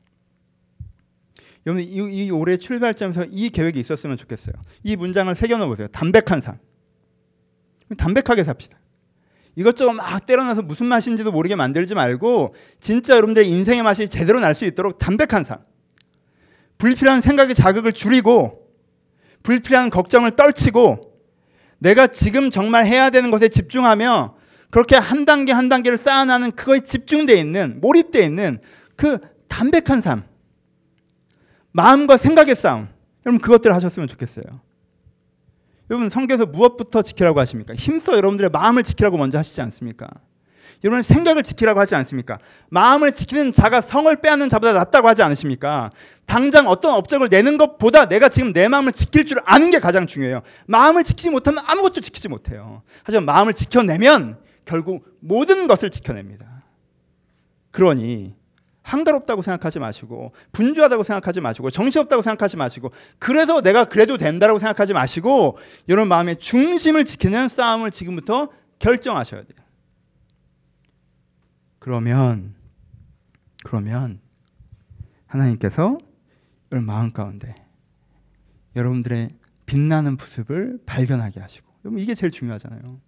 여러분, 1.65 1.83
이, 1.83 1.87
이 2.25 2.31
올해 2.31 2.57
출발점에서 2.57 3.25
이 3.29 3.49
계획이 3.49 3.79
있었으면 3.79 4.17
좋겠어요. 4.17 4.53
이 4.83 4.95
문장을 4.95 5.33
새겨넣어 5.35 5.67
보세요. 5.67 5.87
담백한 5.89 6.41
삶. 6.41 6.57
담백하게 7.97 8.43
삽시다. 8.43 8.77
이것저것 9.55 9.93
막 9.93 10.25
때려놔서 10.25 10.61
무슨 10.61 10.85
맛인지도 10.85 11.31
모르게 11.31 11.55
만들지 11.55 11.95
말고 11.95 12.55
진짜 12.79 13.15
여러분들의 13.15 13.49
인생의 13.49 13.83
맛이 13.83 14.07
제대로 14.07 14.39
날 14.39 14.53
수 14.53 14.65
있도록 14.65 14.99
담백한 14.99 15.43
삶. 15.43 15.59
불필요한 16.77 17.19
생각의 17.21 17.55
자극을 17.55 17.91
줄이고 17.91 18.67
불필요한 19.43 19.89
걱정을 19.89 20.37
떨치고 20.37 21.13
내가 21.79 22.07
지금 22.07 22.49
정말 22.49 22.85
해야 22.85 23.09
되는 23.09 23.31
것에 23.31 23.49
집중하며 23.49 24.37
그렇게 24.69 24.95
한 24.95 25.25
단계 25.25 25.51
한 25.51 25.67
단계를 25.67 25.97
쌓아나는 25.97 26.51
그거에 26.51 26.81
집중돼 26.81 27.33
있는 27.33 27.81
몰입돼 27.81 28.23
있는 28.23 28.59
그 28.95 29.17
담백한 29.49 30.01
삶. 30.01 30.23
마음과 31.71 32.17
생각의 32.17 32.55
싸움. 32.55 32.87
여러분 33.25 33.39
그것들을 33.41 33.75
하셨으면 33.75 34.07
좋겠어요. 34.07 34.43
여러분 35.89 36.09
성경에서 36.09 36.45
무엇부터 36.45 37.01
지키라고 37.01 37.39
하십니까? 37.39 37.73
힘써 37.73 38.15
여러분들의 38.15 38.51
마음을 38.51 38.83
지키라고 38.83 39.17
먼저 39.17 39.37
하시지 39.37 39.59
않습니까? 39.61 40.07
여러분 40.83 41.01
생각을 41.01 41.43
지키라고 41.43 41.79
하지 41.79 41.95
않습니까? 41.95 42.39
마음을 42.69 43.11
지키는 43.11 43.51
자가 43.51 43.81
성을 43.81 44.13
빼앗는 44.15 44.47
자보다 44.49 44.73
낫다고 44.73 45.09
하지 45.09 45.23
않으십니까? 45.23 45.91
당장 46.25 46.67
어떤 46.67 46.93
업적을 46.93 47.27
내는 47.29 47.57
것보다 47.57 48.07
내가 48.07 48.29
지금 48.29 48.53
내 48.53 48.67
마음을 48.67 48.93
지킬 48.93 49.25
줄 49.25 49.39
아는 49.45 49.71
게 49.71 49.79
가장 49.79 50.07
중요해요. 50.07 50.41
마음을 50.67 51.03
지키지 51.03 51.31
못하면 51.31 51.63
아무것도 51.67 52.01
지키지 52.01 52.29
못해요. 52.29 52.83
하지만 53.03 53.25
마음을 53.25 53.53
지켜내면 53.53 54.37
결국 54.63 55.05
모든 55.19 55.67
것을 55.67 55.89
지켜냅니다. 55.89 56.63
그러니 57.71 58.35
한가롭다고 58.81 59.41
생각하지 59.41 59.79
마시고 59.79 60.33
분주하다고 60.51 61.03
생각하지 61.03 61.41
마시고 61.41 61.69
정신없다고 61.69 62.21
생각하지 62.21 62.57
마시고 62.57 62.91
그래서 63.19 63.61
내가 63.61 63.85
그래도 63.85 64.17
된다라고 64.17 64.59
생각하지 64.59 64.93
마시고 64.93 65.57
여러분 65.89 66.07
마음의 66.09 66.39
중심을 66.39 67.05
지키는 67.05 67.49
싸움을 67.49 67.91
지금부터 67.91 68.49
결정하셔야 68.79 69.43
돼요. 69.43 69.59
그러면 71.79 72.55
그러면 73.63 74.19
하나님께서 75.27 75.97
여러분 76.71 76.85
마음 76.85 77.11
가운데 77.11 77.55
여러분들의 78.75 79.29
빛나는 79.65 80.17
모습을 80.17 80.79
발견하게 80.85 81.39
하시고 81.39 81.67
이게 81.97 82.15
제일 82.15 82.31
중요하잖아요. 82.31 82.99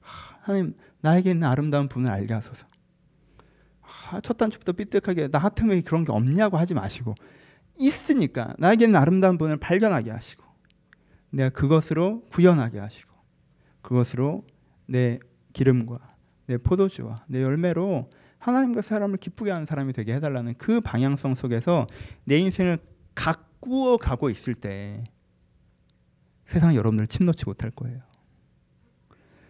하나님 0.00 0.74
나에게 1.00 1.30
있는 1.30 1.46
아름다운 1.46 1.88
부분을 1.88 2.10
알게 2.10 2.32
하소서. 2.32 2.66
아, 4.10 4.20
첫 4.20 4.36
단추부터 4.36 4.72
삐뚤하게 4.72 5.28
나 5.28 5.38
같은 5.38 5.70
왜 5.70 5.80
그런 5.80 6.04
게 6.04 6.12
없냐고 6.12 6.58
하지 6.58 6.74
마시고 6.74 7.14
있으니까 7.78 8.54
나에게는 8.58 8.96
아름다운 8.96 9.38
분을 9.38 9.56
발견하게 9.56 10.10
하시고 10.10 10.44
내가 11.30 11.50
그것으로 11.50 12.22
구현하게 12.30 12.78
하시고 12.78 13.12
그것으로 13.82 14.44
내 14.86 15.18
기름과 15.52 15.98
내 16.46 16.56
포도주와 16.58 17.24
내 17.26 17.42
열매로 17.42 18.10
하나님과 18.38 18.82
사람을 18.82 19.18
기쁘게 19.18 19.50
하는 19.50 19.66
사람이 19.66 19.92
되게 19.92 20.14
해달라는 20.14 20.54
그 20.58 20.80
방향성 20.80 21.34
속에서 21.34 21.86
내 22.24 22.38
인생을 22.38 22.78
가꾸어 23.14 23.96
가고 23.96 24.30
있을 24.30 24.54
때 24.54 25.02
세상 26.46 26.74
여러분들 26.74 27.06
침 27.06 27.26
놓지 27.26 27.44
못할 27.44 27.70
거예요. 27.70 28.00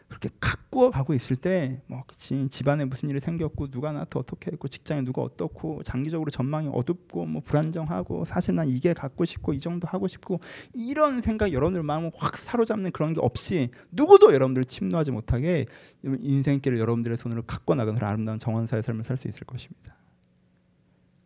그렇게 0.09 0.31
가꾸어 0.41 0.91
가고 0.91 1.13
있을 1.15 1.37
때 1.37 1.81
뭐 1.87 2.03
집안에 2.51 2.85
무슨 2.87 3.09
일이 3.09 3.21
생겼고 3.21 3.71
누가 3.71 3.93
나한테 3.93 4.19
어떻게 4.19 4.51
했고 4.51 4.69
직장에 4.69 5.03
누가 5.03 5.23
어떻고 5.23 5.83
장기적으로 5.83 6.31
전망이 6.31 6.69
어둡고 6.73 7.27
뭐 7.27 7.43
불안정하고 7.43 8.25
사실 8.25 8.55
난 8.55 8.69
이게 8.69 8.93
갖고 8.95 9.25
싶고 9.25 9.53
이 9.53 9.61
정도 9.61 9.87
하고 9.87 10.09
싶고 10.09 10.41
이런 10.75 11.21
생각 11.21 11.53
여러분들 11.53 11.83
마음을 11.83 12.11
확 12.17 12.39
사로잡는 12.39 12.93
그런 12.93 13.13
게 13.13 13.21
없이 13.21 13.71
누구도 13.93 14.33
여러분들 14.35 14.65
침노하지 14.65 15.11
못하게 15.11 15.67
인생길을 16.03 16.79
여러분들의 16.79 17.19
손으로 17.19 17.43
갖고 17.43 17.75
나가는 17.75 18.03
아름다운 18.03 18.39
정원사의 18.39 18.83
삶을 18.83 19.05
살 19.05 19.19
수 19.19 19.29
있을 19.29 19.47
것입니다. 19.47 19.97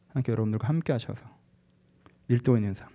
함께 0.08 0.32
여러분들과 0.32 0.68
함께 0.68 0.92
하셔서 0.92 1.20
밀도 2.26 2.56
있는 2.56 2.74
삶, 2.74 2.88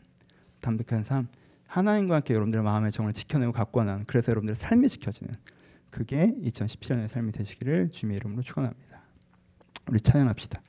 담백한 0.61 1.03
삶, 1.03 1.27
하나님과 1.67 2.15
함께 2.15 2.33
여러분들의 2.33 2.63
마음의 2.63 2.91
정을 2.91 3.13
지켜내고 3.13 3.51
갖고 3.51 3.83
나는 3.83 4.05
그래서 4.07 4.31
여러분들의 4.31 4.55
삶이 4.55 4.89
지켜지는 4.89 5.35
그게 5.89 6.33
2017년의 6.43 7.07
삶이 7.07 7.31
되시기를 7.31 7.91
주님의 7.91 8.17
이름으로 8.17 8.41
축원합니다. 8.41 9.01
우리 9.89 10.01
찬양합시다. 10.01 10.61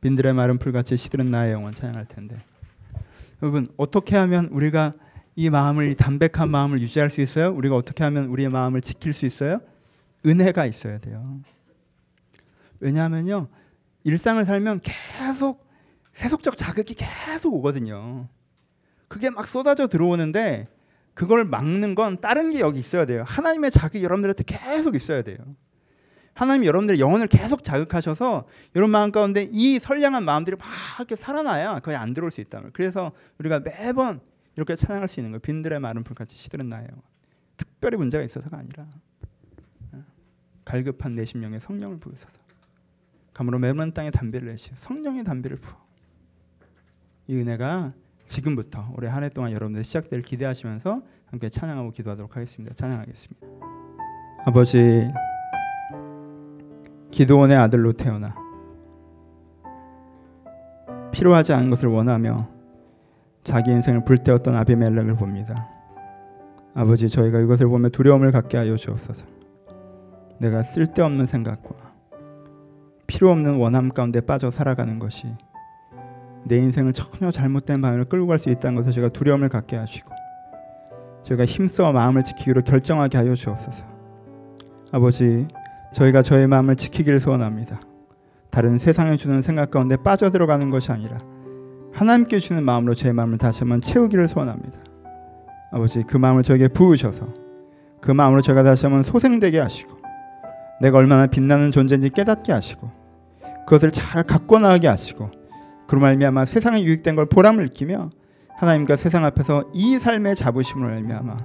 빈들의 0.00 0.32
마른 0.32 0.58
풀같이 0.58 0.96
시들은 0.96 1.30
나의 1.30 1.52
영혼 1.52 1.74
찬양할 1.74 2.06
텐데 2.06 2.38
여러분 3.42 3.68
어떻게 3.76 4.16
하면 4.16 4.46
우리가 4.46 4.94
이 5.36 5.50
마음을 5.50 5.90
이 5.90 5.94
담백한 5.94 6.50
마음을 6.50 6.80
유지할 6.80 7.10
수 7.10 7.20
있어요? 7.20 7.52
우리가 7.52 7.76
어떻게 7.76 8.04
하면 8.04 8.26
우리의 8.26 8.48
마음을 8.48 8.80
지킬 8.80 9.12
수 9.12 9.26
있어요? 9.26 9.60
은혜가 10.24 10.66
있어야 10.66 10.98
돼요. 10.98 11.40
왜냐하면요 12.80 13.48
일상을 14.04 14.42
살면 14.44 14.80
계속 14.82 15.66
세속적 16.14 16.56
자극이 16.56 16.94
계속 16.94 17.54
오거든요. 17.54 18.28
그게 19.08 19.30
막 19.30 19.48
쏟아져 19.48 19.86
들어오는데 19.86 20.68
그걸 21.20 21.44
막는 21.44 21.94
건 21.94 22.18
다른 22.22 22.50
게 22.50 22.60
여기 22.60 22.78
있어야 22.78 23.04
돼요. 23.04 23.24
하나님의 23.26 23.72
자극이 23.72 24.02
여러분들한테 24.02 24.42
계속 24.42 24.94
있어야 24.94 25.20
돼요. 25.20 25.36
하나님이 26.32 26.66
여러분들의 26.66 26.98
영혼을 26.98 27.26
계속 27.26 27.62
자극하셔서 27.62 28.48
여러분 28.74 28.90
마음 28.90 29.12
가운데 29.12 29.46
이 29.52 29.78
선량한 29.78 30.24
마음들이 30.24 30.56
막 30.56 30.66
이렇게 30.96 31.16
살아나야 31.16 31.80
거의 31.80 31.98
안 31.98 32.14
들어올 32.14 32.30
수 32.30 32.40
있다면. 32.40 32.70
그래서 32.72 33.12
우리가 33.36 33.60
매번 33.60 34.22
이렇게 34.56 34.74
찬양할 34.74 35.10
수 35.10 35.20
있는 35.20 35.32
거예요. 35.32 35.40
빈들의 35.40 35.78
마른 35.78 36.04
풀같이 36.04 36.34
시들은 36.36 36.70
나예요. 36.70 36.88
특별히 37.58 37.98
문제가 37.98 38.24
있어서가 38.24 38.56
아니라 38.56 38.86
어, 39.92 40.02
갈급한 40.64 41.16
내 41.16 41.26
심령에 41.26 41.60
성령을 41.60 41.98
부으소서. 41.98 42.32
감으로 43.34 43.58
매번 43.58 43.92
땅에 43.92 44.10
담배를 44.10 44.48
내시 44.48 44.70
성령의 44.78 45.24
담배를 45.24 45.58
부어. 45.58 45.76
이 47.26 47.36
은혜가 47.36 47.92
지금부터 48.30 48.88
올해 48.96 49.08
한 49.08 49.24
해 49.24 49.28
동안 49.28 49.50
여러분들 49.52 49.84
시작될 49.84 50.22
기대하시면서 50.22 51.02
함께 51.26 51.48
찬양하고 51.48 51.90
기도하도록 51.90 52.34
하겠습니다. 52.36 52.74
찬양하겠습니다. 52.74 53.46
아버지 54.46 55.10
기도원의 57.10 57.56
아들로 57.56 57.92
태어나 57.92 58.34
필요하지 61.12 61.52
않은 61.52 61.70
것을 61.70 61.88
원하며 61.88 62.48
자기 63.42 63.72
인생을 63.72 64.04
불태웠던 64.04 64.54
아비멜렉을 64.54 65.16
봅니다. 65.16 65.68
아버지 66.74 67.08
저희가 67.08 67.40
이것을 67.40 67.66
보며 67.66 67.88
두려움을 67.88 68.30
갖게 68.30 68.56
하여 68.56 68.76
주옵소서. 68.76 69.26
내가 70.38 70.62
쓸데없는 70.62 71.26
생각과 71.26 71.74
필요 73.08 73.32
없는 73.32 73.56
원함 73.56 73.88
가운데 73.90 74.20
빠져 74.20 74.52
살아가는 74.52 74.98
것이 75.00 75.26
내 76.44 76.56
인생을 76.56 76.92
전혀 76.92 77.30
잘못된 77.30 77.80
방향으로 77.80 78.06
끌고 78.06 78.26
갈 78.26 78.38
수 78.38 78.50
있다는 78.50 78.76
것을 78.76 78.92
제가 78.92 79.08
두려움을 79.10 79.48
갖게 79.48 79.76
하시고 79.76 80.10
저희가 81.24 81.44
힘써 81.44 81.92
마음을 81.92 82.22
지키기로 82.22 82.62
결정하게 82.62 83.18
하여 83.18 83.34
주옵소서. 83.34 83.84
아버지 84.92 85.46
저희가 85.92 86.22
저의 86.22 86.46
마음을 86.46 86.76
지키기를 86.76 87.20
소원합니다. 87.20 87.80
다른 88.50 88.78
세상에 88.78 89.16
주는 89.16 89.42
생각 89.42 89.70
가운데 89.70 89.96
빠져들어가는 89.96 90.70
것이 90.70 90.90
아니라 90.90 91.18
하나님께 91.92 92.38
주는 92.38 92.62
마음으로 92.64 92.94
제 92.94 93.12
마음을 93.12 93.38
다시 93.38 93.60
한번 93.60 93.80
채우기를 93.80 94.26
소원합니다. 94.28 94.80
아버지 95.72 96.02
그 96.02 96.16
마음을 96.16 96.42
저에게 96.42 96.68
부으셔서 96.68 97.28
그 98.00 98.10
마음으로 98.10 98.40
제가 98.40 98.62
다시 98.62 98.86
한번 98.86 99.02
소생되게 99.02 99.60
하시고 99.60 99.98
내가 100.80 100.98
얼마나 100.98 101.26
빛나는 101.26 101.70
존재인지 101.70 102.10
깨닫게 102.10 102.52
하시고 102.52 102.90
그것을 103.66 103.90
잘 103.92 104.22
갖고 104.24 104.58
나가게 104.58 104.88
하시고 104.88 105.30
그로 105.90 106.00
말미암아 106.02 106.44
세상에 106.46 106.84
유익된 106.84 107.16
걸 107.16 107.26
보람을 107.26 107.64
느끼며 107.64 108.10
하나님과 108.56 108.94
세상 108.94 109.24
앞에서 109.24 109.64
이 109.74 109.98
삶의 109.98 110.36
자부심을 110.36 110.88
말미암아 110.88 111.36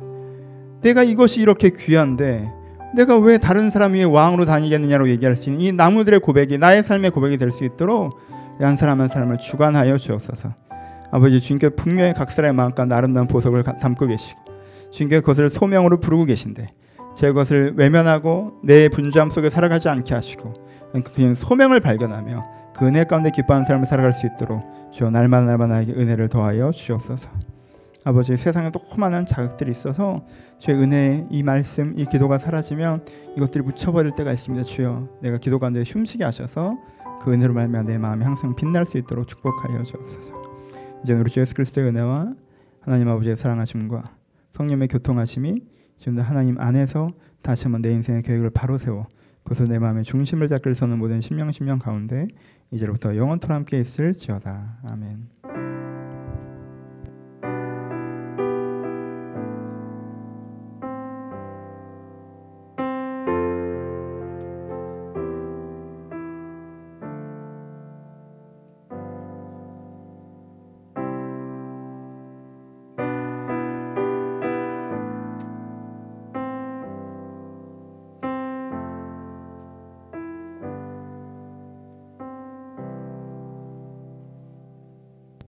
내가 0.83 1.01
이것이 1.01 1.41
이렇게 1.41 1.71
귀한데 1.71 2.47
내가 2.95 3.17
왜 3.17 3.39
다른 3.39 3.71
사람 3.71 3.93
위에 3.93 4.03
왕으로 4.03 4.45
다니겠느냐로 4.45 5.09
얘기할 5.09 5.35
수 5.35 5.49
있는 5.49 5.61
이 5.65 5.71
나무들의 5.71 6.19
고백이 6.19 6.59
나의 6.59 6.83
삶의 6.83 7.09
고백이 7.09 7.37
될 7.37 7.51
수 7.51 7.65
있도록 7.65 8.19
한 8.59 8.77
사람 8.77 9.01
한 9.01 9.07
사람을 9.07 9.39
주관하여 9.39 9.97
주옵소서. 9.97 10.53
아버지 11.09 11.41
주님께 11.41 11.69
분명히 11.69 12.13
각 12.13 12.31
사람의 12.31 12.53
마음과 12.53 12.85
아름다운 12.91 13.25
보석을 13.25 13.63
담고 13.63 14.05
계시고 14.05 14.39
주님께 14.91 15.21
그것을 15.21 15.49
소명으로 15.49 15.99
부르고 15.99 16.25
계신데 16.25 16.71
제 17.15 17.31
것을 17.31 17.73
외면하고 17.77 18.59
내 18.63 18.89
분주함 18.89 19.31
속에 19.31 19.49
살아가지 19.49 19.89
않게 19.89 20.13
하시고 20.13 20.53
그냥 21.15 21.33
소명을 21.33 21.79
발견하며 21.79 22.54
그 22.77 22.85
은혜 22.85 23.03
가운데 23.05 23.31
기뻐하는 23.31 23.65
삶을 23.65 23.85
살아갈 23.85 24.13
수 24.13 24.27
있도록 24.27 24.63
주여 24.91 25.09
날마다 25.09 25.45
날마다 25.45 25.75
나에게 25.75 25.93
은혜를 25.93 26.29
더하여 26.29 26.71
주옵소서. 26.71 27.29
아버지 28.03 28.37
세상에 28.37 28.69
또 28.69 28.79
많은 28.97 29.25
자극들이 29.25 29.71
있어서 29.71 30.23
주의 30.59 30.77
은혜 30.77 31.25
이 31.31 31.41
말씀 31.41 31.97
이 31.97 32.05
기도가 32.05 32.37
사라지면 32.37 33.03
이것들이 33.35 33.63
묻혀버릴 33.63 34.11
때가 34.15 34.31
있습니다 34.31 34.63
주여 34.63 35.09
내가 35.23 35.39
기도 35.39 35.57
가운데 35.57 35.83
숨쉬게 35.83 36.23
하셔서 36.23 36.77
그 37.21 37.33
은혜로 37.33 37.55
말미암아 37.55 37.89
내 37.89 37.97
마음이 37.97 38.23
항상 38.23 38.55
빛날 38.55 38.85
수 38.85 38.99
있도록 38.99 39.27
축복하여 39.27 39.81
주옵소서 39.81 40.33
이제 41.03 41.13
우리 41.13 41.31
주 41.31 41.39
예수 41.39 41.55
그리스도의 41.55 41.87
은혜와 41.87 42.33
하나님 42.81 43.07
아버지의 43.09 43.37
사랑하심과 43.37 44.03
성령의 44.53 44.87
교통하심이 44.87 45.63
지금 45.97 46.19
하나님 46.19 46.61
안에서 46.61 47.09
다시 47.41 47.63
한번 47.63 47.81
내 47.81 47.91
인생의 47.91 48.21
계획을 48.21 48.51
바로 48.51 48.77
세워 48.77 49.07
그것을 49.45 49.67
내 49.67 49.79
마음의 49.79 50.03
중심을 50.03 50.47
잡기를 50.47 50.75
서는 50.75 50.99
모든 50.99 51.21
신명 51.21 51.51
신명 51.51 51.79
가운데 51.79 52.27
이제로부터 52.71 53.15
영원토록 53.15 53.55
함께 53.55 53.79
있을지어다 53.79 54.79
아멘. 54.83 55.74